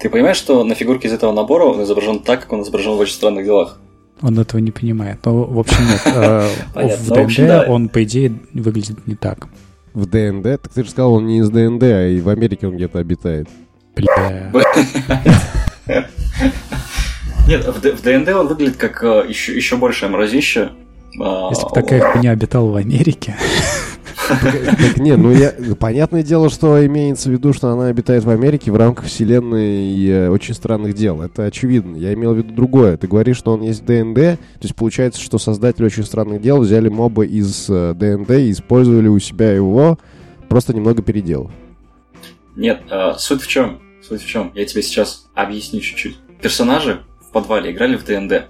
Ты 0.00 0.08
понимаешь, 0.08 0.38
что 0.38 0.64
на 0.64 0.74
фигурке 0.74 1.08
из 1.08 1.12
этого 1.12 1.32
набора 1.32 1.64
он 1.64 1.82
изображен 1.82 2.20
так, 2.20 2.40
как 2.40 2.52
он 2.54 2.62
изображен 2.62 2.92
в 2.92 3.00
очень 3.00 3.14
странных 3.14 3.44
делах? 3.44 3.78
Он 4.22 4.38
этого 4.38 4.60
не 4.62 4.70
понимает. 4.70 5.18
Ну, 5.26 5.44
в 5.44 5.58
общем, 5.58 5.84
нет. 5.86 6.00
Понятно. 6.74 7.04
В 7.04 7.10
Ну, 7.10 7.26
ДНД 7.26 7.68
он, 7.68 7.88
по 7.90 8.02
идее, 8.02 8.32
выглядит 8.54 9.06
не 9.06 9.14
так. 9.14 9.48
В 9.92 10.06
ДНД? 10.06 10.62
Так 10.62 10.72
ты 10.72 10.84
же 10.84 10.90
сказал, 10.90 11.12
он 11.12 11.26
не 11.26 11.40
из 11.40 11.50
ДНД, 11.50 11.82
а 11.82 12.08
и 12.08 12.20
в 12.20 12.30
Америке 12.30 12.66
он 12.66 12.76
где-то 12.76 12.98
обитает. 12.98 13.48
Бля. 13.94 14.50
Нет, 17.46 17.64
в, 17.64 18.02
ДНД 18.02 18.28
он 18.30 18.48
выглядит 18.48 18.76
как 18.76 19.04
э, 19.04 19.24
еще, 19.28 19.54
еще 19.54 19.76
большее 19.76 20.10
мразище. 20.10 20.70
А, 21.20 21.48
Если 21.50 21.64
бы 21.64 21.70
такая 21.72 22.00
хуйня 22.00 22.32
обитала 22.32 22.70
в 22.70 22.76
Америке, 22.76 23.36
Так 24.28 24.96
не, 24.98 25.16
ну 25.16 25.30
я... 25.30 25.54
Понятное 25.78 26.22
дело, 26.22 26.50
что 26.50 26.84
имеется 26.84 27.28
в 27.28 27.32
виду, 27.32 27.52
что 27.52 27.70
она 27.70 27.86
обитает 27.86 28.24
в 28.24 28.30
Америке 28.30 28.70
в 28.70 28.76
рамках 28.76 29.06
вселенной 29.06 30.06
э, 30.08 30.28
очень 30.28 30.54
странных 30.54 30.94
дел. 30.94 31.22
Это 31.22 31.44
очевидно. 31.44 31.96
Я 31.96 32.12
имел 32.14 32.34
в 32.34 32.38
виду 32.38 32.52
другое. 32.52 32.96
Ты 32.96 33.06
говоришь, 33.06 33.36
что 33.36 33.52
он 33.52 33.62
есть 33.62 33.82
в 33.82 33.84
ДНД, 33.84 34.14
то 34.14 34.62
есть 34.62 34.74
получается, 34.74 35.20
что 35.20 35.38
создатели 35.38 35.84
очень 35.84 36.04
странных 36.04 36.40
дел 36.40 36.58
взяли 36.60 36.88
моба 36.88 37.24
из 37.24 37.66
э, 37.68 37.94
ДНД 37.94 38.30
и 38.30 38.50
использовали 38.50 39.08
у 39.08 39.18
себя 39.18 39.52
его, 39.52 39.98
просто 40.48 40.74
немного 40.74 41.02
переделав. 41.02 41.50
Нет, 42.56 42.80
суть 43.18 43.42
в 43.42 43.46
чем? 43.46 43.80
Суть 44.06 44.22
в 44.22 44.26
чем? 44.26 44.52
Я 44.54 44.64
тебе 44.66 44.82
сейчас 44.82 45.26
объясню 45.34 45.80
чуть-чуть. 45.80 46.16
Персонажи 46.40 47.02
в 47.20 47.32
подвале 47.32 47.72
играли 47.72 47.96
в 47.96 48.04
ДНД, 48.04 48.44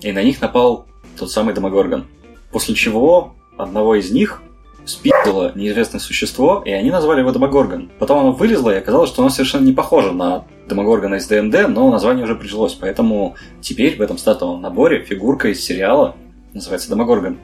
и 0.00 0.10
на 0.10 0.22
них 0.22 0.40
напал 0.40 0.86
тот 1.18 1.30
самый 1.30 1.54
Демогоргон. 1.54 2.06
После 2.50 2.74
чего 2.74 3.34
одного 3.58 3.94
из 3.96 4.10
них 4.10 4.42
спиздило 4.86 5.52
неизвестное 5.54 6.00
существо, 6.00 6.62
и 6.64 6.70
они 6.70 6.90
назвали 6.90 7.20
его 7.20 7.30
Демогоргон. 7.30 7.90
Потом 7.98 8.20
оно 8.20 8.32
вылезло, 8.32 8.70
и 8.70 8.78
оказалось, 8.78 9.10
что 9.10 9.20
оно 9.20 9.30
совершенно 9.30 9.66
не 9.66 9.72
похоже 9.72 10.12
на 10.12 10.46
Демогоргона 10.68 11.16
из 11.16 11.26
ДНД, 11.26 11.68
но 11.68 11.90
название 11.90 12.24
уже 12.24 12.34
прижилось. 12.34 12.72
Поэтому 12.72 13.36
теперь 13.60 13.98
в 13.98 14.00
этом 14.00 14.16
стартовом 14.16 14.62
наборе 14.62 15.04
фигурка 15.04 15.48
из 15.48 15.62
сериала 15.62 16.16
называется 16.54 16.88
Демогоргон. 16.88 17.38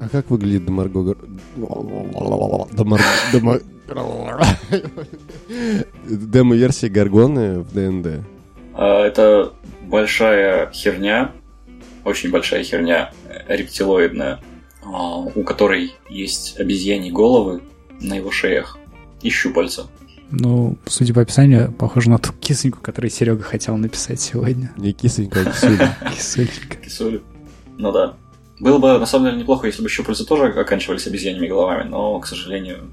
А 0.00 0.08
как 0.08 0.30
выглядит 0.30 0.64
Демарго... 0.64 1.14
Демар... 2.72 3.00
Демо... 3.32 3.60
Демо-версия 6.08 6.88
Гаргоны 6.88 7.60
в 7.60 7.72
ДНД. 7.74 8.24
А, 8.74 9.04
Это 9.06 9.52
большая 9.86 10.70
херня, 10.72 11.32
очень 12.04 12.30
большая 12.30 12.64
херня, 12.64 13.12
э, 13.28 13.56
рептилоидная, 13.56 14.40
а, 14.82 15.18
у 15.18 15.42
которой 15.42 15.94
есть 16.08 16.58
обезьяньи 16.58 17.10
головы 17.10 17.60
на 18.00 18.14
его 18.14 18.30
шеях 18.30 18.78
и 19.20 19.28
щупальца. 19.28 19.86
ну, 20.30 20.78
судя 20.86 21.12
по 21.12 21.20
описанию, 21.20 21.72
похоже 21.72 22.08
на 22.08 22.18
ту 22.18 22.32
кисоньку, 22.32 22.78
которую 22.80 23.10
Серега 23.10 23.42
хотел 23.42 23.76
написать 23.76 24.20
сегодня. 24.20 24.72
Не 24.78 24.92
кисонька, 24.94 25.40
а 25.40 25.44
кисуля. 25.44 25.96
Кисонька. 26.16 26.76
Кисули. 26.82 27.20
Ну 27.76 27.92
да. 27.92 28.14
Было 28.60 28.78
бы 28.78 28.98
на 28.98 29.06
самом 29.06 29.26
деле 29.26 29.38
неплохо, 29.38 29.66
если 29.66 29.82
бы 29.82 29.88
щупальца 29.88 30.24
тоже 30.26 30.44
оканчивались 30.46 31.06
обезьяньими 31.06 31.46
головами, 31.48 31.88
но, 31.88 32.18
к 32.20 32.26
сожалению, 32.26 32.90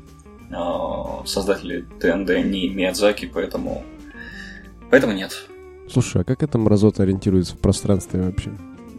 а, 0.52 1.24
создатели 1.26 1.86
ТНД 2.00 2.46
не 2.46 2.70
Миядзаки, 2.70 3.30
поэтому... 3.32 3.84
Поэтому 4.90 5.14
нет. 5.14 5.46
Слушай, 5.92 6.22
а 6.22 6.24
как 6.24 6.42
эта 6.44 6.58
мразота 6.58 7.04
ориентируется 7.04 7.54
в 7.56 7.60
пространстве 7.60 8.22
вообще? 8.22 8.52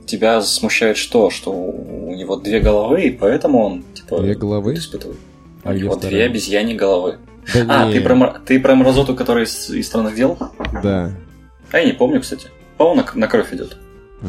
Тебя 0.07 0.41
смущает 0.43 0.97
что? 0.97 1.31
Что 1.31 1.51
у 1.53 2.15
него 2.15 2.37
две 2.37 2.61
головы, 2.61 3.03
и 3.05 3.11
поэтому 3.11 3.65
он, 3.65 3.83
типа, 3.95 4.21
Две 4.21 4.35
головы? 4.35 4.75
испытывает. 4.75 5.19
А 5.65 5.71
у 5.71 5.75
него 5.75 5.95
вторая? 5.95 6.11
две 6.11 6.25
обезьяне 6.25 6.75
головы. 6.75 7.19
Да 7.55 7.65
А, 7.85 7.87
не, 7.87 7.95
ты 7.95 8.01
про, 8.03 8.41
ты 8.45 8.61
про 8.61 8.75
мразоту, 8.75 9.15
которая 9.15 9.45
из, 9.45 9.71
из 9.71 9.87
странных 9.87 10.15
дел? 10.15 10.39
Да. 10.83 11.13
А 11.73 11.79
я 11.79 11.85
не 11.87 11.93
помню, 11.93 12.21
кстати. 12.21 12.49
По-моему, 12.77 13.03
на, 13.15 13.21
на 13.21 13.27
кровь 13.27 13.53
идет. 13.55 13.77
А, 14.23 14.27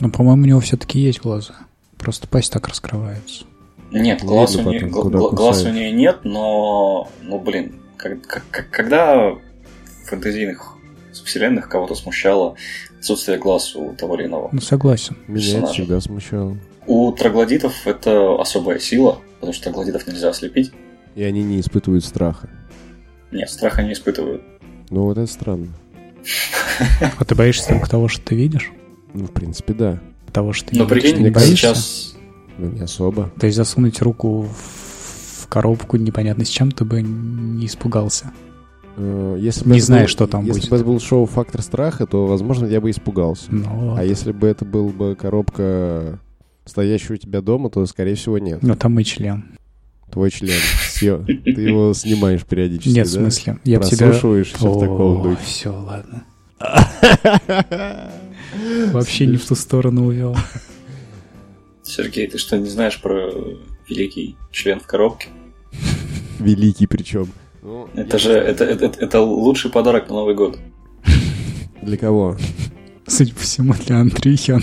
Ну, 0.00 0.10
по-моему, 0.10 0.42
у 0.42 0.46
него 0.46 0.60
все-таки 0.60 0.98
есть 1.00 1.20
глаза. 1.20 1.54
Просто 1.98 2.28
пасть 2.28 2.52
так 2.52 2.68
раскрывается. 2.68 3.44
Нет, 3.90 4.22
Не 4.22 4.28
глаз 4.28 4.56
у, 4.56 4.62
нее, 4.62 4.86
гла- 4.86 5.30
глаз 5.30 5.64
у 5.64 5.70
нее 5.70 5.92
нет, 5.92 6.20
но, 6.24 7.08
ну 7.22 7.38
блин, 7.38 7.76
как- 7.96 8.20
как- 8.26 8.44
как- 8.50 8.70
когда 8.70 9.30
в 9.30 9.40
фэнтезийных 10.08 10.74
вселенных 11.12 11.68
кого-то 11.68 11.94
смущало 11.94 12.56
отсутствие 12.98 13.38
глаз 13.38 13.74
у 13.74 13.92
того 13.94 14.16
или 14.16 14.26
иного. 14.26 14.50
Ну, 14.52 14.60
согласен. 14.60 15.16
Меня 15.28 15.58
это 15.58 15.68
всегда 15.68 16.00
смущало. 16.00 16.56
У 16.86 17.10
троглодитов 17.12 17.86
это 17.86 18.40
особая 18.40 18.78
сила, 18.78 19.18
потому 19.36 19.52
что 19.52 19.64
троглодитов 19.64 20.06
нельзя 20.06 20.28
ослепить. 20.28 20.72
И 21.14 21.22
они 21.22 21.42
не 21.42 21.60
испытывают 21.60 22.04
страха. 22.04 22.50
Нет, 23.32 23.48
страха 23.48 23.82
не 23.82 23.92
испытывают. 23.94 24.42
Ну 24.90 25.04
вот 25.04 25.16
это 25.18 25.30
странно. 25.32 25.68
А 27.18 27.24
ты 27.24 27.34
боишься 27.34 27.68
только 27.68 27.88
того, 27.88 28.08
что 28.08 28.22
ты 28.22 28.34
видишь? 28.34 28.70
Ну, 29.16 29.26
в 29.26 29.30
принципе, 29.32 29.72
да. 29.74 29.98
Того, 30.32 30.52
что 30.52 30.70
ты 30.70 30.76
Но 30.78 30.86
прикинь, 30.86 31.22
не 31.22 31.30
боишься? 31.30 31.56
сейчас 31.56 32.14
Ну, 32.58 32.70
не 32.70 32.80
особо. 32.80 33.30
То 33.40 33.46
есть 33.46 33.56
засунуть 33.56 34.00
руку 34.02 34.42
в 34.42 35.46
коробку 35.48 35.96
непонятно 35.96 36.44
с 36.44 36.48
чем, 36.48 36.70
ты 36.72 36.84
бы 36.84 37.00
не 37.02 37.66
испугался. 37.66 38.32
Э, 38.96 39.36
Если 39.38 39.64
бы 39.64 39.70
Не 39.74 39.80
знаю, 39.80 40.02
был- 40.04 40.08
что 40.08 40.26
там 40.26 40.44
Если 40.44 40.60
будет. 40.60 40.70
бы 40.70 40.76
это 40.76 40.84
был 40.84 41.00
шоу 41.00 41.26
«Фактор 41.26 41.62
страха», 41.62 42.06
то, 42.06 42.26
возможно, 42.26 42.66
я 42.66 42.80
бы 42.80 42.90
испугался. 42.90 43.46
Но, 43.54 43.94
А 43.98 44.02
если 44.04 44.32
бы 44.32 44.46
это 44.46 44.64
был 44.64 44.88
бы 44.88 45.14
коробка, 45.14 46.18
стоящая 46.64 47.14
у 47.14 47.16
тебя 47.18 47.40
дома, 47.42 47.68
то, 47.70 47.84
скорее 47.86 48.14
всего, 48.16 48.38
нет. 48.38 48.62
но 48.62 48.74
там 48.74 48.98
и 48.98 49.04
член. 49.04 49.44
Твой 50.10 50.30
член. 50.30 50.58
Съё- 50.90 51.24
Ты 51.26 51.60
его 51.60 51.92
снимаешь 51.92 52.44
периодически, 52.44 52.94
Нет, 52.94 53.06
в 53.06 53.10
смысле. 53.12 53.58
Я 53.64 53.80
бы 53.80 53.84
тебя... 53.86 54.06
Прослушиваешь 54.06 54.52
все 54.52 54.70
в 54.72 54.80
таком 54.80 55.22
духе. 55.22 55.38
все, 55.44 55.68
ладно. 55.70 56.24
Вообще 58.92 59.26
не 59.26 59.36
в 59.36 59.44
ту 59.46 59.54
сторону 59.54 60.06
увел. 60.06 60.36
Сергей, 61.82 62.26
ты 62.26 62.38
что, 62.38 62.56
не 62.58 62.68
знаешь 62.68 63.00
про 63.00 63.30
великий 63.88 64.36
член 64.52 64.80
в 64.80 64.86
коробке? 64.86 65.28
Великий 66.40 66.86
причем. 66.86 67.28
Ну, 67.62 67.88
Это 67.94 68.18
же 68.18 68.32
это, 68.32 68.64
это, 68.64 68.86
это 69.04 69.20
лучший 69.20 69.70
подарок 69.70 70.08
на 70.08 70.16
Новый 70.16 70.34
год. 70.34 70.58
Для 71.82 71.96
кого? 71.96 72.36
Судя 73.06 73.32
по 73.34 73.40
всему, 73.40 73.74
для 73.74 73.98
Андрюхи 74.00 74.54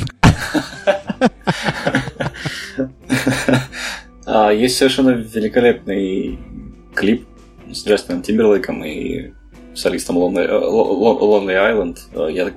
А, 4.26 4.52
есть 4.52 4.78
совершенно 4.78 5.10
великолепный 5.12 6.40
клип 6.96 7.26
с 7.72 7.86
Джастином 7.86 8.22
Тимберлейком 8.22 8.84
и 8.86 9.32
солистом 9.76 10.18
Lonely, 10.18 10.44
э, 10.46 10.52
Lo- 10.52 10.92
Lo- 10.92 11.20
Lonely 11.20 11.56
Island. 11.56 11.98
Э, 12.14 12.32
Я 12.32 12.46
так 12.46 12.54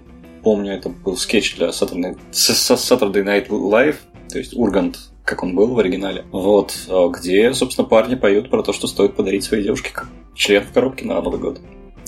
помню, 0.47 0.75
это 0.75 0.91
был 0.91 1.17
скетч 1.17 1.57
для 1.57 1.71
Saturday, 1.71 2.17
Saturday 2.31 3.25
Night 3.25 3.49
Live, 3.49 3.97
то 4.29 4.39
есть 4.39 4.55
Ургант, 4.57 4.97
как 5.25 5.43
он 5.43 5.57
был 5.57 5.75
в 5.75 5.79
оригинале. 5.81 6.25
Вот, 6.31 6.73
э, 6.89 7.09
где, 7.19 7.53
собственно, 7.53 7.85
парни 7.89 8.15
поют 8.15 8.49
про 8.49 8.63
то, 8.63 8.73
что 8.73 8.87
стоит 8.87 9.17
подарить 9.17 9.43
своей 9.43 9.65
девушке 9.65 9.91
член 10.37 10.63
в 10.63 10.71
коробке 10.71 11.05
на 11.05 11.21
Новый 11.21 11.41
год. 11.41 11.61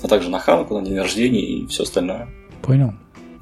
А 0.04 0.06
также 0.06 0.30
на 0.30 0.38
Хануку, 0.38 0.78
на 0.78 0.86
день 0.86 0.96
рождения 0.98 1.40
и 1.40 1.66
все 1.66 1.82
остальное. 1.82 2.28
Понял? 2.62 2.92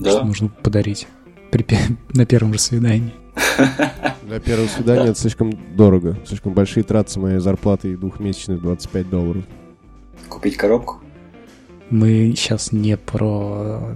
Что 0.01 0.21
Да. 0.21 0.25
нужно 0.25 0.49
подарить 0.49 1.07
при 1.51 1.67
на 2.15 2.25
первом 2.25 2.55
же 2.55 2.59
свидании. 2.59 3.13
Для 4.23 4.41
первого 4.41 4.67
свидания 4.67 5.11
это 5.11 5.21
слишком 5.21 5.53
дорого. 5.77 6.17
Слишком 6.25 6.55
большие 6.55 6.85
траты 6.85 7.11
с 7.11 7.17
моей 7.19 7.39
зарплаты 7.39 7.93
и 7.93 7.97
двухмесячных 7.97 8.63
25 8.63 9.11
долларов. 9.11 9.43
Купить 10.31 10.57
коробку. 10.57 11.01
Мы 11.91 12.33
сейчас 12.35 12.73
не 12.73 12.97
про 12.97 13.95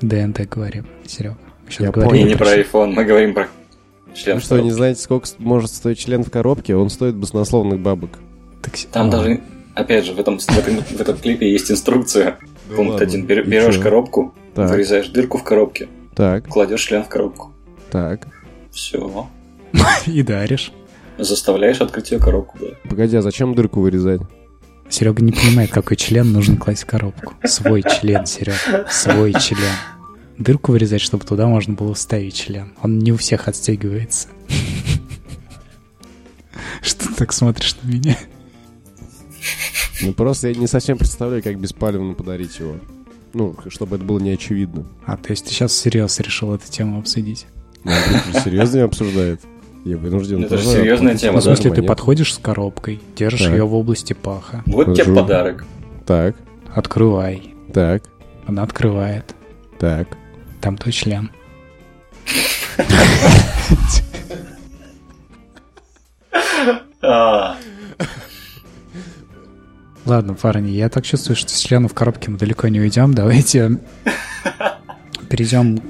ДНТ 0.00 0.48
говорим, 0.48 0.86
Серега. 1.06 1.36
Я 1.78 1.90
говорим 1.90 2.10
понял. 2.10 2.26
не 2.26 2.34
про 2.36 2.56
iPhone, 2.56 2.92
мы 2.92 3.04
говорим 3.04 3.34
про 3.34 3.48
член 4.14 4.36
Вы 4.36 4.42
что, 4.42 4.58
не 4.60 4.70
знаете, 4.70 5.00
сколько 5.00 5.28
может 5.38 5.70
стоить 5.70 5.98
член 5.98 6.24
в 6.24 6.30
коробке? 6.30 6.74
Он 6.74 6.90
стоит 6.90 7.14
баснословных 7.16 7.78
бабок. 7.80 8.10
такси- 8.62 8.88
Там 8.90 9.08
А, 9.08 9.10
даже, 9.12 9.40
опять 9.74 10.04
же, 10.04 10.12
в 10.12 10.20
этом, 10.20 10.38
в 10.38 10.48
этом, 10.58 10.76
в 10.82 11.00
этом 11.00 11.16
клипе 11.16 11.50
есть 11.50 11.70
инструкция. 11.70 12.38
Да 12.68 12.76
Пункт 12.76 12.92
ладно. 12.92 13.06
один. 13.06 13.26
Бер- 13.26 13.44
Берешь 13.46 13.76
чё? 13.76 13.82
коробку, 13.82 14.34
Так. 14.54 14.70
вырезаешь 14.70 15.08
дырку 15.08 15.38
в 15.38 15.44
коробке, 15.44 15.88
Так, 16.14 16.46
кладешь 16.48 16.82
член 16.82 17.04
в 17.04 17.08
коробку. 17.08 17.52
так. 17.90 18.26
Все. 18.72 19.28
И 20.06 20.22
даришь. 20.22 20.72
Заставляешь 21.18 21.80
открыть 21.80 22.10
ее 22.12 22.18
коробку, 22.18 22.58
да. 22.60 22.66
Погоди, 22.88 23.16
а 23.16 23.22
зачем 23.22 23.54
дырку 23.54 23.80
вырезать? 23.80 24.22
Серега 24.90 25.22
не 25.22 25.32
понимает, 25.32 25.70
какой 25.70 25.96
член 25.96 26.32
нужно 26.32 26.56
класть 26.56 26.82
в 26.82 26.86
коробку. 26.86 27.34
Свой 27.44 27.82
член, 27.82 28.26
Серега. 28.26 28.86
Свой 28.90 29.32
член. 29.34 29.72
Дырку 30.36 30.72
вырезать, 30.72 31.00
чтобы 31.00 31.24
туда 31.24 31.46
можно 31.46 31.74
было 31.74 31.94
вставить 31.94 32.34
член. 32.34 32.72
Он 32.82 32.98
не 32.98 33.12
у 33.12 33.16
всех 33.16 33.46
отстегивается. 33.46 34.28
Что 36.82 37.08
ты 37.08 37.14
так 37.14 37.32
смотришь 37.32 37.76
на 37.82 37.88
меня? 37.88 38.16
Ну 40.02 40.12
просто 40.14 40.48
я 40.48 40.54
не 40.54 40.66
совсем 40.66 40.98
представляю, 40.98 41.42
как 41.42 41.58
беспалевно 41.58 42.14
подарить 42.14 42.58
его. 42.58 42.76
Ну, 43.32 43.54
чтобы 43.68 43.96
это 43.96 44.04
было 44.04 44.18
не 44.18 44.30
очевидно. 44.30 44.86
А, 45.06 45.16
то 45.16 45.30
есть 45.30 45.44
ты 45.44 45.50
сейчас 45.50 45.72
всерьез 45.72 46.18
решил 46.20 46.54
эту 46.54 46.70
тему 46.70 46.98
обсудить? 46.98 47.46
Ну, 47.84 47.92
серьезно 48.42 48.78
не 48.78 48.82
обсуждает. 48.82 49.40
Я 49.84 49.96
вынужден 49.96 50.44
Это 50.44 50.58
же 50.58 50.64
серьезная 50.64 51.16
тема, 51.16 51.40
в 51.40 51.42
смысле, 51.42 51.72
ты 51.72 51.82
подходишь 51.82 52.34
с 52.34 52.38
коробкой, 52.38 53.00
держишь 53.16 53.48
ее 53.48 53.64
в 53.64 53.74
области 53.74 54.12
паха, 54.12 54.62
Вот 54.66 54.94
тебе 54.94 55.14
подарок. 55.14 55.64
Так, 56.06 56.36
открывай. 56.74 57.54
так, 57.72 58.02
Она 58.46 58.62
открывает. 58.62 59.34
так. 59.78 60.08
Там 60.60 60.76
твой 60.76 60.92
член. 60.92 61.30
А, 67.02 67.56
Ладно, 70.04 70.34
парни, 70.34 70.70
я 70.70 70.88
так 70.88 71.04
чувствую, 71.04 71.36
что 71.36 71.50
с 71.50 71.58
членов 71.58 71.94
коробки 71.94 72.28
мы 72.30 72.36
далеко 72.38 72.68
не 72.68 72.80
уйдем. 72.80 73.14
Давайте 73.14 73.78
перейдем 75.28 75.80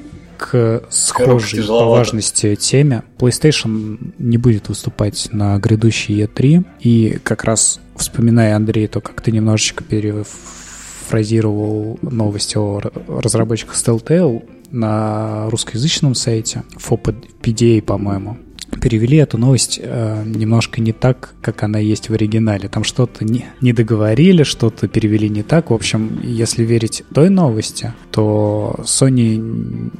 к 0.40 0.82
схожей 0.88 1.66
по 1.66 1.90
важности 1.90 2.56
теме. 2.56 3.02
PlayStation 3.18 4.14
не 4.18 4.38
будет 4.38 4.70
выступать 4.70 5.28
на 5.32 5.58
грядущей 5.58 6.24
E3. 6.24 6.64
И 6.80 7.18
как 7.22 7.44
раз 7.44 7.78
вспоминая, 7.94 8.56
Андрей, 8.56 8.86
то, 8.86 9.02
как 9.02 9.20
ты 9.20 9.32
немножечко 9.32 9.84
перефразировал 9.84 11.98
новости 12.00 12.56
о 12.56 12.80
разработчиках 13.06 13.74
Telltale 13.74 14.48
на 14.70 15.50
русскоязычном 15.50 16.14
сайте, 16.14 16.62
FOPDA, 16.78 17.82
по-моему, 17.82 18.38
перевели 18.80 19.18
эту 19.18 19.38
новость 19.38 19.80
э, 19.82 20.22
немножко 20.24 20.80
не 20.80 20.92
так, 20.92 21.34
как 21.42 21.62
она 21.62 21.78
есть 21.78 22.08
в 22.08 22.14
оригинале. 22.14 22.68
Там 22.68 22.84
что-то 22.84 23.24
не, 23.24 23.46
не 23.60 23.72
договорили, 23.72 24.42
что-то 24.42 24.88
перевели 24.88 25.28
не 25.28 25.42
так. 25.42 25.70
В 25.70 25.74
общем, 25.74 26.20
если 26.22 26.64
верить 26.64 27.04
той 27.14 27.30
новости, 27.30 27.92
то 28.10 28.76
Sony 28.80 29.36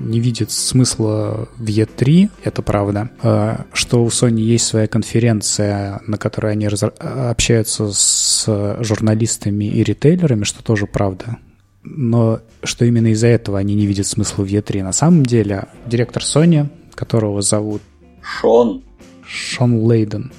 не 0.00 0.20
видит 0.20 0.50
смысла 0.50 1.48
в 1.56 1.64
E3, 1.64 2.30
это 2.44 2.62
правда, 2.62 3.10
э, 3.22 3.56
что 3.72 4.04
у 4.04 4.08
Sony 4.08 4.40
есть 4.40 4.66
своя 4.66 4.86
конференция, 4.86 6.00
на 6.06 6.18
которой 6.18 6.52
они 6.52 6.66
разра- 6.66 6.96
общаются 7.30 7.90
с 7.92 8.76
журналистами 8.80 9.64
и 9.64 9.82
ритейлерами, 9.82 10.44
что 10.44 10.62
тоже 10.62 10.86
правда. 10.86 11.38
Но 11.82 12.40
что 12.62 12.84
именно 12.84 13.08
из-за 13.08 13.28
этого 13.28 13.58
они 13.58 13.74
не 13.74 13.86
видят 13.86 14.06
смысла 14.06 14.44
в 14.44 14.46
E3. 14.46 14.82
На 14.82 14.92
самом 14.92 15.24
деле, 15.24 15.68
директор 15.86 16.22
Sony, 16.22 16.68
которого 16.94 17.40
зовут 17.40 17.82
Шон. 18.22 18.82
Шон 19.26 19.84
Лейден, 19.86 20.32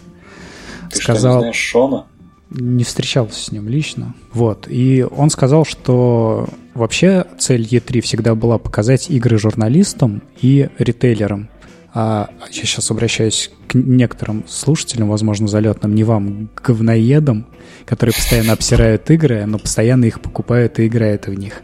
Ты 0.89 0.95
что, 0.95 1.13
сказал, 1.13 1.35
не 1.35 1.39
знаешь 1.41 1.55
Шона? 1.55 2.05
не 2.49 2.83
встречался 2.83 3.39
с 3.41 3.51
ним 3.51 3.69
лично. 3.69 4.13
Вот. 4.33 4.67
И 4.69 5.05
он 5.09 5.29
сказал, 5.29 5.63
что 5.65 6.49
вообще 6.73 7.25
цель 7.39 7.61
E3 7.63 8.01
всегда 8.01 8.35
была 8.35 8.57
показать 8.57 9.09
игры 9.09 9.37
журналистам 9.37 10.21
и 10.41 10.69
ритейлерам. 10.77 11.47
А 11.93 12.29
я 12.51 12.65
сейчас 12.65 12.89
обращаюсь 12.91 13.51
к 13.67 13.73
некоторым 13.75 14.45
слушателям, 14.47 15.09
возможно, 15.09 15.47
залетным, 15.47 15.93
не 15.95 16.03
вам, 16.05 16.49
говноедам, 16.55 17.45
которые 17.85 18.13
постоянно 18.13 18.53
обсирают 18.53 19.09
игры, 19.11 19.45
но 19.45 19.57
постоянно 19.59 20.05
их 20.05 20.21
покупают 20.21 20.79
и 20.79 20.87
играют 20.87 21.27
в 21.27 21.33
них. 21.33 21.61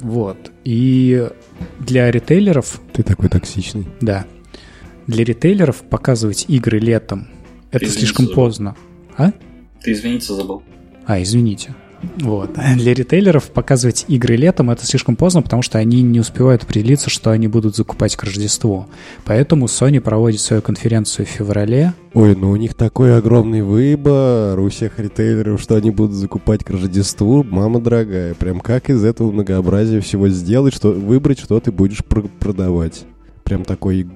Вот. 0.00 0.36
И 0.64 1.28
для 1.78 2.10
ритейлеров 2.10 2.80
Ты 2.92 3.02
такой 3.02 3.28
токсичный. 3.30 3.86
да. 4.00 4.26
Для 5.06 5.24
ритейлеров 5.24 5.82
показывать 5.82 6.46
игры 6.48 6.78
летом 6.78 7.28
это 7.70 7.84
Извините, 7.86 7.98
слишком 8.00 8.24
забыл. 8.26 8.34
поздно. 8.36 8.76
А? 9.16 9.32
Ты 9.82 9.92
извиниться 9.92 10.34
забыл. 10.34 10.62
А, 11.06 11.20
извините. 11.20 11.74
Вот. 12.18 12.50
Для 12.76 12.92
ритейлеров 12.94 13.44
показывать 13.50 14.04
игры 14.08 14.36
летом 14.36 14.70
это 14.70 14.84
слишком 14.84 15.16
поздно, 15.16 15.40
потому 15.42 15.62
что 15.62 15.78
они 15.78 16.02
не 16.02 16.20
успевают 16.20 16.62
определиться, 16.62 17.08
что 17.08 17.30
они 17.30 17.48
будут 17.48 17.74
закупать 17.76 18.14
к 18.14 18.22
Рождеству. 18.24 18.86
Поэтому 19.24 19.66
Sony 19.66 20.00
проводит 20.00 20.40
свою 20.40 20.60
конференцию 20.60 21.24
в 21.26 21.30
феврале. 21.30 21.94
Ой, 22.12 22.36
ну 22.36 22.50
у 22.50 22.56
них 22.56 22.74
такой 22.74 23.16
огромный 23.16 23.62
выбор 23.62 24.58
у 24.60 24.68
всех 24.68 24.98
ритейлеров, 24.98 25.60
что 25.60 25.76
они 25.76 25.90
будут 25.90 26.14
закупать 26.14 26.62
к 26.62 26.70
Рождеству. 26.70 27.42
Мама 27.42 27.80
дорогая, 27.80 28.34
прям 28.34 28.60
как 28.60 28.90
из 28.90 29.02
этого 29.02 29.30
многообразия 29.32 30.00
всего 30.00 30.28
сделать, 30.28 30.74
что 30.74 30.92
выбрать, 30.92 31.38
что 31.40 31.58
ты 31.58 31.72
будешь 31.72 32.04
пр- 32.04 32.28
продавать. 32.38 33.04
Прям 33.44 33.64
такой 33.64 34.06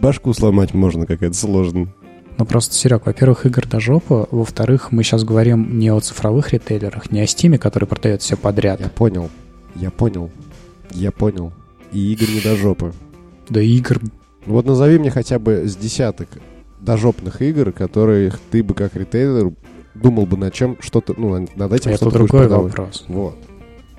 башку 0.00 0.32
сломать 0.32 0.74
можно, 0.74 1.06
как 1.06 1.22
это 1.22 1.34
сложно. 1.34 1.88
Ну 2.38 2.44
просто, 2.44 2.74
Серег, 2.74 3.06
во-первых, 3.06 3.46
игр 3.46 3.66
до 3.66 3.80
жопы. 3.80 4.26
Во-вторых, 4.30 4.92
мы 4.92 5.02
сейчас 5.02 5.24
говорим 5.24 5.78
не 5.78 5.90
о 5.90 5.98
цифровых 5.98 6.52
ритейлерах, 6.52 7.10
не 7.10 7.20
о 7.20 7.26
Стиме, 7.26 7.58
который 7.58 7.86
продает 7.86 8.22
все 8.22 8.36
подряд. 8.36 8.80
Я 8.80 8.88
понял. 8.88 9.28
Я 9.74 9.90
понял. 9.90 10.30
Я 10.92 11.10
понял. 11.10 11.52
И 11.92 12.12
игр 12.12 12.30
не 12.30 12.40
до 12.40 12.56
жопы. 12.56 12.92
Да 13.48 13.60
игр... 13.60 14.00
Вот 14.46 14.66
назови 14.66 14.98
мне 14.98 15.10
хотя 15.10 15.38
бы 15.38 15.64
с 15.66 15.76
десяток 15.76 16.28
дожопных 16.80 17.42
игр, 17.42 17.72
которых 17.72 18.38
ты 18.50 18.62
бы 18.62 18.74
как 18.74 18.94
ритейлер 18.94 19.52
думал 19.94 20.26
бы 20.26 20.36
над 20.36 20.54
чем 20.54 20.76
что-то, 20.80 21.14
ну, 21.16 21.46
над 21.56 21.72
этим 21.72 21.90
Это 21.90 21.96
что-то 21.96 22.18
другой 22.18 22.42
продавать. 22.42 22.70
вопрос. 22.70 23.04
Вот. 23.08 23.36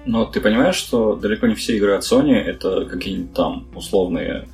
Но 0.06 0.26
ты 0.26 0.39
понимаешь, 0.39 0.76
что 0.76 1.16
далеко 1.16 1.45
не 1.47 1.56
все 1.56 1.76
игры 1.76 1.93
от 1.93 2.04
Sony 2.04 2.36
это 2.36 2.86
какие-нибудь 2.86 3.34
там 3.34 3.68
условные 3.76 4.47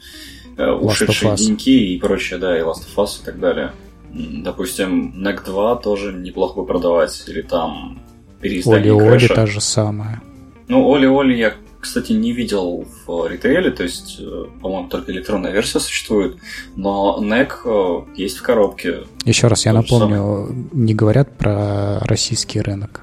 ушедшие 0.58 1.34
Us. 1.34 1.38
деньки 1.38 1.94
и 1.94 2.00
прочее, 2.00 2.40
да, 2.40 2.58
и 2.58 2.62
Last 2.62 2.86
of 2.86 2.96
Us 2.98 3.22
и 3.22 3.26
так 3.26 3.40
далее. 3.40 3.72
Допустим, 4.12 5.14
NEC 5.18 5.44
2 5.46 5.76
тоже 5.78 6.14
неплохо 6.14 6.62
бы 6.62 6.66
продавать, 6.66 7.24
или 7.28 7.42
там 7.42 8.00
переиздание 8.40 8.94
Оли-Оли 8.94 9.28
та 9.28 9.46
же 9.46 9.60
самая. 9.60 10.22
Ну, 10.68 10.88
Оли-Оли 10.88 11.36
я, 11.36 11.54
кстати, 11.82 12.14
не 12.14 12.32
видел 12.32 12.86
в 13.06 13.28
ритейле, 13.28 13.72
то 13.72 13.84
есть, 13.84 14.18
э, 14.20 14.46
по-моему, 14.62 14.88
только 14.88 15.12
электронная 15.12 15.52
версия 15.52 15.80
существует, 15.80 16.38
но 16.76 17.20
NEC 17.22 17.52
э, 17.66 18.06
есть 18.16 18.38
в 18.38 18.44
коробке. 18.44 19.04
Еще 19.26 19.48
раз, 19.48 19.66
я 19.66 19.74
напомню, 19.74 20.50
не 20.72 20.94
говорят 20.94 21.38
про 21.38 22.00
российский 22.00 22.62
рынок. 22.62 23.02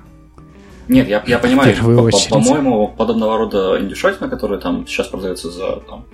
Нет, 0.92 1.08
я, 1.08 1.22
я 1.26 1.38
понимаю, 1.38 1.74
по- 1.96 2.02
по- 2.10 2.16
по-моему, 2.44 2.88
подобного 2.88 3.38
рода 3.38 3.78
индюшатина, 3.80 4.28
которая 4.28 4.58
там 4.60 4.86
сейчас 4.86 5.08
продается 5.08 5.50
за 5.50 5.76
там, 5.88 6.04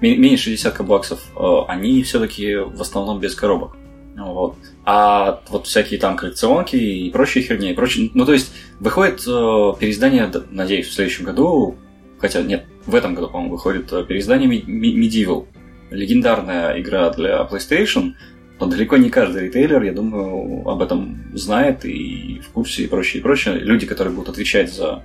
ми- 0.00 0.16
меньше 0.16 0.50
десятка 0.50 0.82
баксов, 0.82 1.20
э, 1.36 1.42
они 1.68 2.02
все-таки 2.02 2.56
в 2.56 2.80
основном 2.80 3.18
без 3.20 3.34
коробок. 3.34 3.76
Вот. 4.16 4.56
А 4.84 5.40
вот 5.48 5.66
всякие 5.66 5.98
там 5.98 6.16
коллекционки 6.16 6.76
и 6.76 7.10
прочие 7.10 7.42
херни, 7.44 7.70
и 7.70 7.74
прочее. 7.74 8.10
Ну, 8.14 8.26
то 8.26 8.32
есть, 8.32 8.52
выходит 8.80 9.20
э, 9.26 9.72
переиздание, 9.78 10.30
надеюсь, 10.50 10.88
в 10.88 10.92
следующем 10.92 11.24
году, 11.24 11.76
хотя 12.18 12.42
нет, 12.42 12.66
в 12.86 12.94
этом 12.94 13.14
году, 13.14 13.28
по-моему, 13.28 13.52
выходит 13.52 13.90
э, 13.92 14.04
переиздание 14.04 14.48
Medieval. 14.48 15.46
Легендарная 15.90 16.78
игра 16.80 17.10
для 17.10 17.40
PlayStation, 17.50 18.12
но 18.60 18.66
далеко 18.66 18.98
не 18.98 19.08
каждый 19.08 19.44
ритейлер, 19.44 19.82
я 19.82 19.92
думаю, 19.92 20.68
об 20.68 20.82
этом 20.82 21.18
знает 21.32 21.84
и 21.86 22.40
в 22.46 22.50
курсе 22.50 22.84
и 22.84 22.86
прочее, 22.86 23.20
и 23.20 23.22
прочее. 23.22 23.54
Люди, 23.58 23.86
которые 23.86 24.14
будут 24.14 24.28
отвечать 24.28 24.72
за, 24.72 25.02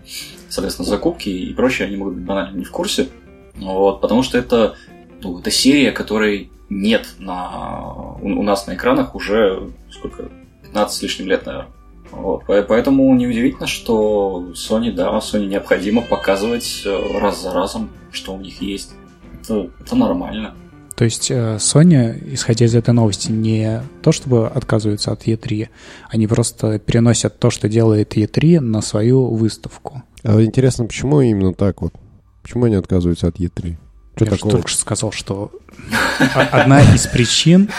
соответственно, 0.50 0.88
закупки 0.88 1.30
и 1.30 1.54
прочее, 1.54 1.88
они 1.88 1.96
могут 1.96 2.16
быть 2.16 2.26
банально 2.26 2.58
не 2.58 2.66
в 2.66 2.72
курсе. 2.72 3.08
Вот, 3.56 4.02
потому 4.02 4.24
что 4.24 4.38
это, 4.38 4.76
ну, 5.22 5.40
это 5.40 5.50
серия, 5.52 5.92
которой 5.94 6.52
нет 6.70 7.08
на, 7.18 8.16
у, 8.22 8.40
у 8.40 8.44
нас 8.44 8.68
на 8.68 8.76
экранах 8.76 9.16
уже 9.16 9.70
сколько, 9.90 10.30
15 10.64 10.98
с 10.98 11.02
лишним 11.02 11.28
лет, 11.30 11.46
наверное. 11.46 11.72
Вот, 12.12 12.46
по- 12.46 12.62
поэтому 12.64 13.16
неудивительно, 13.16 13.68
что 13.68 14.52
Sony, 14.54 14.92
да, 14.92 15.18
Sony 15.20 15.46
необходимо 15.48 16.02
показывать 16.02 16.84
э, 16.86 17.20
раз 17.20 17.42
за 17.42 17.54
разом, 17.54 17.90
что 18.12 18.34
у 18.34 18.40
них 18.40 18.62
есть. 18.62 18.94
Это, 19.42 19.70
это 19.80 19.96
нормально. 19.96 20.56
То 20.96 21.04
есть 21.04 21.30
э, 21.30 21.58
Sony, 21.58 22.34
исходя 22.34 22.66
из 22.66 22.74
этой 22.74 22.94
новости, 22.94 23.30
не 23.30 23.82
то 24.02 24.12
чтобы 24.14 24.48
отказываются 24.48 25.12
от 25.12 25.28
E3, 25.28 25.68
они 26.10 26.28
просто 26.28 26.80
переносят 26.80 27.38
то, 27.38 27.50
что 27.50 27.68
делает 27.68 28.16
E3, 28.16 28.62
на 28.62 28.82
свою 28.82 29.28
выставку. 29.36 30.04
А 30.24 30.42
интересно, 30.42 30.86
почему 30.86 31.20
именно 31.20 31.54
так 31.54 31.82
вот? 31.82 31.94
Почему 32.42 32.66
они 32.66 32.76
отказываются 32.76 33.28
от 33.28 33.38
E3? 33.38 33.76
Что 34.16 34.26
Я 34.26 34.32
же 34.32 34.38
только 34.38 34.70
что 34.70 34.80
сказал, 34.80 35.12
что 35.12 35.52
одна 36.52 36.82
из 36.82 37.06
причин... 37.08 37.70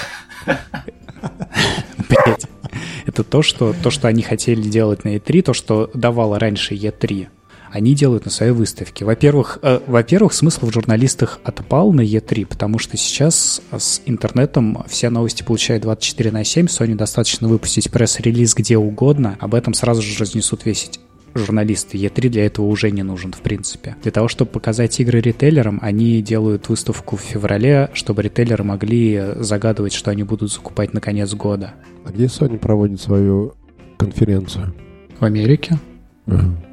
Это 3.07 3.23
то 3.25 3.43
что, 3.43 3.75
то, 3.83 3.91
что 3.91 4.09
они 4.09 4.23
хотели 4.23 4.61
делать 4.61 5.05
на 5.05 5.17
E3, 5.17 5.43
то, 5.43 5.55
что 5.55 5.91
давало 5.95 6.39
раньше 6.39 6.75
E3, 6.75 7.29
они 7.71 7.95
делают 7.95 8.25
на 8.25 8.31
своей 8.31 8.53
выставке. 8.53 9.05
Во-первых, 9.05 9.59
э, 9.63 9.81
во-первых, 9.87 10.33
смысл 10.33 10.67
в 10.67 10.73
журналистах 10.73 11.41
отпал 11.45 11.93
на 11.93 12.01
E3, 12.01 12.47
потому 12.47 12.79
что 12.79 12.97
сейчас 12.97 13.61
с 13.77 14.01
интернетом 14.07 14.85
все 14.89 15.11
новости 15.11 15.43
получают 15.43 15.83
24 15.83 16.31
на 16.31 16.45
7, 16.45 16.67
Sony 16.67 16.95
достаточно 16.95 17.49
выпустить 17.49 17.91
пресс-релиз 17.91 18.55
где 18.55 18.77
угодно, 18.77 19.37
об 19.41 19.55
этом 19.55 19.75
сразу 19.75 20.03
же 20.03 20.19
разнесут 20.19 20.65
весь 20.65 20.91
журналисты. 21.35 21.99
E3 21.99 22.29
для 22.29 22.47
этого 22.47 22.67
уже 22.67 22.91
не 22.91 23.03
нужен, 23.03 23.33
в 23.33 23.41
принципе. 23.41 23.97
Для 24.03 24.13
того, 24.13 24.29
чтобы 24.29 24.51
показать 24.51 24.99
игры 25.01 25.21
ритейлерам, 25.21 25.79
они 25.83 26.23
делают 26.23 26.69
выставку 26.69 27.17
в 27.17 27.21
феврале, 27.21 27.91
чтобы 27.93 28.23
ритейлеры 28.23 28.65
могли 28.65 29.23
загадывать, 29.37 29.93
что 29.93 30.11
они 30.11 30.23
будут 30.23 30.53
закупать 30.53 30.95
на 30.95 31.01
конец 31.01 31.35
года. 31.35 31.75
А 32.05 32.11
где 32.11 32.27
Sony 32.27 32.59
проводит 32.59 33.01
свою 33.01 33.55
конференцию? 33.99 34.75
В 35.19 35.25
Америке? 35.25 35.79
Ага. 36.27 36.66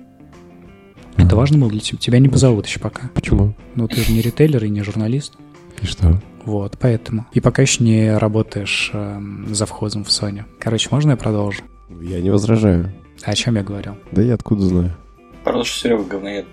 Это 1.17 1.35
важно 1.35 1.59
было 1.59 1.69
для 1.69 1.79
тебя? 1.79 1.97
Тебя 1.99 2.19
не 2.19 2.29
позовут 2.29 2.65
еще 2.65 2.79
пока. 2.79 3.09
Почему? 3.13 3.55
Ну, 3.75 3.87
ты 3.87 4.01
же 4.01 4.11
не 4.11 4.21
ритейлер 4.21 4.63
и 4.65 4.69
не 4.69 4.81
журналист. 4.81 5.33
И 5.81 5.85
что? 5.85 6.21
Вот, 6.45 6.77
поэтому. 6.79 7.25
И 7.33 7.39
пока 7.39 7.61
еще 7.61 7.83
не 7.83 8.17
работаешь 8.17 8.91
эм, 8.93 9.53
завхозом 9.53 10.03
в 10.03 10.09
Sony. 10.09 10.43
Короче, 10.59 10.89
можно 10.91 11.11
я 11.11 11.17
продолжу? 11.17 11.61
Я 12.01 12.19
не 12.21 12.29
возражаю. 12.29 12.91
А 13.23 13.31
о 13.31 13.35
чем 13.35 13.55
я 13.55 13.63
говорил? 13.63 13.95
Да 14.11 14.21
я 14.21 14.33
откуда 14.33 14.63
знаю? 14.65 14.97
Правда, 15.43 15.63
что 15.63 15.79
Серега 15.79 16.03
говноед. 16.03 16.45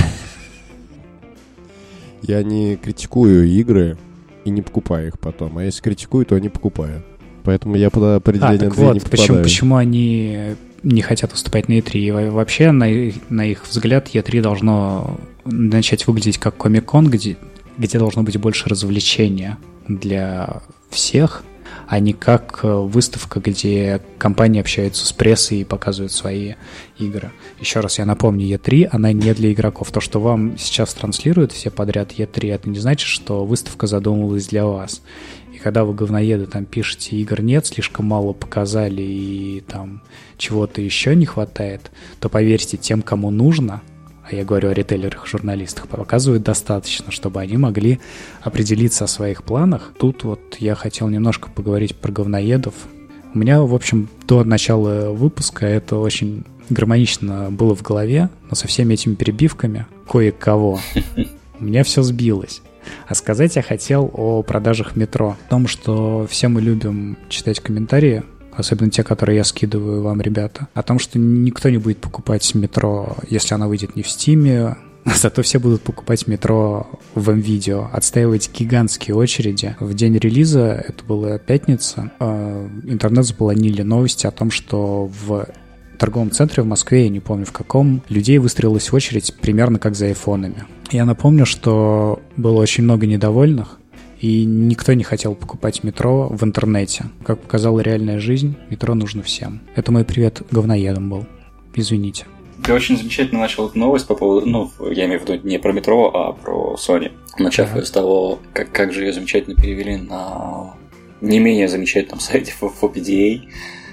Я 2.22 2.42
не 2.42 2.76
критикую 2.76 3.46
игры 3.48 3.96
и 4.44 4.50
не 4.50 4.62
покупаю 4.62 5.08
их 5.08 5.18
потом. 5.18 5.56
А 5.58 5.64
если 5.64 5.82
критикую, 5.82 6.26
то 6.26 6.38
не 6.38 6.48
покупаю. 6.48 7.02
Поэтому 7.44 7.76
я 7.76 7.88
под 7.90 8.02
А, 8.02 8.16
определение 8.16 8.58
так 8.58 8.68
Андрея 8.70 8.92
не 8.92 9.00
вот, 9.00 9.10
почему, 9.10 9.26
попадаю. 9.26 9.44
почему 9.44 9.76
они 9.76 10.54
не 10.82 11.02
хотят 11.02 11.32
выступать 11.32 11.68
на 11.68 11.74
E3? 11.78 11.98
И 11.98 12.10
во- 12.10 12.30
вообще, 12.30 12.70
на, 12.70 12.90
и- 12.90 13.12
на 13.28 13.46
их 13.46 13.66
взгляд, 13.68 14.08
E3 14.14 14.40
должно 14.40 15.18
начать 15.44 16.06
выглядеть 16.06 16.38
как 16.38 16.56
Комик-кон, 16.56 17.08
где, 17.10 17.36
где 17.78 17.98
должно 17.98 18.22
быть 18.22 18.36
больше 18.38 18.68
развлечения 18.68 19.58
для 19.88 20.62
всех, 20.90 21.44
а 21.86 21.98
не 21.98 22.12
как 22.12 22.60
э, 22.62 22.72
выставка, 22.72 23.40
где 23.40 24.00
компании 24.18 24.60
общаются 24.60 25.04
с 25.04 25.12
прессой 25.12 25.62
и 25.62 25.64
показывают 25.64 26.12
свои 26.12 26.54
игры. 26.98 27.32
Еще 27.58 27.80
раз 27.80 27.98
я 27.98 28.04
напомню, 28.06 28.46
E3, 28.46 28.88
она 28.92 29.12
не 29.12 29.34
для 29.34 29.52
игроков. 29.52 29.90
То, 29.90 30.00
что 30.00 30.20
вам 30.20 30.56
сейчас 30.56 30.94
транслируют 30.94 31.50
все 31.52 31.70
подряд 31.70 32.12
E3, 32.12 32.54
это 32.54 32.68
не 32.70 32.78
значит, 32.78 33.08
что 33.08 33.44
выставка 33.44 33.86
задумывалась 33.88 34.46
для 34.46 34.66
вас. 34.66 35.02
Когда 35.62 35.84
вы, 35.84 35.94
говноеды, 35.94 36.46
там 36.46 36.64
пишете, 36.64 37.16
игр 37.16 37.42
нет, 37.42 37.66
слишком 37.66 38.06
мало 38.06 38.32
показали 38.32 39.02
и 39.02 39.62
там 39.66 40.02
чего-то 40.38 40.80
еще 40.80 41.14
не 41.14 41.26
хватает, 41.26 41.90
то 42.18 42.28
поверьте, 42.28 42.78
тем, 42.78 43.02
кому 43.02 43.30
нужно, 43.30 43.82
а 44.24 44.34
я 44.34 44.44
говорю 44.44 44.70
о 44.70 44.72
ритейлерах 44.74 45.26
и 45.26 45.28
журналистах, 45.28 45.88
показывают 45.88 46.42
достаточно, 46.42 47.10
чтобы 47.10 47.40
они 47.40 47.56
могли 47.56 48.00
определиться 48.40 49.04
о 49.04 49.08
своих 49.08 49.42
планах. 49.42 49.92
Тут 49.98 50.24
вот 50.24 50.56
я 50.60 50.74
хотел 50.74 51.08
немножко 51.08 51.50
поговорить 51.50 51.94
про 51.96 52.10
говноедов. 52.10 52.74
У 53.34 53.38
меня, 53.38 53.60
в 53.60 53.74
общем, 53.74 54.08
до 54.26 54.44
начала 54.44 55.10
выпуска 55.10 55.66
это 55.66 55.96
очень 55.96 56.44
гармонично 56.70 57.50
было 57.50 57.74
в 57.74 57.82
голове, 57.82 58.30
но 58.48 58.56
со 58.56 58.66
всеми 58.66 58.94
этими 58.94 59.14
перебивками 59.14 59.86
кое-кого 60.08 60.80
у 61.58 61.64
меня 61.64 61.84
все 61.84 62.02
сбилось. 62.02 62.62
А 63.06 63.14
сказать 63.14 63.56
я 63.56 63.62
хотел 63.62 64.10
о 64.12 64.42
продажах 64.42 64.96
метро. 64.96 65.36
О 65.46 65.50
том, 65.50 65.66
что 65.66 66.26
все 66.28 66.48
мы 66.48 66.60
любим 66.60 67.18
читать 67.28 67.60
комментарии, 67.60 68.22
особенно 68.52 68.90
те, 68.90 69.02
которые 69.02 69.36
я 69.36 69.44
скидываю 69.44 70.02
вам, 70.02 70.20
ребята. 70.20 70.68
О 70.74 70.82
том, 70.82 70.98
что 70.98 71.18
никто 71.18 71.68
не 71.68 71.78
будет 71.78 71.98
покупать 71.98 72.54
метро, 72.54 73.16
если 73.28 73.54
она 73.54 73.68
выйдет 73.68 73.96
не 73.96 74.02
в 74.02 74.08
Стиме, 74.08 74.76
Зато 75.04 75.42
все 75.42 75.58
будут 75.58 75.82
покупать 75.82 76.26
метро 76.26 76.88
в 77.14 77.30
МВидео, 77.30 77.88
отстаивать 77.92 78.50
гигантские 78.52 79.16
очереди. 79.16 79.76
В 79.80 79.94
день 79.94 80.16
релиза, 80.18 80.84
это 80.86 81.04
была 81.04 81.38
пятница, 81.38 82.12
э, 82.20 82.68
интернет 82.84 83.24
заполонили 83.24 83.82
новости 83.82 84.26
о 84.26 84.30
том, 84.30 84.50
что 84.50 85.10
в 85.26 85.46
торговом 85.98 86.30
центре 86.30 86.62
в 86.62 86.66
Москве, 86.66 87.04
я 87.04 87.08
не 87.08 87.20
помню 87.20 87.44
в 87.44 87.52
каком, 87.52 88.02
людей 88.08 88.38
выстроилась 88.38 88.92
очередь 88.92 89.34
примерно 89.40 89.78
как 89.78 89.94
за 89.94 90.06
айфонами. 90.06 90.64
Я 90.90 91.04
напомню, 91.04 91.46
что 91.46 92.20
было 92.36 92.60
очень 92.60 92.84
много 92.84 93.06
недовольных, 93.06 93.78
и 94.20 94.44
никто 94.44 94.92
не 94.92 95.04
хотел 95.04 95.34
покупать 95.34 95.84
метро 95.84 96.28
в 96.28 96.42
интернете. 96.44 97.04
Как 97.24 97.40
показала 97.40 97.80
реальная 97.80 98.18
жизнь, 98.18 98.56
метро 98.68 98.94
нужно 98.94 99.22
всем. 99.22 99.62
Это 99.76 99.92
мой 99.92 100.04
привет 100.04 100.42
говноедам 100.50 101.08
был. 101.08 101.26
Извините. 101.74 102.26
Ты 102.64 102.74
очень 102.74 102.98
замечательно 102.98 103.40
начал 103.40 103.68
эту 103.68 103.78
новость 103.78 104.06
по 104.06 104.14
поводу, 104.14 104.46
ну, 104.46 104.70
я 104.90 105.06
имею 105.06 105.20
в 105.20 105.28
виду 105.28 105.48
не 105.48 105.58
про 105.58 105.72
метро, 105.72 106.10
а 106.12 106.32
про 106.32 106.76
Sony. 106.76 107.12
Начав 107.38 107.72
Так. 107.72 107.86
с 107.86 107.90
того, 107.90 108.38
как, 108.52 108.70
как 108.72 108.92
же 108.92 109.04
ее 109.04 109.12
замечательно 109.12 109.56
перевели 109.56 109.96
на 109.96 110.74
не 111.20 111.38
менее 111.38 111.68
замечательном 111.68 112.20
сайте 112.20 112.52
FOPDA. 112.60 113.42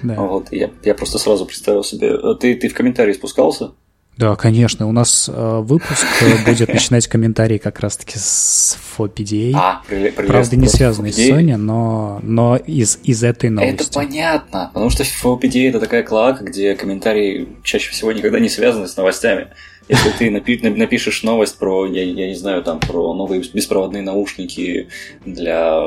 Да. 0.02 0.14
Вот, 0.20 0.52
я, 0.52 0.70
я 0.84 0.94
просто 0.94 1.18
сразу 1.18 1.46
представил 1.46 1.82
себе. 1.82 2.14
А 2.14 2.34
Ты, 2.34 2.54
ты 2.56 2.68
в 2.68 2.74
комментарии 2.74 3.12
спускался? 3.12 3.72
Да, 4.18 4.34
конечно. 4.34 4.88
У 4.88 4.92
нас 4.92 5.30
э, 5.32 5.58
выпуск 5.62 6.04
э, 6.22 6.44
будет 6.44 6.68
начинать 6.72 7.06
комментарии 7.06 7.58
как 7.58 7.78
раз-таки 7.78 8.18
с 8.18 8.76
FOPDA. 8.98 9.52
А. 9.54 9.82
Правда, 10.16 10.56
не 10.56 10.66
связанный 10.66 11.12
с 11.12 11.18
Sony, 11.18 11.56
но, 11.56 12.18
но 12.24 12.56
из, 12.56 12.98
из 13.04 13.22
этой 13.22 13.46
Это 13.46 13.54
новости. 13.54 13.94
понятно, 13.94 14.70
потому 14.74 14.90
что 14.90 15.04
FOPDA 15.04 15.68
это 15.68 15.78
такая 15.78 16.02
клака, 16.02 16.42
где 16.42 16.74
комментарии 16.74 17.48
чаще 17.62 17.92
всего 17.92 18.10
никогда 18.10 18.40
не 18.40 18.48
связаны 18.48 18.88
с 18.88 18.96
новостями. 18.96 19.48
Если 19.88 20.10
ты 20.10 20.28
напи- 20.28 20.76
напишешь 20.76 21.22
новость 21.22 21.58
про, 21.58 21.86
я, 21.86 22.02
я 22.02 22.28
не 22.28 22.34
знаю, 22.34 22.62
там, 22.62 22.78
про 22.80 23.14
новые 23.14 23.42
беспроводные 23.52 24.02
наушники 24.02 24.88
для, 25.24 25.86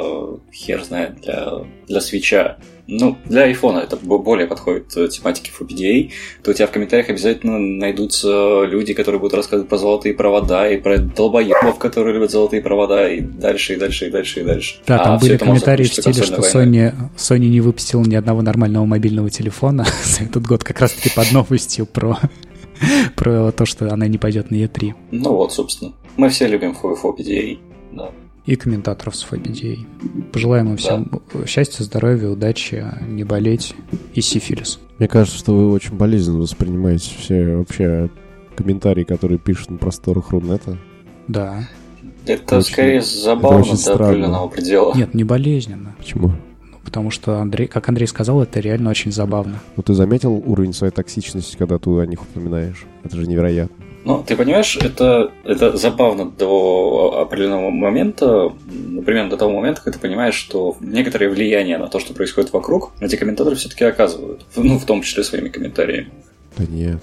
хер 0.52 0.84
знает, 0.84 1.22
для, 1.22 1.66
для 1.88 2.02
свеча, 2.02 2.58
ну, 2.88 3.18
для 3.26 3.43
айфона 3.43 3.80
это 3.80 3.95
более 3.95 4.47
подходит 4.47 4.89
тематике 4.89 5.52
FPDA, 5.58 6.12
то 6.43 6.52
у 6.52 6.54
тебя 6.54 6.68
в 6.68 6.72
комментариях 6.72 7.10
обязательно 7.10 7.58
найдутся 7.58 8.64
люди, 8.64 8.93
которые 8.93 9.20
будут 9.20 9.36
рассказывать 9.36 9.70
про 9.70 9.78
золотые 9.78 10.14
провода 10.14 10.70
и 10.70 10.78
про 10.78 10.97
долбоебов, 10.97 11.78
которые 11.78 12.16
любят 12.16 12.32
золотые 12.32 12.62
провода, 12.62 13.10
и 13.10 13.22
дальше, 13.22 13.76
и 13.76 13.78
дальше, 13.78 14.08
и 14.08 14.10
дальше, 14.10 14.41
и 14.41 14.43
дальше. 14.43 14.76
Да, 14.86 14.97
там 14.97 15.16
а 15.16 15.20
были 15.20 15.38
комментарии 15.38 15.86
в 15.86 15.93
стиле, 15.93 16.24
что 16.24 16.41
Sony, 16.41 16.93
Sony 17.18 17.47
не 17.47 17.62
выпустил 17.62 18.02
ни 18.02 18.16
одного 18.16 18.41
нормального 18.41 18.86
мобильного 18.86 19.30
телефона. 19.30 19.86
За 20.04 20.24
этот 20.26 20.45
год, 20.45 20.64
как 20.64 20.80
раз-таки 20.80 21.10
под 21.16 21.32
новостью 21.32 21.86
про 21.86 22.20
про 23.15 23.51
то, 23.51 23.65
что 23.65 23.91
она 23.93 24.07
не 24.07 24.17
пойдет 24.17 24.51
на 24.51 24.55
E3. 24.55 24.93
Ну 25.11 25.36
вот, 25.36 25.53
собственно. 25.53 25.93
Мы 26.17 26.29
все 26.29 26.47
любим 26.47 26.71
FPDA, 26.71 27.59
да 27.91 28.11
и 28.45 28.55
комментаторов 28.55 29.15
с 29.15 29.25
FBDA. 29.25 29.86
Пожелаем 30.32 30.69
им 30.69 30.77
всем 30.77 31.09
да. 31.34 31.45
счастья, 31.45 31.84
здоровья, 31.84 32.29
удачи, 32.29 32.84
не 33.07 33.23
болеть 33.23 33.75
и 34.13 34.21
сифилис. 34.21 34.79
Мне 34.97 35.07
кажется, 35.07 35.38
что 35.38 35.53
вы 35.53 35.71
очень 35.71 35.95
болезненно 35.95 36.39
воспринимаете 36.39 37.11
все 37.19 37.55
вообще 37.55 38.09
комментарии, 38.55 39.03
которые 39.03 39.38
пишут 39.39 39.71
на 39.71 39.77
просторах 39.77 40.32
Рунета. 40.32 40.77
Да. 41.27 41.67
Это 42.25 42.57
очень, 42.57 42.71
скорее 42.71 43.01
забавно 43.01 43.73
это 43.73 43.86
до 43.86 44.05
определенного 44.05 44.47
предела. 44.47 44.93
Нет, 44.95 45.13
не 45.13 45.23
болезненно. 45.23 45.95
Почему? 45.97 46.32
Потому 46.92 47.10
что, 47.10 47.39
Андрей, 47.39 47.68
как 47.68 47.88
Андрей 47.88 48.06
сказал, 48.06 48.44
это 48.44 48.60
реально 48.60 48.89
очень 48.89 49.14
забавно. 49.14 49.62
Ну, 49.78 49.82
ты 49.82 49.94
заметил 49.94 50.34
уровень 50.34 50.74
своей 50.74 50.92
токсичности, 50.92 51.56
когда 51.56 51.78
ты 51.78 51.89
о 51.89 52.06
них 52.06 52.22
упоминаешь? 52.22 52.86
Это 53.06 53.16
же 53.16 53.28
невероятно. 53.28 53.74
Ну, 54.04 54.22
ты 54.28 54.36
понимаешь, 54.36 54.76
это, 54.76 55.32
это 55.46 55.78
забавно 55.78 56.30
до 56.30 57.22
определенного 57.22 57.70
момента, 57.70 58.52
например, 58.68 59.30
до 59.30 59.38
того 59.38 59.54
момента, 59.54 59.82
когда 59.82 59.98
ты 59.98 60.02
понимаешь, 60.06 60.34
что 60.34 60.76
некоторое 60.82 61.30
влияние 61.30 61.78
на 61.78 61.88
то, 61.88 62.02
что 62.02 62.14
происходит 62.14 62.52
вокруг, 62.52 62.92
эти 63.00 63.16
комментаторы 63.16 63.56
все-таки 63.56 63.86
оказывают. 63.86 64.46
Ну, 64.58 64.78
в 64.78 64.84
том 64.84 65.02
числе 65.02 65.24
своими 65.24 65.48
комментариями. 65.48 66.10
Да 66.58 66.66
нет. 66.66 67.02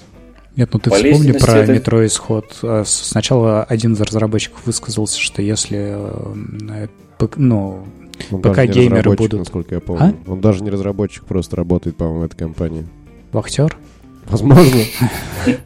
Нет, 0.55 0.68
ну 0.70 0.80
ты 0.80 0.91
вспомни 0.91 1.32
про 1.32 1.61
это... 1.61 1.72
метро 1.72 2.05
исход. 2.05 2.59
А, 2.62 2.82
сначала 2.84 3.64
один 3.64 3.95
из 3.95 4.01
разработчиков 4.03 4.66
высказался, 4.66 5.18
что 5.18 5.41
если 5.41 5.95
э, 5.97 6.89
ну, 7.36 7.86
он 8.30 8.42
пока 8.42 8.66
геймеры 8.66 9.14
будут... 9.14 9.38
насколько 9.38 9.74
я 9.74 9.80
помню. 9.80 10.14
А? 10.26 10.30
Он 10.30 10.40
даже 10.40 10.62
не 10.62 10.70
разработчик, 10.70 11.24
просто 11.24 11.56
работает, 11.56 11.96
по-моему, 11.96 12.20
в 12.20 12.24
этой 12.24 12.36
компании. 12.36 12.86
Вахтер? 13.32 13.76
Возможно. 14.26 14.82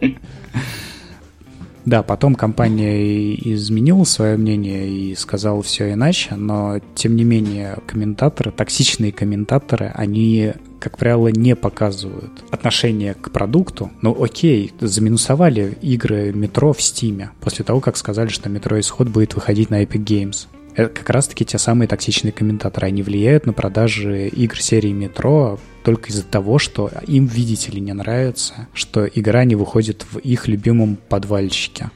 Да, 1.85 2.03
потом 2.05 2.37
компания 2.37 3.35
изменила 3.35 4.05
свое 4.05 4.37
мнение 4.37 4.89
и 4.89 5.15
сказала 5.17 5.63
все 5.63 5.93
иначе, 5.93 6.37
но 6.37 6.79
тем 6.95 7.17
не 7.17 7.25
менее 7.25 7.79
комментаторы, 7.87 8.53
токсичные 8.53 9.11
комментаторы, 9.11 9.91
они, 9.95 10.53
как 10.79 10.97
правило, 10.97 11.29
не 11.29 11.57
показывают 11.57 12.45
отношение 12.53 13.15
к 13.15 13.31
продукту. 13.31 13.91
Ну 14.01 14.17
окей, 14.23 14.73
заминусовали 14.81 15.77
игры 15.83 16.33
метро 16.33 16.73
в 16.73 16.81
Стиме 16.81 17.31
после 17.41 17.65
того, 17.65 17.81
как 17.81 17.97
сказали, 17.97 18.29
что 18.29 18.49
метро 18.49 18.79
Исход 18.79 19.09
будет 19.09 19.35
выходить 19.35 19.71
на 19.71 19.83
Epic 19.83 20.05
Games. 20.05 20.47
Это 20.75 20.89
как 20.89 21.11
раз-таки 21.11 21.45
те 21.45 21.59
самые 21.59 21.89
токсичные 21.89 22.33
комментаторы. 22.33 22.87
Они 22.87 23.03
влияют 23.03 23.47
на 23.47 23.53
продажи 23.53 24.29
игр 24.29 24.59
серии 24.61 24.93
Метро 24.93 25.59
только 25.85 26.11
из-за 26.11 26.25
того, 26.25 26.59
что 26.59 26.91
им, 27.07 27.27
видите 27.27 27.73
ли, 27.73 27.81
не 27.81 27.93
нравится, 27.93 28.69
что 28.73 29.07
игра 29.07 29.45
не 29.45 29.55
выходит 29.55 30.07
в 30.11 30.19
их 30.19 30.49
любимом 30.49 30.97
подвальчике. 31.09 31.91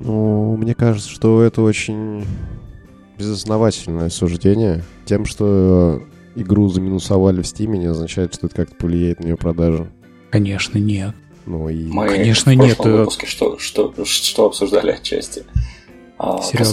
Ну, 0.00 0.56
мне 0.56 0.74
кажется, 0.74 1.08
что 1.08 1.42
это 1.42 1.62
очень 1.62 2.24
безосновательное 3.18 4.10
суждение. 4.10 4.84
Тем, 5.04 5.26
что 5.26 6.02
игру 6.34 6.68
заминусовали 6.68 7.42
в 7.42 7.46
Стиме, 7.46 7.78
не 7.78 7.86
означает, 7.86 8.34
что 8.34 8.46
это 8.46 8.56
как-то 8.56 8.76
повлияет 8.76 9.20
на 9.20 9.28
ее 9.28 9.36
продажу. 9.36 9.88
Конечно, 10.30 10.78
нет. 10.78 11.14
Ну 11.46 11.68
и... 11.68 11.84
Мы 11.86 12.06
Конечно, 12.06 12.52
в 12.52 12.56
нет. 12.56 12.78
Выпуске 12.78 13.26
что, 13.26 13.58
что, 13.58 13.92
что 14.04 14.46
обсуждали 14.46 14.92
отчасти? 14.92 15.44
А, 16.18 16.40
Серег, 16.42 16.66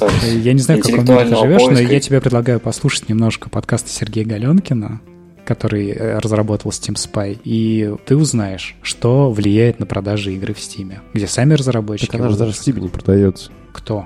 я 0.43 0.53
не 0.53 0.59
знаю, 0.59 0.81
в 0.81 0.85
каком 0.85 1.05
мире 1.05 1.29
ты 1.29 1.35
живешь, 1.35 1.61
поиска. 1.63 1.73
но 1.73 1.79
я 1.79 1.99
тебе 1.99 2.21
предлагаю 2.21 2.59
послушать 2.59 3.09
немножко 3.09 3.49
подкаста 3.49 3.89
Сергея 3.89 4.25
Галенкина, 4.25 5.01
который 5.45 5.89
э, 5.89 6.19
разработал 6.19 6.69
Steam 6.71 6.93
Spy, 6.93 7.39
и 7.43 7.95
ты 8.05 8.15
узнаешь, 8.15 8.75
что 8.83 9.31
влияет 9.31 9.79
на 9.79 9.87
продажи 9.87 10.33
игры 10.35 10.53
в 10.53 10.57
Steam, 10.57 10.99
где 11.13 11.25
сами 11.25 11.55
разработчики... 11.55 12.11
Так 12.11 12.21
она 12.21 12.29
же 12.29 12.37
даже 12.37 12.51
в 12.51 12.55
Steam 12.55 12.79
не 12.79 12.89
продается. 12.89 13.51
Кто? 13.73 14.05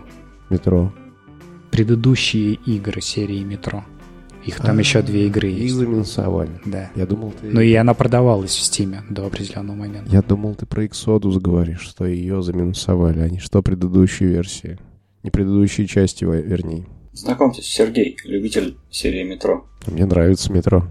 Метро. 0.50 0.94
Предыдущие 1.72 2.54
игры 2.54 3.02
серии 3.02 3.44
Метро. 3.44 3.84
Их 4.46 4.58
там 4.60 4.78
а, 4.78 4.80
еще 4.80 5.02
две 5.02 5.28
игры 5.28 5.48
есть. 5.48 5.66
Их 5.66 5.74
заминусовали. 5.74 6.52
Да. 6.66 6.90
Я 6.96 7.06
думал, 7.06 7.34
ты... 7.40 7.50
Ну 7.50 7.62
и 7.62 7.74
она 7.74 7.94
продавалась 7.94 8.56
в 8.56 8.62
Steam 8.62 8.96
до 9.10 9.26
определенного 9.26 9.76
момента. 9.76 10.12
Я 10.12 10.22
думал, 10.22 10.56
ты 10.56 10.66
про 10.66 10.86
Exodus 10.86 11.40
говоришь, 11.40 11.82
что 11.82 12.06
ее 12.06 12.42
заминусовали, 12.42 13.20
а 13.20 13.30
не 13.30 13.40
что 13.40 13.62
предыдущие 13.62 14.30
версии. 14.30 14.78
Не 15.24 15.32
предыдущие 15.32 15.88
части, 15.88 16.26
вернее. 16.26 16.86
Знакомьтесь, 17.14 17.66
Сергей, 17.66 18.18
любитель 18.26 18.78
серии 18.90 19.24
«Метро». 19.24 19.66
Мне 19.88 20.06
нравится 20.06 20.52
«Метро». 20.52 20.86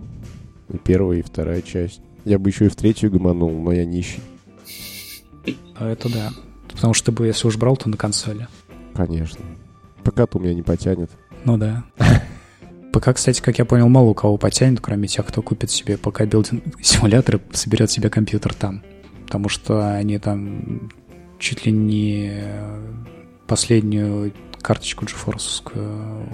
И 0.73 0.79
первая, 0.79 1.19
и 1.19 1.23
вторая 1.23 1.61
часть. 1.61 2.01
Я 2.25 2.39
бы 2.39 2.49
еще 2.49 2.67
и 2.67 2.69
в 2.69 2.77
третью 2.77 3.11
гомонул, 3.11 3.51
но 3.51 3.73
я 3.73 3.85
нищий. 3.85 4.21
А 5.75 5.89
это 5.89 6.09
да. 6.09 6.31
Потому 6.73 6.95
что 6.95 7.07
ты 7.07 7.13
бы, 7.13 7.27
если 7.27 7.47
уж 7.47 7.57
брал, 7.57 7.77
то 7.77 7.89
на 7.89 7.97
консоли. 7.97 8.47
Конечно. 8.95 9.45
ПК-то 10.05 10.39
у 10.39 10.41
меня 10.41 10.55
не 10.55 10.63
потянет. 10.63 11.11
Ну 11.45 11.59
да. 11.59 11.85
ПК, 12.93 13.15
кстати, 13.15 13.41
как 13.43 13.59
я 13.59 13.65
понял, 13.65 13.89
мало 13.89 14.11
у 14.11 14.15
кого 14.15 14.37
потянет, 14.37 14.81
кроме 14.81 15.09
тех, 15.09 15.27
кто 15.27 15.43
купит 15.43 15.71
себе 15.71 15.97
PC 15.97 16.10
Building 16.10 16.63
Simulator 16.83 17.37
и 17.37 17.41
соберет 17.57 17.91
себе 17.91 18.09
компьютер 18.09 18.55
там. 18.55 18.83
Потому 19.27 19.49
что 19.49 19.95
они 19.95 20.19
там 20.19 20.91
чуть 21.39 21.67
ли 21.67 21.73
не 21.73 22.45
последнюю 23.53 24.33
карточку 24.63 25.05
GeForce 25.05 25.63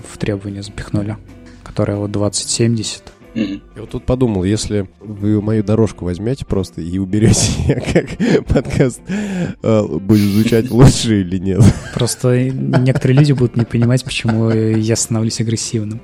в 0.08 0.18
требования 0.18 0.62
запихнули, 0.62 1.16
которая 1.64 1.96
вот 1.96 2.12
2070. 2.12 3.12
Я 3.34 3.60
вот 3.76 3.90
тут 3.90 4.06
подумал, 4.06 4.44
если 4.44 4.88
вы 5.00 5.42
мою 5.42 5.64
дорожку 5.64 6.04
возьмете 6.04 6.46
просто 6.46 6.80
и 6.80 6.96
уберете, 6.98 7.82
как 7.92 8.46
подкаст 8.46 9.00
э, 9.08 9.82
будет 9.82 10.30
звучать 10.30 10.70
лучше 10.70 11.22
или 11.22 11.38
нет. 11.38 11.60
Просто 11.92 12.50
некоторые 12.50 13.18
люди 13.18 13.32
будут 13.32 13.56
не 13.56 13.64
понимать, 13.64 14.04
почему 14.04 14.50
я 14.50 14.94
становлюсь 14.94 15.40
агрессивным. 15.40 16.00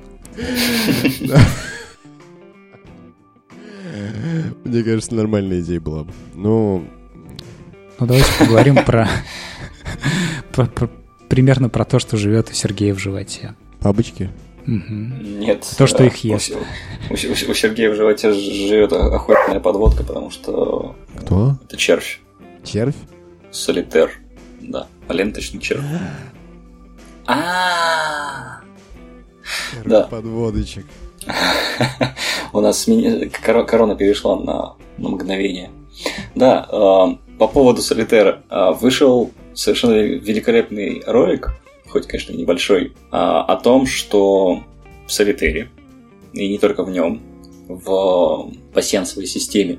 Мне 4.65 4.83
кажется, 4.83 5.15
нормальная 5.15 5.61
идея 5.61 5.81
была 5.81 6.03
бы. 6.03 6.13
Ну, 6.35 6.85
ну 8.01 8.07
давайте 8.07 8.27
поговорим 8.41 8.75
про, 8.85 9.09
про, 10.53 10.67
про 10.67 10.91
примерно 11.35 11.69
про 11.69 11.85
то, 11.85 11.99
что 11.99 12.17
живет 12.17 12.51
у 12.51 12.53
Сергея 12.53 12.95
в 12.95 13.01
животе. 13.01 13.57
Бабочки? 13.81 14.31
Угу. 14.69 14.95
Нет. 15.41 15.67
То, 15.77 15.89
что 15.89 16.05
их 16.05 16.19
ест. 16.19 16.53
У, 17.11 17.13
у, 17.13 17.15
у 17.15 17.55
Сергея 17.55 17.91
в 17.91 17.97
животе 17.97 18.33
живет 18.33 18.93
охотная 18.93 19.59
подводка, 19.59 20.05
потому 20.05 20.31
что... 20.31 20.95
Кто? 21.19 21.59
Это 21.65 21.77
червь. 21.77 22.21
Червь? 22.63 22.95
Солитер. 23.51 24.13
Да, 24.61 24.87
ленточный 25.09 25.61
червь. 25.61 25.83
А. 27.27 28.61
Да. 29.85 30.05
Подводочек. 30.05 30.87
У 32.53 32.61
нас 32.61 32.89
корона 33.43 33.97
перешла 33.97 34.39
на, 34.39 34.75
на 34.99 35.09
мгновение. 35.09 35.71
Да, 36.37 36.69
э, 36.71 37.37
по 37.39 37.49
поводу 37.49 37.83
Солитера. 37.83 38.43
Э, 38.51 38.73
вышел 38.79 39.33
совершенно 39.55 40.01
великолепный 40.03 41.03
ролик, 41.07 41.51
хоть, 41.89 42.07
конечно, 42.07 42.33
небольшой, 42.33 42.93
а, 43.11 43.43
о 43.45 43.57
том, 43.57 43.87
что 43.87 44.65
в 45.07 45.13
Солитере, 45.13 45.71
и 46.33 46.49
не 46.49 46.59
только 46.59 46.83
в 46.83 46.91
нем, 46.91 47.23
в 47.69 48.53
пассиансовой 48.73 49.27
системе, 49.27 49.79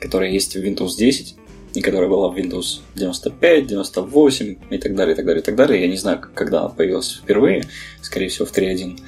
которая 0.00 0.30
есть 0.30 0.54
в 0.54 0.60
Windows 0.60 0.96
10, 0.96 1.36
и 1.74 1.80
которая 1.80 2.08
была 2.08 2.28
в 2.28 2.36
Windows 2.36 2.80
95, 2.94 3.66
98 3.66 4.56
и 4.70 4.78
так 4.78 4.94
далее, 4.94 5.14
и 5.14 5.16
так 5.16 5.26
далее, 5.26 5.42
и 5.42 5.44
так 5.44 5.56
далее. 5.56 5.80
Я 5.80 5.88
не 5.88 5.96
знаю, 5.96 6.22
когда 6.34 6.60
она 6.60 6.68
появилась 6.68 7.20
впервые, 7.22 7.64
скорее 8.00 8.28
всего, 8.28 8.46
в 8.46 8.52
3.1. 8.52 9.00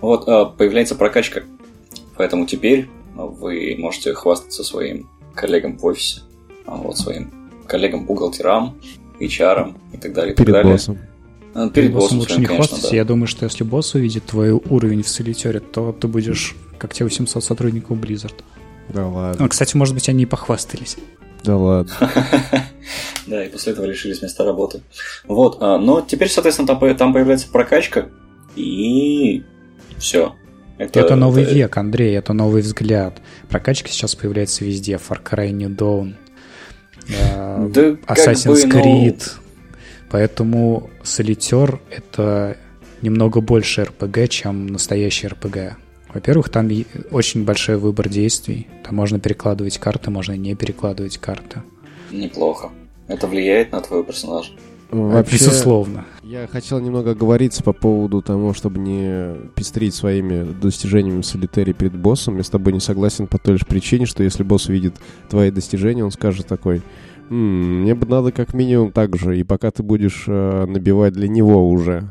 Вот, 0.00 0.24
а, 0.26 0.46
появляется 0.46 0.94
прокачка. 0.94 1.42
Поэтому 2.16 2.46
теперь 2.46 2.88
вы 3.14 3.76
можете 3.78 4.14
хвастаться 4.14 4.64
своим 4.64 5.10
коллегам 5.34 5.76
в 5.76 5.84
офисе, 5.84 6.22
а, 6.66 6.76
вот 6.76 6.96
своим 6.96 7.30
коллегам-бухгалтерам, 7.66 8.80
HR 9.20 9.74
и 9.92 9.96
так 9.96 10.12
далее. 10.12 10.34
Перед 10.34 10.46
так 10.46 10.54
далее. 10.54 10.72
боссом. 10.72 10.98
А, 11.54 11.70
перед, 11.70 11.92
боссом, 11.92 12.18
боссом 12.18 12.18
лучше 12.18 12.40
не 12.40 12.46
хвастаться. 12.46 12.90
Да. 12.90 12.96
Я 12.96 13.04
думаю, 13.04 13.26
что 13.26 13.44
если 13.44 13.64
босс 13.64 13.94
увидит 13.94 14.24
твой 14.24 14.50
уровень 14.50 15.02
в 15.02 15.08
солитере, 15.08 15.60
то 15.60 15.92
ты 15.92 16.08
будешь 16.08 16.56
как 16.78 16.92
те 16.92 17.04
800 17.04 17.42
сотрудников 17.42 17.98
Blizzard. 17.98 18.34
Да 18.88 19.06
ладно. 19.06 19.42
Ну, 19.42 19.48
кстати, 19.48 19.76
может 19.76 19.94
быть, 19.94 20.08
они 20.08 20.24
и 20.24 20.26
похвастались. 20.26 20.96
Да 21.42 21.56
ладно. 21.56 21.92
Да, 23.26 23.42
и 23.42 23.48
после 23.48 23.72
этого 23.72 23.86
лишились 23.86 24.20
места 24.20 24.44
работы. 24.44 24.82
Вот, 25.26 25.56
а, 25.60 25.78
но 25.78 26.02
теперь, 26.02 26.28
соответственно, 26.28 26.68
там, 26.68 26.94
там 26.94 27.14
появляется 27.14 27.48
прокачка, 27.48 28.10
и 28.54 29.42
все. 29.96 30.34
Это, 30.76 31.16
новый 31.16 31.44
век, 31.44 31.76
Андрей, 31.76 32.16
это 32.16 32.32
новый 32.32 32.60
взгляд. 32.60 33.22
Прокачка 33.48 33.88
сейчас 33.88 34.14
появляется 34.14 34.64
везде. 34.64 34.94
Far 34.94 35.22
Cry 35.22 35.50
New 35.52 35.74
Dawn, 35.74 36.14
Assassin's 37.08 38.62
бы, 38.62 38.66
ну, 38.66 38.80
Creed. 38.80 39.22
Поэтому 40.10 40.90
Солитер— 41.02 41.80
это 41.90 42.56
немного 43.02 43.40
больше 43.40 43.82
RPG, 43.82 44.28
чем 44.28 44.66
настоящий 44.66 45.26
RPG. 45.26 45.74
Во-первых, 46.12 46.48
там 46.48 46.70
очень 47.10 47.44
большой 47.44 47.76
выбор 47.76 48.08
действий. 48.08 48.68
Там 48.84 48.94
можно 48.94 49.18
перекладывать 49.18 49.78
карты, 49.78 50.10
можно 50.10 50.36
не 50.36 50.54
перекладывать 50.54 51.18
карты. 51.18 51.62
Неплохо. 52.12 52.70
Это 53.08 53.26
влияет 53.26 53.72
на 53.72 53.80
твоего 53.80 54.04
персонажа. 54.04 54.52
Вообще, 54.90 55.34
Безусловно. 55.34 56.06
Я 56.24 56.46
хотел 56.46 56.80
немного 56.80 57.10
оговориться 57.12 57.62
по 57.62 57.72
поводу 57.72 58.22
того, 58.22 58.54
чтобы 58.54 58.78
не 58.78 59.34
пестрить 59.54 59.94
своими 59.94 60.52
достижениями 60.60 61.20
в 61.20 61.26
солитаре 61.26 61.72
перед 61.72 61.94
боссом. 61.96 62.36
Я 62.38 62.42
с 62.42 62.50
тобой 62.50 62.72
не 62.72 62.80
согласен 62.80 63.26
по 63.26 63.38
той 63.38 63.54
лишь 63.54 63.66
причине, 63.66 64.06
что 64.06 64.22
если 64.22 64.42
босс 64.42 64.68
видит 64.68 64.94
твои 65.28 65.50
достижения, 65.50 66.04
он 66.04 66.10
скажет 66.10 66.46
такой, 66.46 66.82
«М, 67.30 67.82
мне 67.82 67.94
бы 67.94 68.06
надо 68.06 68.32
как 68.32 68.54
минимум 68.54 68.90
так 68.90 69.16
же, 69.16 69.38
и 69.38 69.44
пока 69.44 69.70
ты 69.70 69.82
будешь 69.82 70.24
э, 70.26 70.64
набивать 70.66 71.12
для 71.12 71.28
него 71.28 71.68
уже 71.68 72.08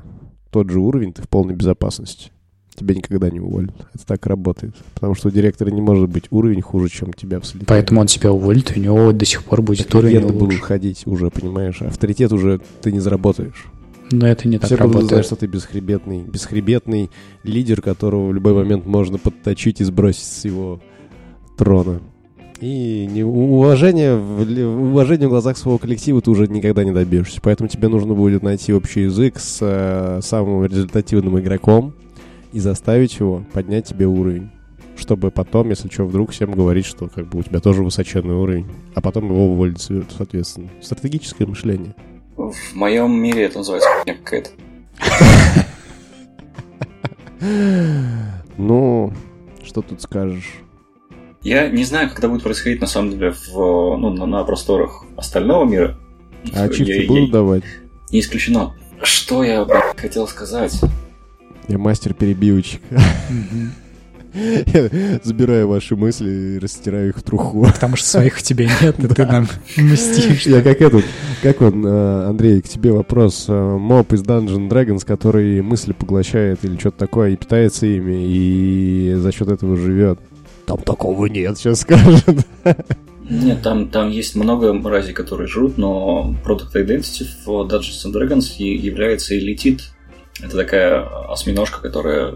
тот 0.52 0.70
же 0.70 0.80
уровень, 0.80 1.14
ты 1.14 1.24
в 1.24 1.30
полной 1.30 1.56
безопасности. 1.56 2.32
Тебя 2.76 2.96
никогда 2.96 3.30
не 3.30 3.40
уволят. 3.40 3.74
Это 3.94 4.06
так 4.06 4.26
работает. 4.26 4.76
Потому 4.96 5.14
что 5.16 5.28
у 5.28 5.32
директора 5.32 5.70
не 5.70 5.82
может 5.82 6.10
быть 6.10 6.26
уровень 6.32 6.62
хуже, 6.62 6.90
чем 6.90 7.10
у 7.10 7.14
тебя 7.14 7.40
в 7.40 7.46
солитаре. 7.46 7.68
Поэтому 7.68 8.02
он 8.02 8.08
тебя 8.08 8.32
уволит, 8.32 8.76
и 8.76 8.80
у 8.80 8.84
него 8.84 9.12
до 9.12 9.26
сих 9.26 9.44
пор 9.44 9.62
будет 9.62 9.88
Так 9.88 9.96
уровень 9.96 10.16
легенды 10.16 10.34
будут 10.34 10.54
лучше. 10.54 10.64
ходить 10.64 11.04
уже, 11.06 11.30
понимаешь? 11.30 11.82
Авторитет 11.84 12.32
уже 12.32 12.62
ты 12.82 12.92
не 12.92 13.00
заработаешь. 13.00 13.66
Но 14.14 14.28
это 14.28 14.48
не 14.48 14.60
так 14.60 14.68
Все 14.68 14.78
будут 14.78 14.92
знать, 14.92 15.02
работает. 15.02 15.26
что 15.26 15.36
ты 15.36 15.48
бесхребетный, 15.48 16.22
бесхребетный 16.22 17.10
лидер, 17.44 17.82
которого 17.82 18.28
в 18.28 18.34
любой 18.34 18.54
момент 18.54 18.86
можно 18.86 19.18
подточить 19.18 19.82
и 19.82 19.84
сбросить 19.84 20.26
с 20.26 20.46
его 20.46 20.80
трона. 21.58 22.00
И 22.62 23.08
не, 23.12 23.24
уважение, 23.24 24.16
в, 24.16 24.42
уважение 24.92 25.28
в 25.28 25.32
глазах 25.32 25.58
своего 25.58 25.80
коллектива 25.80 26.22
ты 26.22 26.30
уже 26.30 26.48
никогда 26.48 26.84
не 26.84 26.92
добьешься. 26.92 27.42
Поэтому 27.42 27.68
тебе 27.70 27.88
нужно 27.88 28.14
будет 28.14 28.44
найти 28.44 28.72
общий 28.72 29.02
язык 29.02 29.40
с 29.40 29.58
э, 29.62 30.20
самым 30.22 30.64
результативным 30.66 31.40
игроком 31.40 31.96
и 32.52 32.60
заставить 32.60 33.20
его 33.20 33.44
поднять 33.52 33.88
тебе 33.88 34.06
уровень. 34.06 34.52
Чтобы 34.96 35.32
потом, 35.32 35.70
если 35.72 35.90
что, 35.90 36.06
вдруг 36.06 36.30
всем 36.32 36.52
говорить, 36.52 36.86
что 36.86 37.08
как 37.08 37.28
бы 37.28 37.40
у 37.40 37.44
тебя 37.44 37.60
тоже 37.60 37.84
высоченный 37.84 38.36
уровень. 38.36 38.68
А 38.94 39.02
потом 39.02 39.26
его 39.26 39.48
уволить, 39.48 39.82
со- 39.82 40.06
соответственно. 40.16 40.70
Стратегическое 40.82 41.48
мышление. 41.48 41.96
В 42.36 42.74
моем 42.74 43.14
мире 43.22 43.44
это 43.44 43.60
называется 43.60 43.90
хуйня 43.90 44.18
какая-то. 44.24 44.50
Ну, 48.58 49.12
что 49.64 49.82
тут 49.82 50.02
скажешь? 50.02 50.50
Я 51.42 51.68
не 51.68 51.84
знаю, 51.84 52.08
как 52.08 52.20
это 52.20 52.30
будет 52.30 52.44
происходить 52.44 52.80
на 52.80 52.88
самом 52.88 53.12
деле 53.12 53.32
в, 53.32 53.54
ну, 53.98 54.10
на, 54.12 54.26
на 54.26 54.44
просторах 54.44 55.04
остального 55.18 55.66
мира. 55.66 55.98
А 56.54 56.68
я- 56.68 57.08
будут 57.08 57.32
давать? 57.32 57.64
Не 58.12 58.20
исключено. 58.22 58.76
Что 59.02 59.44
я 59.44 59.66
хотел 59.98 60.28
сказать? 60.28 60.80
Я 61.68 61.78
мастер 61.78 62.14
перебивочек. 62.14 62.82
Я 64.34 65.20
забираю 65.24 65.68
ваши 65.68 65.96
мысли 65.96 66.30
и 66.30 66.60
растираю 66.60 67.10
их 67.10 67.18
в 67.18 67.24
труху. 67.24 67.66
Потому 67.66 67.96
что 67.96 68.08
своих 68.08 68.38
у 68.38 68.42
тебя 68.42 68.68
нет, 68.82 69.00
и 69.00 69.08
ты 69.14 69.26
нам 69.26 69.48
мстишь. 69.78 70.46
Я 70.46 70.62
как 70.62 70.82
этот, 70.82 71.06
как 71.42 71.62
он, 71.62 71.86
э, 71.86 72.26
Андрей, 72.28 72.62
к 72.62 72.68
тебе 72.68 72.92
вопрос. 72.92 73.46
Э, 73.48 73.54
Моб 73.78 74.12
из 74.14 74.24
Dungeon 74.24 74.70
Dragons, 74.70 75.06
который 75.06 75.62
мысли 75.62 75.94
поглощает 75.94 76.60
или 76.64 76.78
что-то 76.78 76.98
такое, 77.00 77.32
и 77.32 77.36
питается 77.36 77.86
ими, 77.86 78.26
и 78.28 79.14
за 79.16 79.32
счет 79.32 79.50
этого 79.50 79.76
живет. 79.76 80.20
Там 80.66 80.78
такого 80.80 81.26
нет, 81.26 81.58
сейчас 81.58 81.82
скажут. 81.82 82.24
Нет, 83.30 83.62
там, 83.62 83.88
там 83.90 84.10
есть 84.10 84.36
много 84.36 84.74
мразей, 84.74 85.14
которые 85.14 85.48
жрут, 85.48 85.78
но 85.78 86.36
Product 86.46 86.74
Identity 86.76 87.26
в 87.46 87.50
Dungeons 87.68 88.06
and 88.06 88.14
Dragons 88.14 88.58
и- 88.58 88.76
является 88.76 89.38
элитит. 89.38 89.92
Это 90.42 90.58
такая 90.58 91.06
осьминожка, 91.30 91.82
которая... 91.82 92.36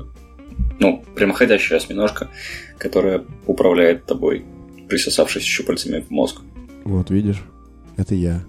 Ну, 0.79 1.03
прямоходящая 1.15 1.79
осьминожка, 1.79 2.29
которая 2.77 3.23
управляет 3.45 4.05
тобой, 4.05 4.45
присосавшись 4.87 5.43
щупальцами 5.43 6.01
в 6.01 6.09
мозг. 6.11 6.41
Вот, 6.83 7.09
видишь? 7.09 7.43
Это 7.97 8.15
я. 8.15 8.43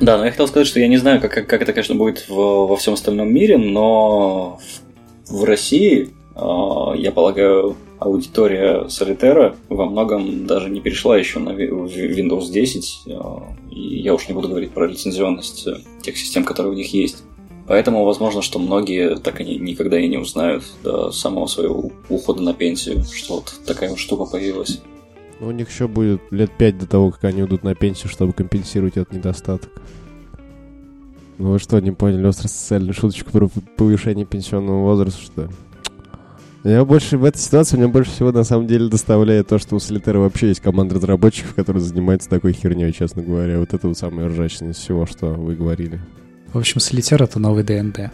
Да, 0.00 0.18
но 0.18 0.24
я 0.26 0.30
хотел 0.30 0.46
сказать, 0.46 0.66
что 0.68 0.78
я 0.80 0.88
не 0.88 0.96
знаю, 0.98 1.20
как, 1.20 1.32
как, 1.32 1.62
это, 1.62 1.72
конечно, 1.72 1.94
будет 1.94 2.28
в- 2.28 2.66
во 2.66 2.76
всем 2.76 2.94
остальном 2.94 3.32
мире, 3.32 3.56
но 3.58 4.60
в, 5.26 5.40
в 5.40 5.44
России, 5.44 6.10
э, 6.34 6.98
я 6.98 7.12
полагаю, 7.12 7.76
аудитория 7.98 8.88
Солитера 8.88 9.56
во 9.70 9.86
многом 9.86 10.46
даже 10.46 10.68
не 10.68 10.80
перешла 10.82 11.16
еще 11.16 11.38
на 11.38 11.50
Windows 11.50 12.50
10, 12.52 13.00
э, 13.06 13.10
и 13.70 13.98
я 14.00 14.14
уж 14.14 14.28
не 14.28 14.34
буду 14.34 14.48
говорить 14.48 14.70
про 14.72 14.86
лицензионность 14.86 15.66
тех 16.02 16.16
систем, 16.16 16.44
которые 16.44 16.72
у 16.74 16.76
них 16.76 16.92
есть. 16.92 17.24
Поэтому 17.66 18.04
возможно, 18.04 18.42
что 18.42 18.58
многие 18.58 19.16
так 19.16 19.40
и 19.40 19.44
ни- 19.44 19.58
никогда 19.58 19.98
и 19.98 20.08
не 20.08 20.18
узнают 20.18 20.64
до 20.84 21.10
самого 21.10 21.46
своего 21.46 21.90
ухода 22.08 22.42
на 22.42 22.54
пенсию, 22.54 23.04
что 23.04 23.36
вот 23.36 23.60
такая 23.66 23.90
вот 23.90 23.98
штука 23.98 24.24
появилась. 24.24 24.80
Ну, 25.40 25.48
у 25.48 25.50
них 25.50 25.70
еще 25.70 25.88
будет 25.88 26.20
лет 26.30 26.50
пять 26.56 26.78
до 26.78 26.86
того, 26.86 27.10
как 27.10 27.24
они 27.24 27.42
уйдут 27.42 27.64
на 27.64 27.74
пенсию, 27.74 28.08
чтобы 28.08 28.32
компенсировать 28.32 28.96
этот 28.96 29.12
недостаток. 29.12 29.70
Ну 31.38 31.52
вы 31.52 31.58
что, 31.58 31.78
не 31.80 31.90
поняли 31.90 32.26
остросоциальную 32.26 32.94
шуточку 32.94 33.30
про 33.30 33.48
повышение 33.76 34.24
пенсионного 34.24 34.82
возраста, 34.82 35.20
что 35.20 35.42
ли? 35.42 35.48
Я 36.64 36.84
больше 36.84 37.18
в 37.18 37.24
этой 37.24 37.38
ситуации 37.38 37.76
меня 37.76 37.88
больше 37.88 38.10
всего 38.10 38.32
на 38.32 38.42
самом 38.42 38.66
деле 38.66 38.88
доставляет 38.88 39.46
то, 39.48 39.58
что 39.58 39.76
у 39.76 39.78
Солитера 39.78 40.18
вообще 40.18 40.48
есть 40.48 40.60
команда 40.60 40.96
разработчиков, 40.96 41.54
которые 41.54 41.82
занимаются 41.82 42.28
такой 42.28 42.54
херней, 42.54 42.92
честно 42.92 43.22
говоря. 43.22 43.60
Вот 43.60 43.72
это 43.74 43.86
вот 43.86 43.98
самое 43.98 44.28
ржачное 44.28 44.70
из 44.70 44.76
всего, 44.76 45.06
что 45.06 45.26
вы 45.26 45.54
говорили. 45.54 46.00
В 46.52 46.58
общем, 46.58 46.80
Солитер— 46.80 47.22
это 47.24 47.38
новый 47.38 47.64
ДНД. 47.64 48.10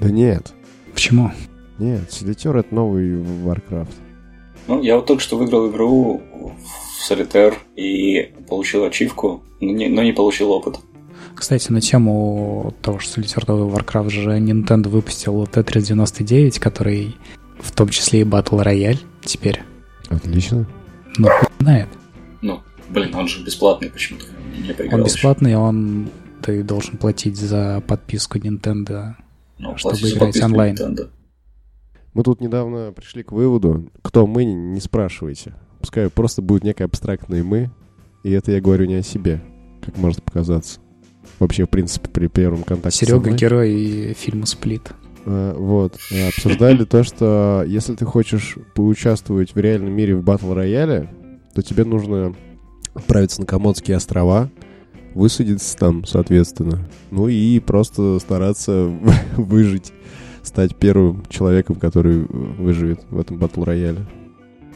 Да 0.00 0.10
нет. 0.10 0.52
Почему? 0.92 1.32
Нет, 1.78 2.10
Солитер 2.10 2.56
это 2.56 2.74
новый 2.74 3.14
Warcraft. 3.14 3.88
Ну, 4.66 4.82
я 4.82 4.96
вот 4.96 5.06
только 5.06 5.22
что 5.22 5.36
выиграл 5.36 5.70
игру 5.70 6.20
в 6.32 7.02
Солитер 7.02 7.54
и 7.76 8.32
получил 8.48 8.84
ачивку, 8.84 9.42
но 9.60 9.72
не, 9.72 9.88
но 9.88 10.02
не 10.02 10.12
получил 10.12 10.50
опыт. 10.50 10.78
Кстати, 11.34 11.70
на 11.70 11.80
тему 11.80 12.74
того, 12.82 12.98
что 12.98 13.14
Солитер 13.14 13.46
новый 13.46 13.72
Warcraft 13.72 14.10
же 14.10 14.38
Nintendo 14.38 14.88
выпустил 14.88 15.44
Tetris 15.44 15.82
99, 15.82 16.58
который 16.58 17.16
в 17.60 17.72
том 17.72 17.88
числе 17.88 18.22
и 18.22 18.24
Battle 18.24 18.64
Royale 18.64 18.98
теперь. 19.24 19.62
Отлично. 20.08 20.66
Ну, 21.16 21.28
знает. 21.60 21.88
Ну, 22.40 22.60
блин, 22.88 23.14
он 23.14 23.28
же 23.28 23.44
бесплатный 23.44 23.90
почему-то. 23.90 24.26
Он 24.92 25.00
еще. 25.00 25.04
бесплатный, 25.04 25.56
он 25.56 26.08
ты 26.42 26.62
должен 26.62 26.96
платить 26.96 27.36
за 27.36 27.82
подписку 27.86 28.38
Nintendo. 28.38 29.14
Ну, 29.58 29.76
чтобы 29.76 29.96
платишь 29.96 30.10
за 30.10 30.16
играть 30.18 30.42
онлайн. 30.42 30.74
Nintendo. 30.74 31.10
Мы 32.14 32.22
тут 32.22 32.40
недавно 32.40 32.92
пришли 32.92 33.22
к 33.22 33.32
выводу, 33.32 33.90
кто 34.02 34.26
мы, 34.26 34.44
не 34.44 34.80
спрашивайте. 34.80 35.54
Пускай 35.80 36.08
просто 36.10 36.42
будет 36.42 36.64
некое 36.64 36.84
абстрактное 36.84 37.44
мы, 37.44 37.70
и 38.24 38.32
это 38.32 38.50
я 38.52 38.60
говорю 38.60 38.86
не 38.86 38.96
о 38.96 39.02
себе, 39.02 39.40
как 39.84 39.96
может 39.96 40.22
показаться. 40.22 40.80
Вообще, 41.38 41.66
в 41.66 41.68
принципе, 41.68 42.08
при 42.08 42.26
первом 42.26 42.64
контакте 42.64 43.06
Серега 43.06 43.30
герой 43.30 44.14
фильма 44.18 44.46
Сплит. 44.46 44.92
А, 45.24 45.54
Вот. 45.54 45.96
А, 46.12 46.28
Обсуждали 46.28 46.84
то, 46.84 47.04
что 47.04 47.64
если 47.66 47.94
ты 47.94 48.04
хочешь 48.04 48.56
поучаствовать 48.74 49.54
в 49.54 49.58
реальном 49.58 49.92
мире 49.92 50.16
в 50.16 50.24
батл 50.24 50.52
рояле, 50.52 51.08
то 51.54 51.62
тебе 51.62 51.84
нужно 51.84 52.34
отправиться 52.94 53.40
на 53.40 53.46
Комодские 53.46 53.96
острова, 53.96 54.50
высадиться 55.14 55.76
там, 55.76 56.04
соответственно. 56.04 56.78
Ну 57.10 57.28
и 57.28 57.58
просто 57.60 58.18
стараться 58.20 58.72
выжить, 59.36 59.92
стать 60.42 60.76
первым 60.76 61.24
человеком, 61.28 61.76
который 61.76 62.22
э, 62.22 62.26
выживет 62.28 63.00
в 63.10 63.18
этом 63.18 63.38
батл 63.38 63.64
рояле. 63.64 64.06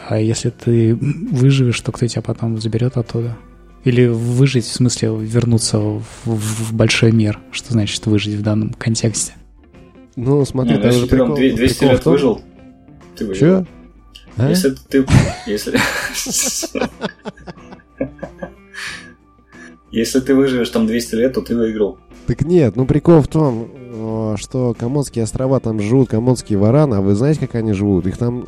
А 0.08 0.18
если 0.18 0.50
ты 0.50 0.94
выживешь, 0.96 1.80
то 1.80 1.92
кто 1.92 2.06
тебя 2.06 2.22
потом 2.22 2.60
заберет 2.60 2.96
оттуда? 2.96 3.36
Или 3.84 4.06
выжить, 4.06 4.64
в 4.64 4.72
смысле 4.72 5.16
вернуться 5.16 5.78
в, 5.78 6.02
в- 6.24 6.70
в 6.70 6.72
большой 6.74 7.12
мир? 7.12 7.38
Что 7.50 7.72
значит 7.72 8.06
выжить 8.06 8.34
в 8.34 8.42
данном 8.42 8.72
контексте? 8.74 9.34
Ну, 10.16 10.44
смотри, 10.44 10.76
Не, 10.76 10.82
там 10.82 10.92
же 10.92 11.06
прикол- 11.06 11.36
200 11.36 11.56
прикол 11.78 11.90
лет 11.92 12.02
том- 12.02 12.12
выжил, 12.12 12.40
ты 13.16 13.26
выжил. 13.26 13.40
Чё? 13.40 13.66
А? 14.36 14.48
Если 14.48 14.70
ты... 14.88 15.06
Если... 15.46 15.78
Если 19.92 20.20
ты 20.20 20.34
выживешь 20.34 20.70
там 20.70 20.86
200 20.86 21.14
лет, 21.14 21.34
то 21.34 21.42
ты 21.42 21.54
выиграл. 21.54 21.98
Так 22.26 22.42
нет, 22.42 22.76
ну 22.76 22.86
прикол 22.86 23.20
в 23.20 23.28
том, 23.28 23.68
э, 23.74 24.34
что 24.38 24.74
Комодские 24.78 25.24
острова 25.24 25.60
там 25.60 25.80
живут, 25.80 26.08
Комодские 26.08 26.58
вараны, 26.58 26.96
а 26.96 27.00
вы 27.02 27.14
знаете, 27.14 27.40
как 27.40 27.54
они 27.56 27.74
живут? 27.74 28.06
Их 28.06 28.16
там 28.16 28.46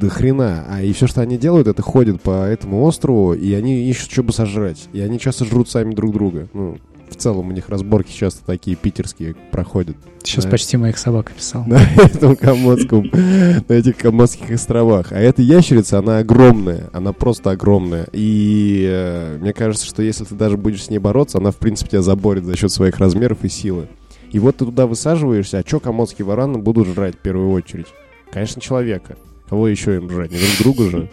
до 0.00 0.10
хрена. 0.10 0.66
А 0.68 0.82
и 0.82 0.92
все, 0.92 1.06
что 1.06 1.22
они 1.22 1.38
делают, 1.38 1.68
это 1.68 1.80
ходят 1.80 2.20
по 2.20 2.44
этому 2.44 2.82
острову, 2.82 3.32
и 3.32 3.52
они 3.54 3.88
ищут, 3.88 4.10
что 4.10 4.22
бы 4.22 4.32
сожрать. 4.32 4.88
И 4.92 5.00
они 5.00 5.18
часто 5.18 5.44
жрут 5.44 5.70
сами 5.70 5.94
друг 5.94 6.12
друга. 6.12 6.48
Ну, 6.52 6.76
в 7.14 7.16
целом 7.16 7.48
у 7.48 7.52
них 7.52 7.68
разборки 7.68 8.12
часто 8.12 8.44
такие 8.44 8.76
питерские 8.76 9.34
проходят. 9.50 9.96
Сейчас 10.22 10.44
Знаешь? 10.44 10.52
почти 10.52 10.76
моих 10.76 10.98
собак 10.98 11.30
описал. 11.30 11.64
на 11.66 11.80
этом 11.96 12.36
Комодском, 12.36 13.10
на 13.12 13.72
этих 13.72 13.96
Комодских 13.96 14.50
островах. 14.50 15.12
А 15.12 15.18
эта 15.18 15.42
ящерица, 15.42 15.98
она 15.98 16.18
огромная, 16.18 16.90
она 16.92 17.12
просто 17.12 17.50
огромная. 17.50 18.06
И 18.12 18.86
э, 18.88 19.38
мне 19.40 19.52
кажется, 19.52 19.86
что 19.86 20.02
если 20.02 20.24
ты 20.24 20.34
даже 20.34 20.56
будешь 20.56 20.84
с 20.84 20.90
ней 20.90 20.98
бороться, 20.98 21.38
она, 21.38 21.50
в 21.50 21.56
принципе, 21.56 21.90
тебя 21.90 22.02
заборет 22.02 22.44
за 22.44 22.56
счет 22.56 22.72
своих 22.72 22.98
размеров 22.98 23.44
и 23.44 23.48
силы. 23.48 23.88
И 24.30 24.38
вот 24.38 24.56
ты 24.56 24.64
туда 24.64 24.86
высаживаешься, 24.86 25.58
а 25.58 25.64
что 25.66 25.78
комодские 25.78 26.26
вараны 26.26 26.58
будут 26.58 26.88
жрать 26.88 27.14
в 27.14 27.18
первую 27.18 27.50
очередь? 27.50 27.86
Конечно, 28.32 28.60
человека. 28.60 29.16
Кого 29.48 29.68
еще 29.68 29.96
им 29.96 30.10
жрать? 30.10 30.32
Не 30.32 30.38
друг 30.38 30.76
друга 30.76 30.90
же. 30.90 31.08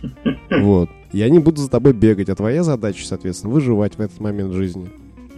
Вот. 0.61 0.89
И 1.11 1.21
они 1.21 1.39
будут 1.39 1.59
за 1.59 1.69
тобой 1.69 1.93
бегать, 1.93 2.29
а 2.29 2.35
твоя 2.35 2.63
задача, 2.63 3.05
соответственно, 3.05 3.53
выживать 3.53 3.95
в 3.95 4.01
этот 4.01 4.19
момент 4.19 4.53
жизни. 4.53 4.89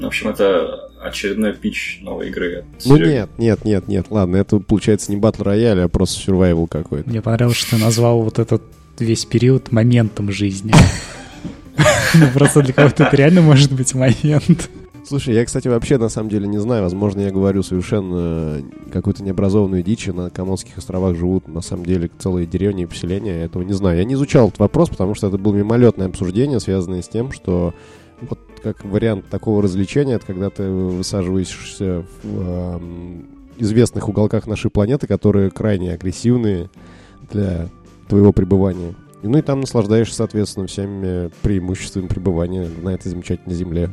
В 0.04 0.08
общем, 0.08 0.28
это 0.28 0.90
очередной 1.02 1.54
пич 1.54 2.00
новой 2.02 2.28
игры. 2.28 2.66
Ну 2.86 2.98
Сереги. 2.98 3.12
нет, 3.12 3.30
нет, 3.38 3.66
нет, 3.66 3.88
нет, 3.88 4.06
ладно, 4.10 4.36
это 4.36 4.60
получается 4.60 5.12
не 5.12 5.18
батл 5.18 5.44
рояль, 5.44 5.80
а 5.80 5.88
просто 5.88 6.32
survival 6.32 6.68
какой-то. 6.68 7.10
Мне 7.10 7.22
понравилось, 7.22 7.58
что 7.58 7.78
ты 7.78 7.82
назвал 7.82 8.22
вот 8.22 8.38
этот 8.38 8.64
весь 9.00 9.26
период 9.26 9.72
моментом 9.72 10.32
жизни. 10.32 10.74
Ну, 12.16 12.28
просто 12.34 12.62
для 12.62 12.74
кого-то 12.74 13.06
это 13.06 13.16
реально 13.16 13.42
может 13.42 13.72
быть 13.72 13.96
момент. 13.96 14.70
Слушай, 15.06 15.34
я, 15.34 15.44
кстати, 15.44 15.68
вообще 15.68 15.98
на 15.98 16.10
самом 16.10 16.30
деле 16.30 16.48
не 16.48 16.60
знаю. 16.60 16.84
Возможно, 16.84 17.22
я 17.22 17.32
говорю 17.32 17.64
совершенно 17.64 18.62
какую-то 18.92 19.24
необразованную 19.24 19.84
дичь. 19.84 20.06
На 20.08 20.30
Комодских 20.30 20.78
островах 20.78 21.16
живут 21.16 21.48
на 21.48 21.62
самом 21.62 21.86
деле 21.86 22.12
целые 22.20 22.46
деревни 22.46 22.84
и 22.84 22.86
поселения. 22.86 23.38
Я 23.38 23.46
этого 23.46 23.64
не 23.64 23.74
знаю. 23.74 23.98
Я 23.98 24.04
не 24.04 24.14
изучал 24.14 24.50
этот 24.50 24.60
вопрос, 24.60 24.90
потому 24.90 25.16
что 25.16 25.28
это 25.28 25.38
было 25.38 25.56
мимолетное 25.56 26.08
обсуждение, 26.08 26.60
связанное 26.60 27.02
с 27.02 27.10
тем, 27.10 27.32
что 27.32 27.74
вот 28.22 28.40
как 28.64 28.84
вариант 28.86 29.28
такого 29.30 29.62
развлечения, 29.62 30.16
это 30.16 30.26
когда 30.26 30.50
ты 30.50 30.64
высаживаешься 30.70 32.06
в 32.24 32.76
эм, 32.76 33.28
известных 33.58 34.08
уголках 34.10 34.48
нашей 34.48 34.72
планеты, 34.72 35.06
которые 35.06 35.52
крайне 35.52 35.94
агрессивные 35.94 36.70
для 37.32 37.68
твоего 38.08 38.32
пребывания. 38.32 38.96
И, 39.22 39.28
Ну 39.28 39.38
и 39.38 39.42
там 39.42 39.62
наслаждаешься, 39.62 40.16
соответственно, 40.16 40.68
всеми 40.68 41.30
преимуществами 41.42 42.08
пребывания 42.08 42.70
на 42.82 42.90
этой 42.90 43.10
замечательной 43.10 43.56
земле. 43.56 43.92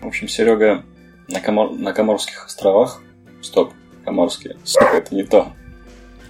В 0.00 0.06
общем, 0.06 0.28
Серега 0.28 0.84
на, 1.28 1.40
Комор- 1.40 1.74
на 1.74 1.92
Коморских 1.92 2.46
островах... 2.46 3.00
Стоп, 3.40 3.72
Коморские. 4.04 4.56
Сука, 4.64 4.96
это 4.96 5.14
не 5.14 5.24
то. 5.24 5.52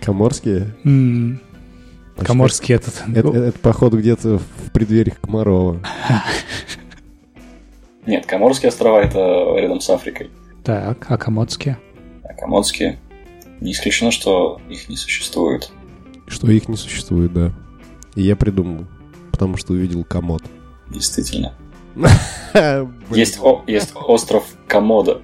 Коморские? 0.00 0.74
Почти. 2.16 2.26
Коморский 2.26 2.74
этот. 2.74 3.02
Это, 3.12 3.28
это, 3.28 3.58
походу, 3.58 3.98
где-то 3.98 4.38
в 4.38 4.72
преддвериях 4.72 5.20
Комарова. 5.20 5.80
Нет, 8.06 8.26
Коморские 8.26 8.68
острова 8.68 9.00
это 9.02 9.54
рядом 9.56 9.80
с 9.80 9.88
Африкой. 9.90 10.30
Так, 10.62 11.06
а 11.10 11.16
комодские? 11.18 11.78
А 12.22 12.34
Комодские... 12.34 12.98
Не 13.60 13.72
исключено, 13.72 14.10
что 14.10 14.60
их 14.68 14.88
не 14.88 14.96
существует. 14.96 15.70
Что 16.26 16.50
их 16.50 16.68
не 16.68 16.76
существует, 16.76 17.32
да. 17.32 17.52
И 18.14 18.22
я 18.22 18.36
придумал, 18.36 18.86
потому 19.30 19.56
что 19.56 19.72
увидел 19.72 20.04
комод. 20.04 20.42
Действительно. 20.90 21.54
Есть, 23.10 23.38
о- 23.40 23.62
есть 23.66 23.92
остров 23.94 24.44
Комода. 24.66 25.22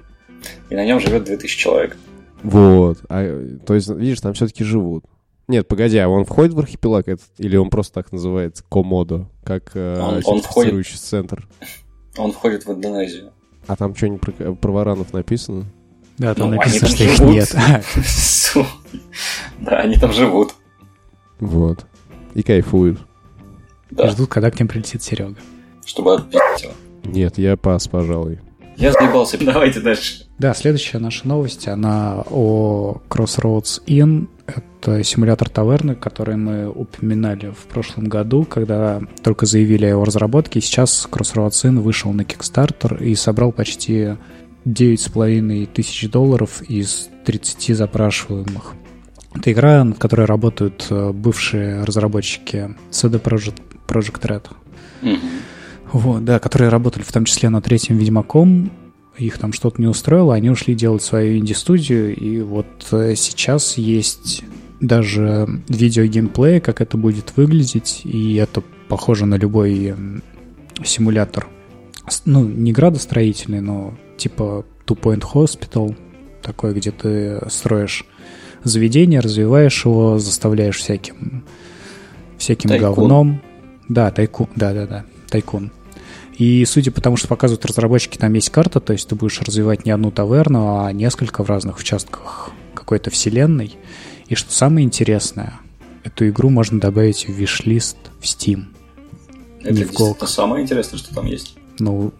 И 0.69 0.75
на 0.75 0.85
нем 0.85 0.99
живет 0.99 1.25
2000 1.25 1.57
человек. 1.57 1.97
Вот. 2.43 2.99
А, 3.09 3.55
то 3.65 3.75
есть, 3.75 3.89
видишь, 3.89 4.21
там 4.21 4.33
все-таки 4.33 4.63
живут. 4.63 5.05
Нет, 5.47 5.67
погоди, 5.67 5.97
а 5.97 6.07
он 6.07 6.23
входит 6.25 6.53
в 6.53 6.59
архипелаг 6.59 7.07
этот, 7.07 7.27
или 7.37 7.57
он 7.57 7.69
просто 7.69 7.93
так 7.93 8.11
называется 8.11 8.63
Комодо, 8.69 9.27
как 9.43 9.71
э, 9.75 9.99
Он- 10.25 10.41
центр? 10.41 11.47
Он 12.17 12.31
входит 12.31 12.65
в 12.65 12.71
Индонезию. 12.71 13.31
А 13.67 13.75
там 13.75 13.95
что-нибудь 13.95 14.21
про, 14.21 14.53
про 14.53 14.71
варанов 14.71 15.13
написано? 15.13 15.65
Да, 16.17 16.33
там 16.33 16.51
Ну, 16.51 16.57
написано, 16.57 16.87
что 16.89 17.03
их 17.03 17.19
нет. 17.19 17.55
Да, 19.59 19.77
они 19.77 19.95
там 19.95 20.11
живут. 20.11 20.55
Вот. 21.39 21.85
И 22.33 22.43
кайфуют. 22.43 22.99
И 23.91 24.07
Ждут, 24.07 24.29
когда 24.29 24.51
к 24.51 24.59
ним 24.59 24.67
прилетит 24.67 25.01
Серега. 25.03 25.35
чтобы 25.85 26.15
отпить 26.15 26.63
его. 26.63 26.73
Нет, 27.03 27.37
я 27.37 27.55
пас, 27.57 27.87
пожалуй. 27.87 28.39
Я 28.77 28.91
заебался. 28.91 29.37
Давайте 29.41 29.79
дальше. 29.79 30.25
Да, 30.37 30.53
следующая 30.53 30.99
наша 30.99 31.27
новость, 31.27 31.67
она 31.67 32.23
о 32.29 33.01
Crossroads 33.09 33.83
Inn. 33.85 34.27
Это 34.47 35.03
симулятор 35.03 35.49
таверны, 35.49 35.95
который 35.95 36.35
мы 36.35 36.67
упоминали 36.67 37.51
в 37.51 37.67
прошлом 37.67 38.05
году, 38.05 38.43
когда 38.43 39.01
только 39.23 39.45
заявили 39.45 39.85
о 39.85 39.89
его 39.89 40.03
разработке. 40.03 40.59
Сейчас 40.61 41.07
Crossroads 41.09 41.63
Inn 41.65 41.79
вышел 41.79 42.11
на 42.11 42.21
Kickstarter 42.21 43.01
и 43.03 43.13
собрал 43.15 43.51
почти 43.51 44.15
9,5 44.65 45.67
тысяч 45.67 46.09
долларов 46.09 46.61
из 46.63 47.09
30 47.25 47.77
запрашиваемых. 47.77 48.73
Это 49.33 49.51
игра, 49.51 49.83
над 49.83 49.97
которой 49.97 50.25
работают 50.25 50.87
э, 50.89 51.11
бывшие 51.11 51.83
разработчики 51.83 52.75
CD 52.89 53.21
Projekt, 53.21 53.61
Project 53.87 54.21
Red. 54.23 54.45
Мгм. 55.01 55.19
Вот, 55.91 56.23
да, 56.23 56.39
которые 56.39 56.69
работали 56.69 57.03
в 57.03 57.11
том 57.11 57.25
числе 57.25 57.49
над 57.49 57.65
третьим 57.65 57.97
Ведьмаком. 57.97 58.71
Их 59.17 59.37
там 59.37 59.51
что-то 59.51 59.81
не 59.81 59.87
устроило, 59.87 60.33
они 60.33 60.49
ушли 60.49 60.73
делать 60.73 61.03
свою 61.03 61.37
инди-студию, 61.37 62.15
и 62.15 62.41
вот 62.41 62.65
э, 62.91 63.13
сейчас 63.15 63.77
есть 63.77 64.43
даже 64.79 65.47
видео 65.67 66.05
геймплея, 66.05 66.61
как 66.61 66.81
это 66.81 66.97
будет 66.97 67.35
выглядеть, 67.35 68.01
и 68.05 68.35
это 68.35 68.63
похоже 68.87 69.25
на 69.25 69.35
любой 69.35 69.93
симулятор. 70.83 71.47
Ну, 72.25 72.45
не 72.45 72.71
градостроительный, 72.71 73.61
но 73.61 73.93
типа 74.17 74.65
Two 74.87 74.99
Point 74.99 75.23
Hospital, 75.33 75.95
такой, 76.41 76.73
где 76.73 76.91
ты 76.91 77.41
строишь 77.49 78.05
заведение, 78.63 79.19
развиваешь 79.19 79.85
его, 79.85 80.19
заставляешь 80.19 80.77
всяким, 80.77 81.43
всяким 82.37 82.69
Тайкун. 82.69 82.93
говном. 82.93 83.41
Да, 83.89 84.09
тайкун, 84.09 84.47
да-да-да, 84.55 85.05
тайкун. 85.29 85.71
И 86.37 86.65
судя 86.65 86.91
по 86.91 87.01
тому, 87.01 87.17
что 87.17 87.27
показывают 87.27 87.65
разработчики, 87.65 88.17
там 88.17 88.33
есть 88.33 88.49
карта, 88.49 88.79
то 88.79 88.93
есть 88.93 89.07
ты 89.07 89.15
будешь 89.15 89.41
развивать 89.41 89.85
не 89.85 89.91
одну 89.91 90.11
таверну, 90.11 90.83
а 90.83 90.91
несколько 90.91 91.43
в 91.43 91.49
разных 91.49 91.77
участках 91.77 92.51
какой-то 92.73 93.09
вселенной. 93.09 93.77
И 94.27 94.35
что 94.35 94.51
самое 94.51 94.85
интересное, 94.85 95.59
эту 96.03 96.27
игру 96.29 96.49
можно 96.49 96.79
добавить 96.79 97.27
в 97.27 97.31
виш-лист 97.31 97.97
в 98.19 98.23
Steam. 98.23 98.65
Это 99.61 99.73
Не 99.73 99.83
в 99.83 100.27
самое 100.27 100.63
интересное, 100.63 100.97
что 100.97 101.13
там 101.13 101.25
есть. 101.25 101.55
Ну, 101.79 102.13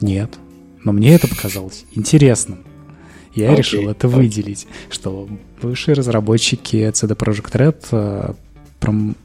нет. 0.00 0.38
Но 0.82 0.92
мне 0.92 1.14
это 1.14 1.28
показалось 1.28 1.84
интересным. 1.92 2.60
Я 3.34 3.48
Окей. 3.48 3.58
решил 3.58 3.88
это 3.88 4.08
выделить, 4.08 4.66
что 4.88 5.28
бывшие 5.60 5.94
разработчики 5.94 6.76
CD 6.76 7.16
Projekt 7.16 7.52
Red 7.52 7.86
э, 7.92 8.34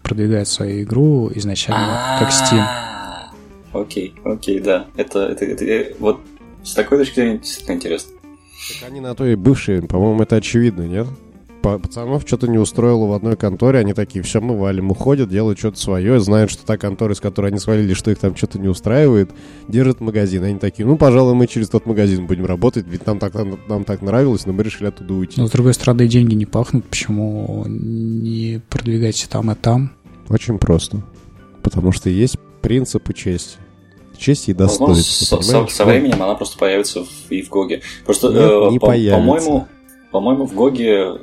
продвигают 0.04 0.48
свою 0.48 0.84
игру 0.84 1.32
изначально 1.34 2.18
как 2.20 2.30
Steam. 2.30 2.95
Окей, 3.76 4.16
окей, 4.24 4.60
да. 4.60 4.88
Это, 4.96 5.28
это, 5.28 5.46
это, 5.46 5.66
э, 5.66 5.94
вот 6.00 6.22
с 6.64 6.74
такой 6.74 7.00
точки 7.00 7.16
зрения 7.16 7.38
действительно 7.40 7.76
интересно. 7.76 8.14
Так 8.80 8.90
они 8.90 9.02
на 9.02 9.14
то 9.14 9.26
и 9.26 9.36
бывшие, 9.36 9.82
по-моему, 9.82 10.24
это 10.24 10.38
очевидно, 10.38 10.84
нет? 10.84 11.08
Па- 11.62 11.78
Пацанов 11.78 12.24
что-то 12.26 12.48
не 12.48 12.58
устроило 12.58 13.06
в 13.06 13.14
одной 13.14 13.36
конторе, 13.36 13.80
они 13.80 13.94
такие, 13.94 14.24
все, 14.24 14.40
мы 14.40 14.58
валим, 14.58 14.92
уходят, 14.92 15.30
делают 15.30 15.60
что-то 15.60 15.78
свое, 15.78 16.20
знают, 16.20 16.52
что 16.52 16.66
та 16.66 16.78
контора, 16.78 17.14
из 17.14 17.20
которой 17.20 17.48
они 17.48 17.60
свалили, 17.60 17.94
что 17.94 18.12
их 18.12 18.20
там 18.20 18.36
что-то 18.36 18.60
не 18.60 18.68
устраивает, 18.68 19.32
держат 19.68 20.00
магазин. 20.00 20.44
Они 20.44 20.58
такие, 20.58 20.86
ну, 20.86 20.96
пожалуй, 20.96 21.34
мы 21.34 21.48
через 21.48 21.68
тот 21.68 21.86
магазин 21.86 22.28
будем 22.28 22.46
работать, 22.46 22.86
ведь 22.88 23.06
нам 23.06 23.20
так, 23.20 23.34
нам, 23.34 23.60
нам 23.68 23.84
так 23.84 24.02
нравилось, 24.02 24.46
но 24.46 24.54
мы 24.54 24.64
решили 24.64 24.88
оттуда 24.88 25.14
уйти. 25.14 25.42
Но 25.42 25.48
с 25.48 25.52
другой 25.52 25.74
стороны, 25.74 26.08
деньги 26.08 26.34
не 26.34 26.46
пахнут, 26.46 26.86
почему 26.86 27.66
не 27.68 28.62
продвигать 28.70 29.28
там 29.30 29.52
и 29.52 29.56
там? 29.56 29.92
Очень 30.30 30.60
просто. 30.60 31.04
Потому 31.62 31.92
что 31.92 32.10
есть 32.10 32.38
принципы 32.62 33.14
чести. 33.14 33.58
И 34.18 34.54
Возможно, 34.54 34.96
достоинства, 34.96 35.42
со, 35.42 35.68
со- 35.68 35.76
со 35.76 35.86
временем 35.86 36.22
она 36.24 36.36
просто 36.36 36.58
появится 36.58 37.04
в- 37.04 37.32
и 37.32 37.42
в 37.42 37.50
Гоге. 37.50 37.82
Просто, 38.06 38.28
Нет, 38.30 38.38
э, 38.42 38.70
не 38.72 38.80
по- 38.80 38.88
появится. 38.88 39.18
по-моему, 39.18 39.68
по-моему, 40.12 40.46
в 40.46 40.54
Гоге 40.54 41.20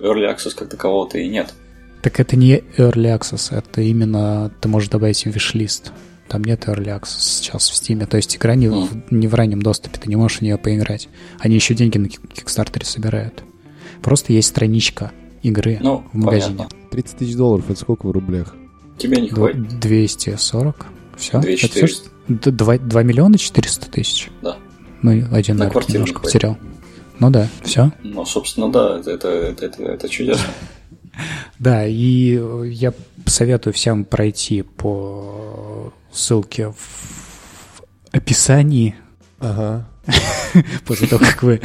Early 0.00 0.28
Access 0.34 0.54
как 0.54 0.68
такового-то 0.68 1.18
и 1.18 1.28
нет. 1.28 1.54
Так 2.02 2.20
это 2.20 2.36
не 2.36 2.58
Early 2.76 3.18
Access, 3.18 3.56
это 3.56 3.80
именно 3.80 4.52
ты 4.60 4.68
можешь 4.68 4.88
добавить 4.90 5.22
в 5.24 5.26
виш-лист. 5.30 5.92
Там 6.28 6.42
нет 6.44 6.64
Early 6.66 6.86
Access 7.00 7.20
сейчас 7.20 7.68
в 7.70 7.74
Steam. 7.74 8.04
То 8.06 8.16
есть 8.16 8.36
игра 8.36 8.54
не, 8.54 8.68
в, 8.68 8.88
не 9.12 9.26
в 9.28 9.34
раннем 9.34 9.62
доступе, 9.62 9.98
ты 10.00 10.08
не 10.08 10.16
можешь 10.16 10.38
в 10.38 10.42
нее 10.42 10.58
поиграть. 10.58 11.08
Они 11.38 11.54
еще 11.54 11.74
деньги 11.74 11.98
на 11.98 12.08
Кикстартере 12.08 12.84
собирают. 12.86 13.42
Просто 14.02 14.32
есть 14.32 14.48
страничка 14.48 15.12
игры 15.42 15.78
Ну, 15.80 16.04
в 16.12 16.16
магазине. 16.16 16.56
понятно. 16.56 16.78
30 16.90 17.16
тысяч 17.18 17.36
долларов, 17.36 17.64
это 17.70 17.78
сколько 17.80 18.06
в 18.06 18.10
рублях? 18.10 18.54
Тебе 18.98 19.20
не 19.20 19.28
хватит. 19.28 19.80
240. 19.80 20.86
Все? 21.16 21.38
2400. 21.40 22.10
2, 22.28 23.02
миллиона 23.02 23.38
400 23.38 23.90
тысяч. 23.90 24.30
Да. 24.42 24.56
Ну, 25.02 25.12
и 25.12 25.22
один, 25.30 25.56
На 25.56 25.68
квартиру 25.70 25.98
немножко 25.98 26.20
хватит. 26.20 26.32
потерял. 26.32 26.58
Ну 27.20 27.30
да, 27.30 27.48
все. 27.62 27.92
Ну, 28.02 28.24
собственно, 28.24 28.72
да, 28.72 28.98
это, 28.98 29.10
это, 29.10 29.28
это, 29.28 29.66
это, 29.66 29.82
это 29.82 30.08
чудесно. 30.08 30.46
Да, 31.60 31.86
и 31.86 32.40
я 32.72 32.92
советую 33.26 33.72
всем 33.72 34.04
пройти 34.04 34.62
по 34.62 35.92
ссылке 36.10 36.70
в 36.70 37.82
описании 38.10 38.96
Ага. 39.38 39.86
после 40.86 41.06
того, 41.06 41.24
как 41.24 41.44
вы 41.44 41.60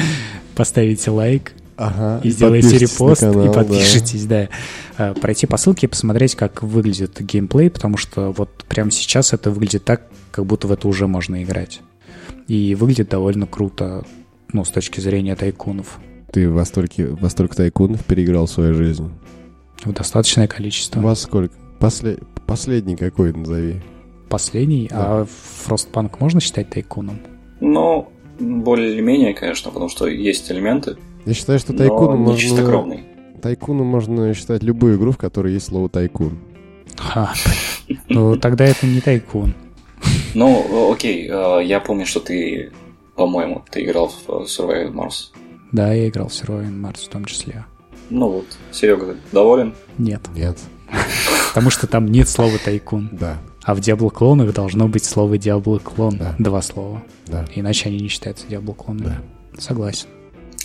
поставите 0.56 1.10
лайк 1.10 1.54
Ага. 1.80 2.20
и 2.24 2.30
сделаете 2.30 2.78
репост 2.78 3.22
канал, 3.22 3.44
и 3.44 3.48
да. 3.48 3.54
подпишитесь, 3.54 4.26
да. 4.26 4.50
А, 4.98 5.14
Пройти 5.14 5.48
по 5.48 5.56
ссылке 5.56 5.88
и 5.88 5.90
посмотреть, 5.90 6.36
как 6.36 6.62
выглядит 6.62 7.22
геймплей, 7.22 7.70
потому 7.70 7.96
что 7.96 8.32
вот 8.32 8.66
прямо 8.68 8.92
сейчас 8.92 9.32
это 9.32 9.50
выглядит 9.50 9.86
так, 9.86 10.04
как 10.32 10.46
будто 10.46 10.68
в 10.68 10.74
это 10.74 10.88
уже 10.90 11.08
можно 11.08 11.42
играть. 11.42 11.80
И 12.48 12.76
выглядит 12.76 13.10
довольно 13.10 13.48
круто, 13.48 14.04
ну, 14.52 14.66
с 14.66 14.70
точки 14.70 15.00
зрения 15.00 15.36
тайкунов. 15.36 16.00
Ты 16.34 16.50
во 16.50 16.66
столько, 16.66 17.16
во 17.16 17.30
столько 17.30 17.56
тайкунов 17.56 18.04
переиграл 18.04 18.46
в 18.46 18.52
свою 18.52 18.74
жизнь. 18.74 19.10
В 19.84 19.94
достаточное 19.94 20.48
количество. 20.48 21.00
Во 21.00 21.16
сколько? 21.16 21.56
После... 21.80 22.20
Последний 22.46 22.98
какой 22.98 23.32
назови. 23.32 23.76
Последний, 24.28 24.88
Да. 24.90 25.22
а 25.22 25.28
Frostpunk 25.68 26.18
можно 26.20 26.42
считать 26.42 26.70
тайкуном? 26.72 27.20
Ну, 27.62 28.12
более 28.40 28.94
или 28.94 29.02
менее, 29.02 29.34
конечно, 29.34 29.72
потому 29.72 29.90
что 29.90 30.08
есть 30.08 30.52
элементы, 30.52 30.98
Я 31.26 31.34
считаю, 31.34 31.60
что 31.60 31.74
не 31.74 31.90
можно... 31.90 33.04
Тайкуном 33.42 33.88
можно 33.88 34.34
считать 34.34 34.64
любую 34.64 34.98
игру, 34.98 35.12
в 35.12 35.18
которой 35.18 35.54
есть 35.54 35.68
слово 35.68 35.88
тайкун. 35.90 36.38
Ха, 36.98 37.34
ну 38.10 38.36
тогда 38.36 38.66
это 38.66 38.86
не 38.86 39.00
тайкун. 39.00 39.54
Ну, 40.34 40.92
окей, 40.92 41.28
э, 41.30 41.62
я 41.64 41.80
помню, 41.80 42.06
что 42.06 42.20
ты, 42.20 42.72
по-моему, 43.16 43.64
ты 43.70 43.84
играл 43.84 44.10
в 44.10 44.30
э, 44.30 44.44
Survival 44.46 44.92
Mars. 44.94 45.32
Да, 45.72 45.94
я 45.94 46.08
играл 46.10 46.28
в 46.28 46.32
Surviving 46.32 46.80
Mars 46.82 47.06
в 47.06 47.10
том 47.10 47.26
числе. 47.26 47.66
Ну 48.10 48.30
вот, 48.30 48.46
Серега, 48.72 49.16
доволен? 49.32 49.74
Нет, 49.98 50.22
Нет. 50.36 50.58
потому 51.50 51.70
что 51.70 51.88
там 51.88 52.08
нет 52.08 52.28
слова 52.28 52.58
тайкун. 52.64 53.10
Да, 53.12 53.38
А 53.64 53.76
в 53.76 53.80
Diablo 53.80 54.10
клонах 54.10 54.54
должно 54.54 54.88
быть 54.88 55.04
слово 55.06 55.36
Diablo 55.36 55.80
клон. 55.80 56.18
Да. 56.18 56.36
Два 56.40 56.62
слова. 56.62 57.04
да. 57.28 57.46
Иначе 57.56 57.90
они 57.90 58.00
не 58.00 58.08
считаются 58.08 58.48
Diablo 58.48 58.74
клонами. 58.74 59.20
Да. 59.54 59.62
Согласен. 59.62 60.08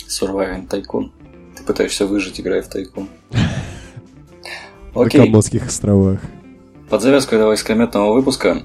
Surviving 0.07 0.67
Tycoon. 0.67 1.11
Ты 1.57 1.63
пытаешься 1.63 2.05
выжить, 2.05 2.39
играя 2.39 2.61
в 2.61 2.67
Тайкун. 2.67 3.07
На 4.95 5.01
Окей, 5.01 5.21
Комодских 5.21 5.67
островах. 5.67 6.19
под 6.89 7.01
завязку 7.01 7.35
этого 7.35 7.53
искрометного 7.53 8.13
выпуска 8.13 8.63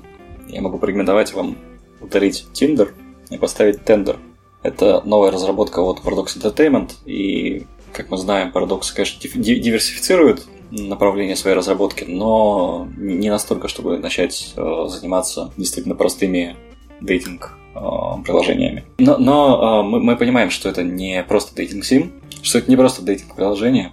я 0.48 0.60
могу 0.62 0.78
порекомендовать 0.78 1.32
вам 1.34 1.56
ударить 2.00 2.46
Tinder 2.52 2.90
и 3.30 3.36
поставить 3.36 3.80
Tender. 3.80 4.18
Это 4.62 5.02
новая 5.04 5.30
разработка 5.30 5.80
от 5.80 6.00
Paradox 6.00 6.36
Entertainment, 6.36 6.92
и, 7.06 7.66
как 7.92 8.10
мы 8.10 8.16
знаем, 8.16 8.52
Paradox, 8.54 8.92
конечно, 8.94 9.20
диверсифицирует 9.20 10.46
направление 10.70 11.34
своей 11.34 11.56
разработки, 11.56 12.04
но 12.06 12.86
не 12.96 13.30
настолько, 13.30 13.68
чтобы 13.68 13.98
начать 13.98 14.52
э, 14.56 14.86
заниматься 14.88 15.52
действительно 15.56 15.94
простыми 15.96 16.56
дейтинг 17.00 17.56
приложениями. 17.74 18.84
Но, 18.98 19.18
но, 19.18 19.80
э, 19.80 19.88
мы, 19.88 20.00
мы 20.00 20.16
понимаем, 20.16 20.50
что 20.50 20.68
это 20.68 20.82
не 20.82 21.22
просто 21.22 21.54
дейтинг 21.54 21.84
сим, 21.84 22.12
что 22.42 22.58
это 22.58 22.70
не 22.70 22.76
просто 22.76 23.02
дейтинг 23.02 23.34
приложение. 23.34 23.92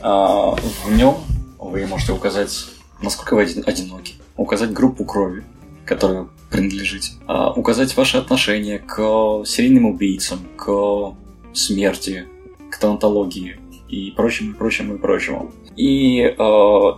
А, 0.00 0.54
в 0.84 0.94
нем 0.94 1.16
вы 1.58 1.86
можете 1.86 2.12
указать, 2.12 2.66
насколько 3.00 3.34
вы 3.34 3.42
один- 3.42 3.64
одиноки, 3.66 4.14
указать 4.36 4.72
группу 4.72 5.04
крови, 5.04 5.44
которой 5.84 6.26
принадлежите, 6.50 7.12
а, 7.26 7.52
указать 7.52 7.96
ваши 7.96 8.16
отношения 8.16 8.78
к 8.78 9.44
серийным 9.46 9.86
убийцам, 9.86 10.40
к 10.56 11.14
смерти, 11.52 12.26
к 12.70 12.78
тавтологии 12.78 13.58
и 13.88 14.10
прочему, 14.10 14.50
и 14.50 14.54
прочему, 14.54 14.94
и 14.94 14.98
прочему. 14.98 15.52
И 15.76 16.20
э, 16.20 16.32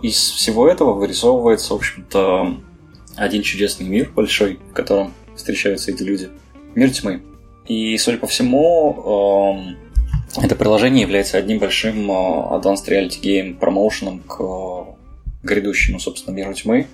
из 0.03 0.15
всего 0.15 0.67
этого 0.67 0.93
вырисовывается, 0.93 1.73
в 1.73 1.77
общем-то, 1.77 2.57
один 3.15 3.41
чудесный 3.41 3.87
мир 3.87 4.11
большой, 4.15 4.59
в 4.69 4.73
котором 4.73 5.13
встречаются 5.37 5.91
эти 5.91 6.03
люди. 6.03 6.29
Мир 6.75 6.91
тьмы. 6.91 7.21
И, 7.67 7.97
судя 7.97 8.17
по 8.17 8.27
всему, 8.27 9.55
эм, 10.37 10.43
это 10.43 10.55
приложение 10.55 11.01
является 11.01 11.37
одним 11.37 11.59
большим 11.59 12.09
э, 12.11 12.13
Advanced 12.13 12.87
Reality 12.87 13.21
Game 13.21 13.57
промоушеном 13.57 14.19
к 14.21 14.39
э, 14.41 14.83
грядущему, 15.43 15.99
собственно, 15.99 16.35
миру 16.35 16.53
тьмы, 16.53 16.87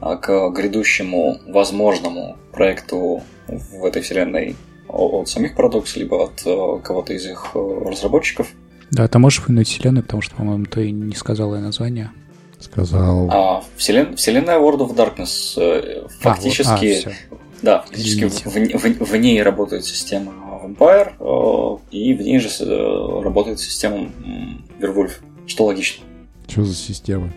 а 0.00 0.16
к 0.16 0.50
грядущему 0.50 1.38
возможному 1.48 2.36
проекту 2.52 3.22
в 3.48 3.84
этой 3.84 4.02
вселенной 4.02 4.56
от 4.88 5.28
самих 5.28 5.56
Paradox, 5.56 5.96
либо 5.96 6.24
от 6.24 6.42
э, 6.46 6.80
кого-то 6.82 7.12
из 7.12 7.26
их 7.26 7.52
разработчиков. 7.54 8.48
Да, 8.90 9.08
ты 9.08 9.18
можешь 9.18 9.42
вынуть 9.48 9.66
вселенную, 9.68 10.04
потому 10.04 10.22
что, 10.22 10.36
по-моему, 10.36 10.66
ты 10.66 10.90
не 10.92 11.14
сказал 11.14 11.54
ее 11.54 11.60
название. 11.62 12.10
Сказал. 12.60 13.28
А 13.30 13.64
вселен- 13.76 14.14
вселенная 14.16 14.58
World 14.58 14.78
of 14.88 14.94
Darkness 14.94 16.08
фактически, 16.20 17.02
А, 17.06 17.08
вот- 17.30 17.38
а. 17.40 17.43
Да, 17.64 17.80
фактически 17.82 18.24
в, 18.24 18.44
в- 18.54 19.10
в 19.10 19.16
ней 19.16 19.42
работает 19.42 19.84
система 19.84 20.32
Vampire, 20.64 21.12
э, 21.18 21.78
и 21.90 22.14
в 22.14 22.20
ней 22.20 22.38
же 22.38 22.48
э, 22.60 23.20
работает 23.22 23.58
система 23.60 24.08
Werewolf, 24.80 25.12
что 25.46 25.64
логично. 25.66 26.04
Что 26.48 26.64
за 26.64 26.74
система? 26.74 27.32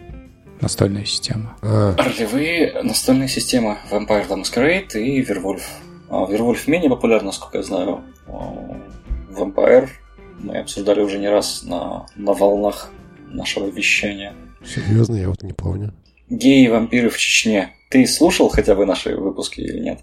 Настольная 0.61 1.05
система. 1.05 1.55
А, 1.61 1.95
Ролевые 1.97 2.81
настольные 2.83 3.27
системы 3.27 3.77
Vampire 3.91 4.27
the 4.27 4.41
Masquerade 4.41 4.99
и 4.99 5.21
Werewolf. 5.23 5.61
А 6.09 6.25
Werewolf 6.25 6.59
менее 6.67 6.89
популярна, 6.89 7.27
насколько 7.27 7.57
я 7.57 7.63
знаю. 7.63 8.01
А, 8.27 8.77
Vampire 9.31 9.87
мы 10.39 10.57
обсуждали 10.57 11.01
уже 11.01 11.19
не 11.19 11.29
раз 11.29 11.63
на, 11.63 12.05
на 12.15 12.33
волнах 12.33 12.91
нашего 13.29 13.67
вещания. 13.67 14.33
серьезно, 14.65 15.15
я 15.15 15.29
вот 15.29 15.43
не 15.43 15.53
помню. 15.53 15.93
Геи 16.29 16.65
и 16.65 16.69
вампиры 16.69 17.09
в 17.09 17.17
Чечне. 17.17 17.73
Ты 17.89 18.05
слушал 18.07 18.49
хотя 18.49 18.75
бы 18.75 18.85
наши 18.85 19.15
выпуски 19.15 19.61
или 19.61 19.79
нет? 19.79 19.99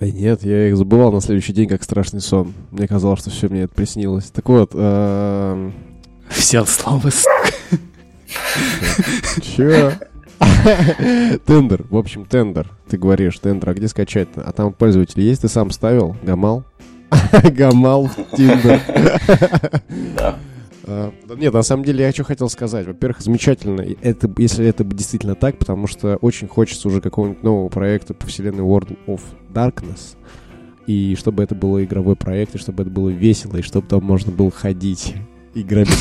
Да 0.00 0.06
нет, 0.06 0.44
я 0.44 0.68
их 0.68 0.76
забывал 0.76 1.12
на 1.12 1.20
следующий 1.20 1.52
день, 1.52 1.68
как 1.68 1.82
страшный 1.82 2.20
сон. 2.20 2.54
Мне 2.70 2.86
казалось, 2.86 3.20
что 3.20 3.30
все 3.30 3.48
мне 3.48 3.62
это 3.62 3.74
приснилось. 3.74 4.30
Так 4.30 4.48
вот, 4.48 4.70
эм, 4.74 5.74
Взял 6.30 6.66
слово 6.66 7.10
с... 7.10 7.24
Чё? 9.42 9.92
Тендер, 11.46 11.84
в 11.90 11.96
общем, 11.96 12.24
тендер. 12.26 12.70
Ты 12.88 12.96
говоришь, 12.98 13.38
тендер, 13.38 13.70
а 13.70 13.74
где 13.74 13.88
скачать-то? 13.88 14.42
А 14.42 14.52
там 14.52 14.72
пользователь 14.72 15.20
есть, 15.20 15.42
ты 15.42 15.48
сам 15.48 15.70
ставил? 15.70 16.16
Гамал? 16.22 16.64
Гамал 17.42 18.06
в 18.06 18.36
Тиндер. 18.36 18.80
Да. 20.16 20.36
А, 20.90 21.12
Нет, 21.36 21.52
на 21.52 21.62
самом 21.62 21.84
деле 21.84 22.04
я 22.04 22.12
что 22.12 22.24
хотел 22.24 22.48
сказать. 22.48 22.86
Во-первых, 22.86 23.20
замечательно, 23.20 23.82
это, 24.00 24.30
если 24.38 24.66
это 24.66 24.84
действительно 24.84 25.34
так, 25.34 25.58
потому 25.58 25.86
что 25.86 26.16
очень 26.16 26.48
хочется 26.48 26.88
уже 26.88 27.02
какого-нибудь 27.02 27.42
нового 27.42 27.68
проекта 27.68 28.14
по 28.14 28.26
вселенной 28.26 28.64
World 28.64 28.96
of 29.06 29.20
Darkness. 29.52 30.16
И 30.86 31.14
чтобы 31.16 31.42
это 31.42 31.54
был 31.54 31.78
игровой 31.82 32.16
проект, 32.16 32.54
и 32.54 32.58
чтобы 32.58 32.84
это 32.84 32.90
было 32.90 33.10
весело, 33.10 33.58
и 33.58 33.62
чтобы 33.62 33.86
там 33.86 34.02
можно 34.02 34.32
было 34.32 34.50
ходить 34.50 35.14
и 35.54 35.62
грабить 35.62 35.98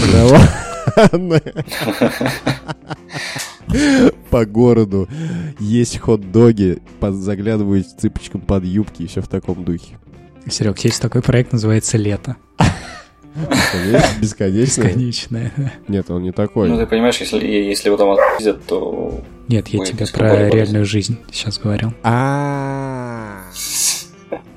по 4.29 4.45
городу, 4.45 5.09
есть 5.59 5.97
хот-доги, 5.97 6.81
заглядывать 7.01 7.87
цыпочкам 7.99 8.39
под 8.39 8.63
юбки 8.63 9.03
и 9.03 9.07
все 9.07 9.21
в 9.21 9.27
таком 9.27 9.65
духе. 9.65 9.97
Серег, 10.49 10.79
есть 10.79 11.01
такой 11.01 11.21
проект, 11.21 11.51
называется 11.51 11.97
«Лето». 11.97 12.37
Бесконечно? 13.37 14.21
Бесконечно? 14.21 14.81
Бесконечное. 14.81 15.73
Нет, 15.87 16.09
он 16.09 16.23
не 16.23 16.31
такой. 16.31 16.69
Ну, 16.69 16.77
ты 16.77 16.85
понимаешь, 16.85 17.17
если, 17.17 17.45
если 17.45 17.89
его 17.89 17.97
там 17.97 18.11
отпиздят, 18.11 18.65
то... 18.65 19.21
Нет, 19.47 19.67
я 19.69 19.85
тебе 19.85 20.05
про 20.07 20.49
реальную 20.49 20.85
жизнь 20.85 21.17
сейчас 21.31 21.57
говорил. 21.59 21.93
А, 22.03 23.43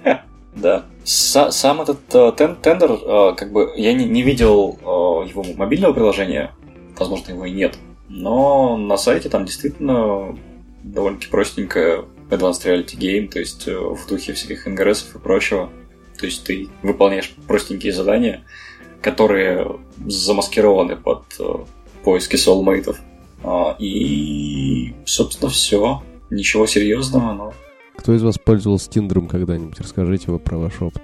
Да. 0.57 0.85
Са- 1.05 1.51
сам 1.51 1.81
этот 1.81 2.01
э, 2.13 2.33
тен- 2.37 2.57
тендер, 2.61 2.93
э, 2.93 3.35
как 3.37 3.51
бы, 3.53 3.73
я 3.77 3.95
не, 3.95 4.23
видел 4.23 4.79
э, 4.81 5.29
его 5.29 5.45
мобильного 5.57 5.93
приложения, 5.93 6.53
возможно, 6.99 7.33
его 7.33 7.47
и 7.47 7.51
нет, 7.51 7.79
но 8.09 8.77
на 8.77 8.97
сайте 8.97 9.29
там 9.29 9.47
действительно 9.47 10.37
довольно-таки 10.83 11.31
простенькая 11.31 12.05
Advanced 12.31 12.65
Reality 12.65 12.97
Game, 12.99 13.29
то 13.29 13.39
есть 13.39 13.67
в 13.67 14.07
духе 14.09 14.35
всяких 14.35 14.67
НГРСов 14.67 15.17
и 15.17 15.19
прочего. 15.19 15.71
То 16.19 16.27
есть 16.27 16.45
ты 16.45 16.69
выполняешь 16.83 17.35
простенькие 17.47 17.93
задания, 17.93 18.45
которые 19.01 19.79
замаскированы 20.07 20.97
под 20.97 21.23
э, 21.39 21.55
поиски 22.05 22.37
соулмейтов. 22.37 22.99
А, 23.43 23.77
и, 23.79 24.95
собственно, 25.05 25.51
все. 25.51 26.03
Ничего 26.31 26.67
серьезного, 26.67 27.33
но 27.33 27.55
Кто 27.97 28.15
из 28.15 28.23
вас 28.23 28.39
пользовался 28.39 28.89
Тиндером 28.91 29.27
когда-нибудь? 29.27 29.81
Расскажите 29.81 30.31
вы 30.31 30.39
про 30.39 30.59
ваш 30.59 30.81
опыт. 30.81 31.03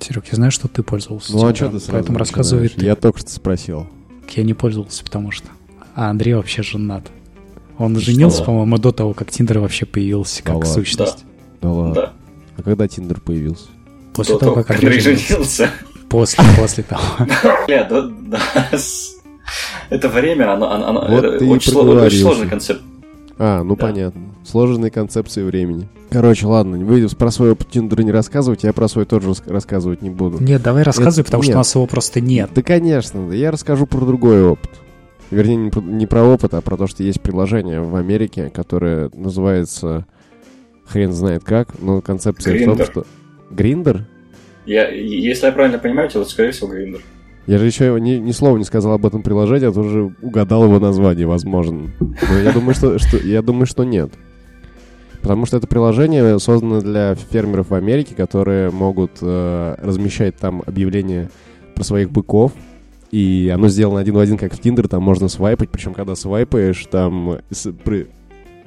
Серег, 0.00 0.24
я 0.32 0.36
знаю, 0.36 0.50
что 0.50 0.66
ты 0.66 0.82
пользовался. 0.82 1.32
Ну 1.32 1.46
а 1.46 1.52
Тиндером, 1.52 1.56
что 1.56 1.66
ты 1.66 1.78
сразу 1.84 1.92
Поэтому 1.98 2.18
рассказывай 2.18 2.68
ты. 2.68 2.84
Я 2.84 2.96
только 2.96 3.20
что 3.20 3.30
спросил. 3.30 3.86
Я 4.30 4.42
не 4.42 4.54
пользовался, 4.54 5.04
потому 5.04 5.30
что... 5.30 5.46
А 5.94 6.08
Андрей 6.10 6.34
вообще 6.34 6.62
женат. 6.62 7.06
Он 7.78 7.96
женился, 7.98 8.42
по-моему, 8.44 8.78
до 8.78 8.92
того, 8.92 9.12
как 9.12 9.30
Тиндер 9.30 9.58
вообще 9.58 9.86
появился 9.86 10.38
Да 10.42 10.52
как 10.52 10.54
ладно. 10.56 10.72
сущность. 10.72 11.24
Да 11.60 11.70
ладно. 11.70 11.94
да. 11.94 12.12
А 12.56 12.62
когда 12.62 12.88
Тиндер 12.88 13.20
появился? 13.20 13.66
После 14.14 14.34
До 14.34 14.40
того, 14.40 14.54
как 14.56 14.70
Андрей 14.70 14.98
Андрей 14.98 15.00
женился. 15.00 15.28
женился. 15.34 15.70
После, 16.12 16.44
после 16.58 16.84
того. 16.84 17.02
Бля, 17.66 17.84
да, 17.84 18.02
да. 18.26 18.40
Это 19.90 20.08
время, 20.08 20.52
оно, 20.52 20.70
оно, 20.70 20.86
оно 20.88 21.06
Вот 21.16 21.24
это 21.24 21.44
очень, 21.44 21.72
сло- 21.72 22.04
очень 22.06 22.20
сложный 22.20 22.48
концепт. 22.48 22.82
А, 23.38 23.62
ну 23.64 23.74
Да. 23.76 23.86
понятно. 23.86 24.20
Сложные 24.44 24.90
концепции 24.90 25.42
времени. 25.42 25.88
Короче, 26.10 26.46
ладно, 26.46 26.78
вы 26.78 27.08
про 27.08 27.30
свой 27.30 27.52
опыт 27.52 27.70
Тиндера 27.70 28.02
не 28.02 28.12
рассказывайте, 28.12 28.66
я 28.66 28.72
про 28.72 28.88
свой 28.88 29.06
тоже 29.06 29.28
рас- 29.28 29.42
рассказывать 29.46 30.02
не 30.02 30.10
буду. 30.10 30.42
Нет, 30.42 30.62
давай 30.62 30.82
рассказывай, 30.82 31.22
Это- 31.22 31.24
потому 31.24 31.42
что 31.42 31.50
нет. 31.50 31.56
у 31.56 31.58
нас 31.60 31.74
его 31.74 31.86
просто 31.86 32.20
нет. 32.20 32.50
Да, 32.54 32.62
конечно, 32.62 33.28
да 33.28 33.34
я 33.34 33.50
расскажу 33.50 33.86
про 33.86 34.04
другой 34.04 34.44
опыт. 34.44 34.70
Вернее, 35.30 35.56
не 35.56 35.70
про, 35.70 35.80
не 35.80 36.06
про 36.06 36.22
опыт, 36.24 36.52
а 36.52 36.60
про 36.60 36.76
то, 36.76 36.86
что 36.86 37.02
есть 37.02 37.22
приложение 37.22 37.80
в 37.80 37.96
Америке, 37.96 38.50
которое 38.54 39.10
называется 39.14 40.06
хрен 40.86 41.12
знает 41.12 41.42
как, 41.42 41.80
но 41.80 42.02
концепция 42.02 42.60
в 42.60 42.76
том, 42.76 42.84
что... 42.84 43.06
Гриндер? 43.50 44.06
Я, 44.66 44.88
если 44.88 45.46
я 45.46 45.52
правильно 45.52 45.78
понимаю, 45.78 46.08
то 46.08 46.20
это, 46.20 46.30
скорее 46.30 46.52
всего, 46.52 46.68
Гриндер. 46.68 47.00
Я 47.46 47.58
же 47.58 47.66
еще 47.66 47.98
ни, 48.00 48.12
ни 48.12 48.30
слова 48.30 48.56
не 48.56 48.64
сказал 48.64 48.92
об 48.92 49.04
этом 49.04 49.22
приложении, 49.22 49.68
а 49.68 49.72
тоже 49.72 50.14
угадал 50.22 50.64
его 50.64 50.78
название, 50.78 51.26
возможно. 51.26 51.90
Но 51.98 52.38
я 52.38 52.52
думаю, 52.52 52.74
что, 52.74 52.98
что, 52.98 53.16
я 53.16 53.42
думаю, 53.42 53.66
что 53.66 53.82
нет. 53.82 54.12
Потому 55.20 55.46
что 55.46 55.56
это 55.56 55.66
приложение 55.66 56.38
создано 56.38 56.80
для 56.80 57.14
фермеров 57.14 57.70
в 57.70 57.74
Америке, 57.74 58.14
которые 58.14 58.70
могут 58.70 59.18
э, 59.20 59.74
размещать 59.78 60.36
там 60.36 60.62
объявления 60.66 61.30
про 61.74 61.84
своих 61.84 62.10
быков. 62.10 62.52
И 63.10 63.52
оно 63.54 63.68
сделано 63.68 64.00
один 64.00 64.14
в 64.14 64.18
один, 64.18 64.38
как 64.38 64.54
в 64.54 64.60
Тиндер, 64.60 64.88
там 64.88 65.02
можно 65.02 65.28
свайпать. 65.28 65.70
Причем, 65.70 65.94
когда 65.94 66.14
свайпаешь, 66.14 66.86
там 66.90 67.38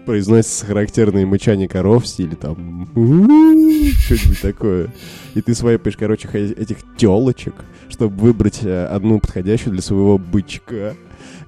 произносится 0.06 0.65
характерное 0.65 1.26
мычание 1.26 1.68
коров 1.68 2.03
в 2.03 2.07
стиле 2.07 2.36
там 2.36 2.88
что-нибудь 2.94 4.41
такое. 4.41 4.94
И 5.34 5.41
ты 5.41 5.53
свайпаешь, 5.53 5.98
короче, 5.98 6.27
этих 6.30 6.77
телочек, 6.98 7.53
чтобы 7.90 8.15
выбрать 8.15 8.60
э, 8.64 8.86
одну 8.86 9.19
подходящую 9.19 9.73
для 9.73 9.82
своего 9.82 10.18
бычка. 10.18 10.95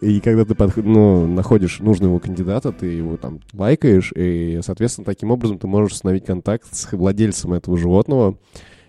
И 0.01 0.19
когда 0.19 0.45
ты 0.45 0.53
подх- 0.53 0.81
ну, 0.81 1.27
находишь 1.27 1.79
нужного 1.79 2.19
кандидата, 2.19 2.71
ты 2.71 2.87
его 2.87 3.17
там 3.17 3.39
лайкаешь, 3.53 4.11
и, 4.15 4.59
соответственно, 4.63 5.05
таким 5.05 5.31
образом 5.31 5.57
ты 5.57 5.67
можешь 5.67 5.93
установить 5.93 6.25
контакт 6.25 6.67
с 6.71 6.91
владельцем 6.91 7.53
этого 7.53 7.77
животного 7.77 8.37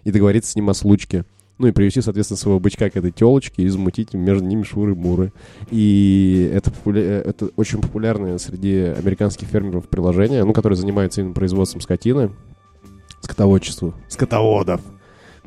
и 0.04 0.10
договориться 0.10 0.52
с 0.52 0.56
ним 0.56 0.70
о 0.70 0.74
случке. 0.74 1.24
Ну 1.58 1.66
и 1.66 1.72
привести, 1.72 2.00
соответственно, 2.00 2.38
своего 2.38 2.60
бычка 2.60 2.88
к 2.88 2.96
этой 2.96 3.10
телочке 3.10 3.62
и 3.62 3.68
замутить 3.68 4.14
между 4.14 4.44
ними 4.44 4.62
шуры-муры. 4.62 5.32
И 5.70 6.50
это, 6.54 6.70
популя- 6.70 7.02
э, 7.02 7.22
это 7.28 7.50
очень 7.56 7.80
популярное 7.80 8.38
среди 8.38 8.76
американских 8.76 9.48
фермеров 9.48 9.88
приложение, 9.88 10.44
ну, 10.44 10.52
которое 10.52 10.76
занимается 10.76 11.20
именно 11.20 11.34
производством 11.34 11.80
скотины, 11.80 12.30
скотоводчеству, 13.22 13.94
скотоводов. 14.08 14.80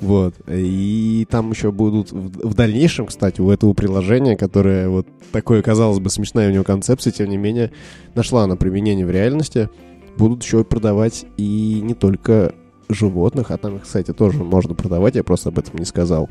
Вот. 0.01 0.33
И 0.47 1.27
там 1.29 1.51
еще 1.51 1.71
будут 1.71 2.11
в, 2.11 2.49
в 2.49 2.53
дальнейшем, 2.55 3.05
кстати, 3.05 3.39
у 3.39 3.51
этого 3.51 3.73
приложения, 3.73 4.35
которое 4.35 4.89
вот 4.89 5.07
такое, 5.31 5.61
казалось 5.61 5.99
бы, 5.99 6.09
смешная 6.09 6.49
у 6.49 6.51
него 6.51 6.63
концепция, 6.63 7.11
тем 7.11 7.29
не 7.29 7.37
менее, 7.37 7.71
нашла 8.15 8.43
она 8.43 8.55
применение 8.55 9.05
в 9.05 9.11
реальности, 9.11 9.69
будут 10.17 10.43
еще 10.43 10.63
продавать 10.63 11.25
и 11.37 11.79
не 11.83 11.93
только 11.93 12.55
животных, 12.93 13.51
а 13.51 13.57
там 13.57 13.79
кстати, 13.79 14.13
тоже 14.13 14.43
можно 14.43 14.73
продавать, 14.73 15.15
я 15.15 15.23
просто 15.23 15.49
об 15.49 15.59
этом 15.59 15.79
не 15.79 15.85
сказал, 15.85 16.29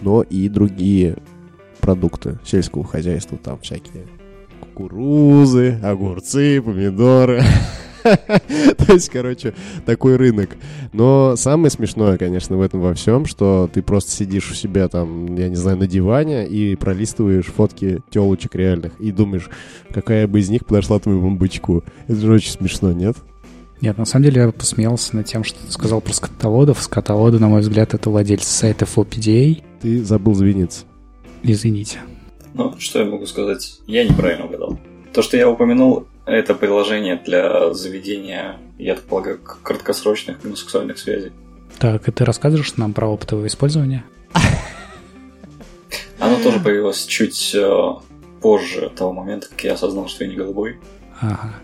но 0.00 0.22
и 0.22 0.48
другие 0.48 1.16
продукты 1.80 2.38
сельского 2.44 2.84
хозяйства, 2.84 3.38
там 3.38 3.58
всякие 3.60 4.06
кукурузы, 4.60 5.78
огурцы, 5.82 6.62
помидоры. 6.62 7.42
То 8.02 8.92
есть, 8.92 9.10
короче, 9.10 9.54
такой 9.86 10.16
рынок. 10.16 10.50
Но 10.92 11.36
самое 11.36 11.70
смешное, 11.70 12.18
конечно, 12.18 12.56
в 12.56 12.60
этом 12.60 12.80
во 12.80 12.94
всем, 12.94 13.26
что 13.26 13.70
ты 13.72 13.82
просто 13.82 14.10
сидишь 14.10 14.50
у 14.50 14.54
себя 14.54 14.88
там, 14.88 15.36
я 15.36 15.48
не 15.48 15.56
знаю, 15.56 15.78
на 15.78 15.86
диване 15.86 16.46
и 16.46 16.74
пролистываешь 16.74 17.46
фотки 17.46 18.02
телочек 18.10 18.54
реальных 18.54 18.92
и 18.98 19.12
думаешь, 19.12 19.48
какая 19.92 20.26
бы 20.26 20.40
из 20.40 20.48
них 20.48 20.66
подошла 20.66 20.98
твоему 20.98 21.36
бычку. 21.36 21.84
Это 22.08 22.16
же 22.16 22.32
очень 22.32 22.50
смешно, 22.50 22.92
нет? 22.92 23.16
Нет, 23.82 23.98
на 23.98 24.04
самом 24.04 24.26
деле 24.26 24.42
я 24.42 24.52
посмеялся 24.52 25.16
над 25.16 25.26
тем, 25.26 25.42
что 25.42 25.58
ты 25.58 25.72
сказал 25.72 26.00
про 26.00 26.12
скотоводов. 26.12 26.80
Скотоводы, 26.80 27.40
на 27.40 27.48
мой 27.48 27.62
взгляд, 27.62 27.94
это 27.94 28.10
владельцы 28.10 28.48
сайтов 28.48 28.96
OPDA. 28.96 29.60
Ты 29.80 30.04
забыл 30.04 30.34
звениться. 30.34 30.84
Извините. 31.42 31.98
Ну, 32.54 32.78
что 32.78 33.00
я 33.00 33.04
могу 33.04 33.26
сказать? 33.26 33.80
Я 33.88 34.04
неправильно 34.04 34.46
угадал. 34.46 34.78
То, 35.12 35.20
что 35.20 35.36
я 35.36 35.50
упомянул, 35.50 36.06
это 36.26 36.54
приложение 36.54 37.16
для 37.16 37.74
заведения, 37.74 38.56
я 38.78 38.94
так 38.94 39.02
полагаю, 39.02 39.40
краткосрочных 39.40 40.40
гомосексуальных 40.40 40.96
связей. 40.96 41.32
Так, 41.80 42.06
и 42.06 42.12
ты 42.12 42.24
расскажешь 42.24 42.76
нам 42.76 42.92
про 42.92 43.08
опыт 43.08 43.32
его 43.32 43.44
использования? 43.48 44.04
Оно 46.20 46.40
тоже 46.40 46.60
появилось 46.60 47.04
чуть 47.04 47.52
э, 47.56 47.90
позже 48.40 48.92
того 48.94 49.12
момента, 49.12 49.48
как 49.48 49.64
я 49.64 49.72
осознал, 49.72 50.06
что 50.06 50.22
я 50.22 50.30
не 50.30 50.36
голубой. 50.36 50.78
Ага. 51.20 51.54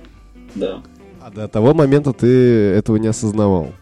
Да. 0.56 0.82
А 1.20 1.30
до 1.30 1.48
того 1.48 1.74
момента 1.74 2.12
ты 2.12 2.26
этого 2.26 2.96
не 2.96 3.08
осознавал. 3.08 3.72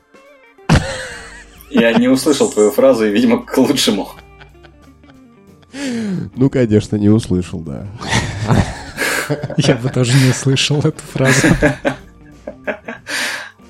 Я 1.70 1.92
не 1.92 2.08
услышал 2.08 2.50
твою 2.50 2.70
фразу, 2.70 3.06
и, 3.06 3.10
видимо, 3.10 3.42
к 3.42 3.56
лучшему. 3.58 4.08
Ну, 6.34 6.50
конечно, 6.50 6.96
не 6.96 7.08
услышал, 7.08 7.60
да. 7.60 7.86
Я 9.56 9.74
бы 9.74 9.88
тоже 9.90 10.12
не 10.16 10.30
услышал 10.30 10.78
эту 10.78 11.02
фразу. 11.02 11.48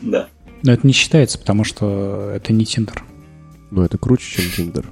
Да. 0.03 0.29
Но 0.63 0.73
это 0.73 0.87
не 0.87 0.93
считается, 0.93 1.39
потому 1.39 1.65
что 1.65 2.31
это 2.35 2.53
не 2.53 2.65
Тиндер. 2.65 3.03
Но 3.71 3.85
это 3.85 3.99
круче, 3.99 4.43
чем 4.43 4.51
Тиндер. 4.53 4.87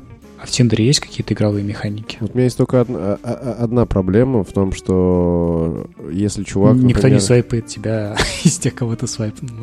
А 0.44 0.46
в 0.46 0.50
Тиндере 0.50 0.84
есть 0.84 1.00
какие-то 1.00 1.32
игровые 1.32 1.64
механики? 1.64 2.18
Вот 2.20 2.32
у 2.32 2.34
меня 2.34 2.44
есть 2.44 2.58
только 2.58 2.82
одна, 2.82 2.98
а- 2.98 3.18
а- 3.22 3.64
одна 3.64 3.86
проблема 3.86 4.44
в 4.44 4.52
том, 4.52 4.72
что 4.74 5.88
если 6.12 6.42
чувак... 6.42 6.74
Никто 6.74 6.88
например- 6.88 7.14
не 7.14 7.20
свайпает 7.20 7.66
тебя 7.66 8.14
из 8.44 8.58
тех, 8.58 8.74
кого 8.74 8.94
ты 8.94 9.06
свайпнул. 9.06 9.56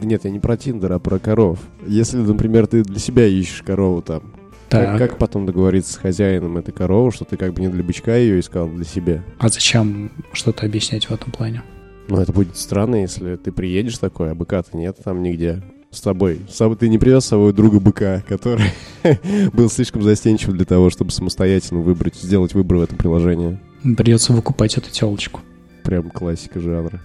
Да 0.00 0.06
Нет, 0.06 0.24
я 0.24 0.30
не 0.30 0.38
про 0.38 0.56
Тиндер, 0.56 0.92
а 0.92 1.00
про 1.00 1.18
коров. 1.18 1.58
Если, 1.84 2.18
например, 2.18 2.68
ты 2.68 2.84
для 2.84 3.00
себя 3.00 3.26
ищешь 3.26 3.62
корову 3.62 4.00
там, 4.00 4.22
как, 4.68 4.86
Так, 4.86 4.98
как 4.98 5.18
потом 5.18 5.44
договориться 5.44 5.94
с 5.94 5.96
хозяином 5.96 6.56
этой 6.56 6.70
коровы, 6.70 7.10
что 7.10 7.24
ты 7.24 7.36
как 7.36 7.52
бы 7.52 7.60
не 7.60 7.68
для 7.68 7.82
бычка 7.82 8.14
ее 8.14 8.38
искал, 8.38 8.66
а 8.66 8.70
для 8.70 8.84
себя? 8.84 9.24
а 9.40 9.48
зачем 9.48 10.12
что-то 10.32 10.66
объяснять 10.66 11.06
в 11.06 11.10
этом 11.12 11.32
плане? 11.32 11.64
Ну, 12.06 12.16
это 12.20 12.32
будет 12.32 12.56
странно, 12.56 12.94
если 13.02 13.34
ты 13.34 13.50
приедешь 13.50 13.98
такой, 13.98 14.30
а 14.30 14.34
быка-то 14.36 14.76
нет 14.76 14.98
там 15.04 15.20
нигде. 15.20 15.64
С 15.90 16.00
собой 16.00 16.76
ты 16.78 16.88
не 16.88 16.98
привез 16.98 17.24
с 17.24 17.28
собой 17.28 17.52
друга 17.52 17.80
быка, 17.80 18.22
который 18.28 18.70
был 19.52 19.70
слишком 19.70 20.02
застенчив 20.02 20.52
для 20.52 20.66
того, 20.66 20.90
чтобы 20.90 21.10
самостоятельно 21.12 21.80
выбрать, 21.80 22.14
сделать 22.16 22.52
выбор 22.52 22.78
в 22.78 22.82
этом 22.82 22.98
приложении. 22.98 23.58
Придется 23.96 24.32
выкупать 24.32 24.76
эту 24.76 24.90
телочку. 24.90 25.40
Прям 25.84 26.10
классика 26.10 26.60
жанра. 26.60 27.00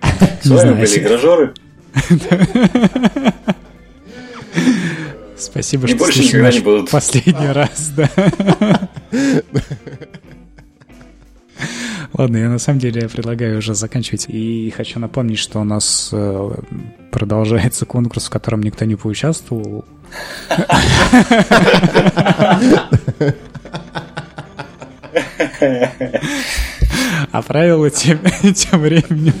С 0.42 0.46
вами 0.46 0.60
знаю, 0.60 0.76
были 0.76 0.98
игражоры. 0.98 1.54
Спасибо, 5.36 5.88
что 5.88 5.96
никогда 5.96 6.50
наш 6.50 6.90
последний 6.90 7.52
раз, 7.52 7.92
да. 7.96 8.88
Ладно, 12.14 12.38
я 12.38 12.48
на 12.48 12.58
самом 12.58 12.78
деле 12.78 13.08
предлагаю 13.08 13.58
уже 13.58 13.74
заканчивать. 13.74 14.26
И 14.28 14.72
хочу 14.76 14.98
напомнить, 14.98 15.38
что 15.38 15.60
у 15.60 15.64
нас 15.64 16.10
э, 16.12 16.50
продолжается 17.10 17.86
конкурс, 17.86 18.26
в 18.26 18.30
котором 18.30 18.62
никто 18.62 18.84
не 18.84 18.96
поучаствовал. 18.96 19.84
А 27.30 27.42
правила 27.42 27.90
тем, 27.90 28.18
тем 28.54 28.80
временем 28.80 29.34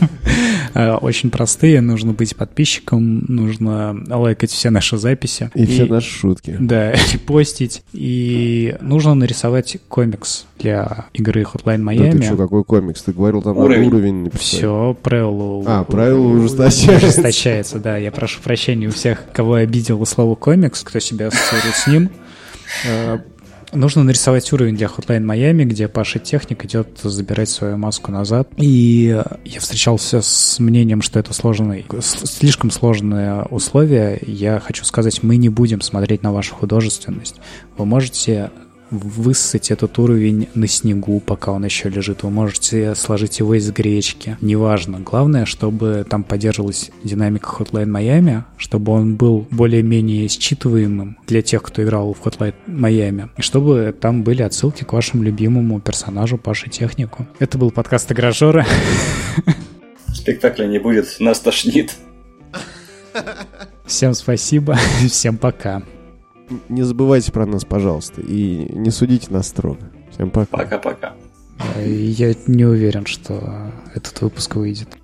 э, 0.74 0.92
очень 0.92 1.30
простые. 1.30 1.80
Нужно 1.80 2.12
быть 2.12 2.36
подписчиком, 2.36 3.24
нужно 3.28 3.96
лайкать 4.08 4.50
все 4.50 4.70
наши 4.70 4.98
записи. 4.98 5.50
И, 5.54 5.66
все 5.66 5.86
наши 5.86 6.10
шутки. 6.10 6.56
Да, 6.58 6.92
репостить. 6.92 7.82
И 7.92 8.76
нужно 8.80 9.14
нарисовать 9.14 9.78
комикс 9.88 10.46
для 10.58 11.06
игры 11.12 11.42
Hotline 11.42 11.84
Да 11.84 12.10
ты 12.12 12.22
что, 12.22 12.34
Miami. 12.34 12.36
какой 12.36 12.64
комикс? 12.64 13.02
Ты 13.02 13.12
говорил, 13.12 13.42
там 13.42 13.56
Уровень. 13.56 13.86
уровень 13.86 14.24
написать. 14.24 14.46
Все, 14.46 14.96
правило... 15.02 15.62
А, 15.66 15.84
правило 15.84 16.26
ужесточается. 16.26 17.06
Ужесточается, 17.06 17.78
да. 17.78 17.96
Я 17.96 18.12
прошу 18.12 18.40
прощения 18.42 18.88
у 18.88 18.90
всех, 18.90 19.24
кого 19.32 19.58
я 19.58 19.64
обидел 19.64 20.04
слово 20.06 20.34
комикс, 20.34 20.82
кто 20.82 20.98
себя 20.98 21.28
ассоциирует 21.28 21.74
с 21.74 21.86
ним. 21.86 22.10
Нужно 23.72 24.02
нарисовать 24.04 24.52
уровень 24.52 24.76
для 24.76 24.86
Hotline 24.86 25.24
Miami, 25.24 25.64
где 25.64 25.88
Паша 25.88 26.18
Техник 26.18 26.64
идет 26.64 26.98
забирать 27.02 27.50
свою 27.50 27.76
маску 27.76 28.10
назад. 28.10 28.48
И 28.56 29.22
я 29.44 29.60
встречался 29.60 30.22
с 30.22 30.58
мнением, 30.58 31.02
что 31.02 31.18
это 31.18 31.34
сложный, 31.34 31.84
слишком 32.00 32.70
сложное 32.70 33.42
условие. 33.44 34.20
Я 34.26 34.60
хочу 34.60 34.84
сказать, 34.84 35.22
мы 35.22 35.36
не 35.36 35.48
будем 35.48 35.80
смотреть 35.80 36.22
на 36.22 36.32
вашу 36.32 36.54
художественность. 36.54 37.36
Вы 37.76 37.84
можете 37.84 38.50
высосать 38.90 39.70
этот 39.70 39.98
уровень 39.98 40.48
на 40.54 40.66
снегу, 40.66 41.20
пока 41.20 41.52
он 41.52 41.64
еще 41.64 41.88
лежит. 41.88 42.22
Вы 42.22 42.30
можете 42.30 42.94
сложить 42.94 43.38
его 43.38 43.54
из 43.54 43.70
гречки. 43.70 44.36
Неважно. 44.40 45.00
Главное, 45.00 45.44
чтобы 45.44 46.06
там 46.08 46.24
поддерживалась 46.24 46.90
динамика 47.04 47.50
Hotline 47.58 47.86
Miami, 47.86 48.42
чтобы 48.56 48.92
он 48.92 49.16
был 49.16 49.46
более-менее 49.50 50.28
считываемым 50.28 51.16
для 51.26 51.42
тех, 51.42 51.62
кто 51.62 51.82
играл 51.82 52.14
в 52.14 52.26
Hotline 52.26 52.54
Miami. 52.66 53.28
И 53.36 53.42
чтобы 53.42 53.94
там 53.98 54.22
были 54.22 54.42
отсылки 54.42 54.84
к 54.84 54.92
вашему 54.92 55.22
любимому 55.22 55.80
персонажу 55.80 56.38
Паше 56.38 56.70
Технику. 56.70 57.26
Это 57.38 57.58
был 57.58 57.70
подкаст 57.70 58.10
Игражора. 58.12 58.66
Спектакля 60.12 60.66
не 60.66 60.78
будет, 60.78 61.16
нас 61.20 61.40
тошнит. 61.40 61.94
Всем 63.86 64.14
спасибо, 64.14 64.76
всем 65.08 65.36
пока. 65.36 65.82
Не 66.68 66.82
забывайте 66.82 67.32
про 67.32 67.46
нас, 67.46 67.64
пожалуйста, 67.64 68.20
и 68.20 68.72
не 68.74 68.90
судите 68.90 69.30
нас 69.30 69.48
строго. 69.48 69.80
Всем 70.10 70.30
пока. 70.30 70.56
Пока-пока. 70.56 71.14
Я 71.84 72.34
не 72.46 72.64
уверен, 72.64 73.06
что 73.06 73.72
этот 73.94 74.20
выпуск 74.22 74.56
выйдет. 74.56 74.96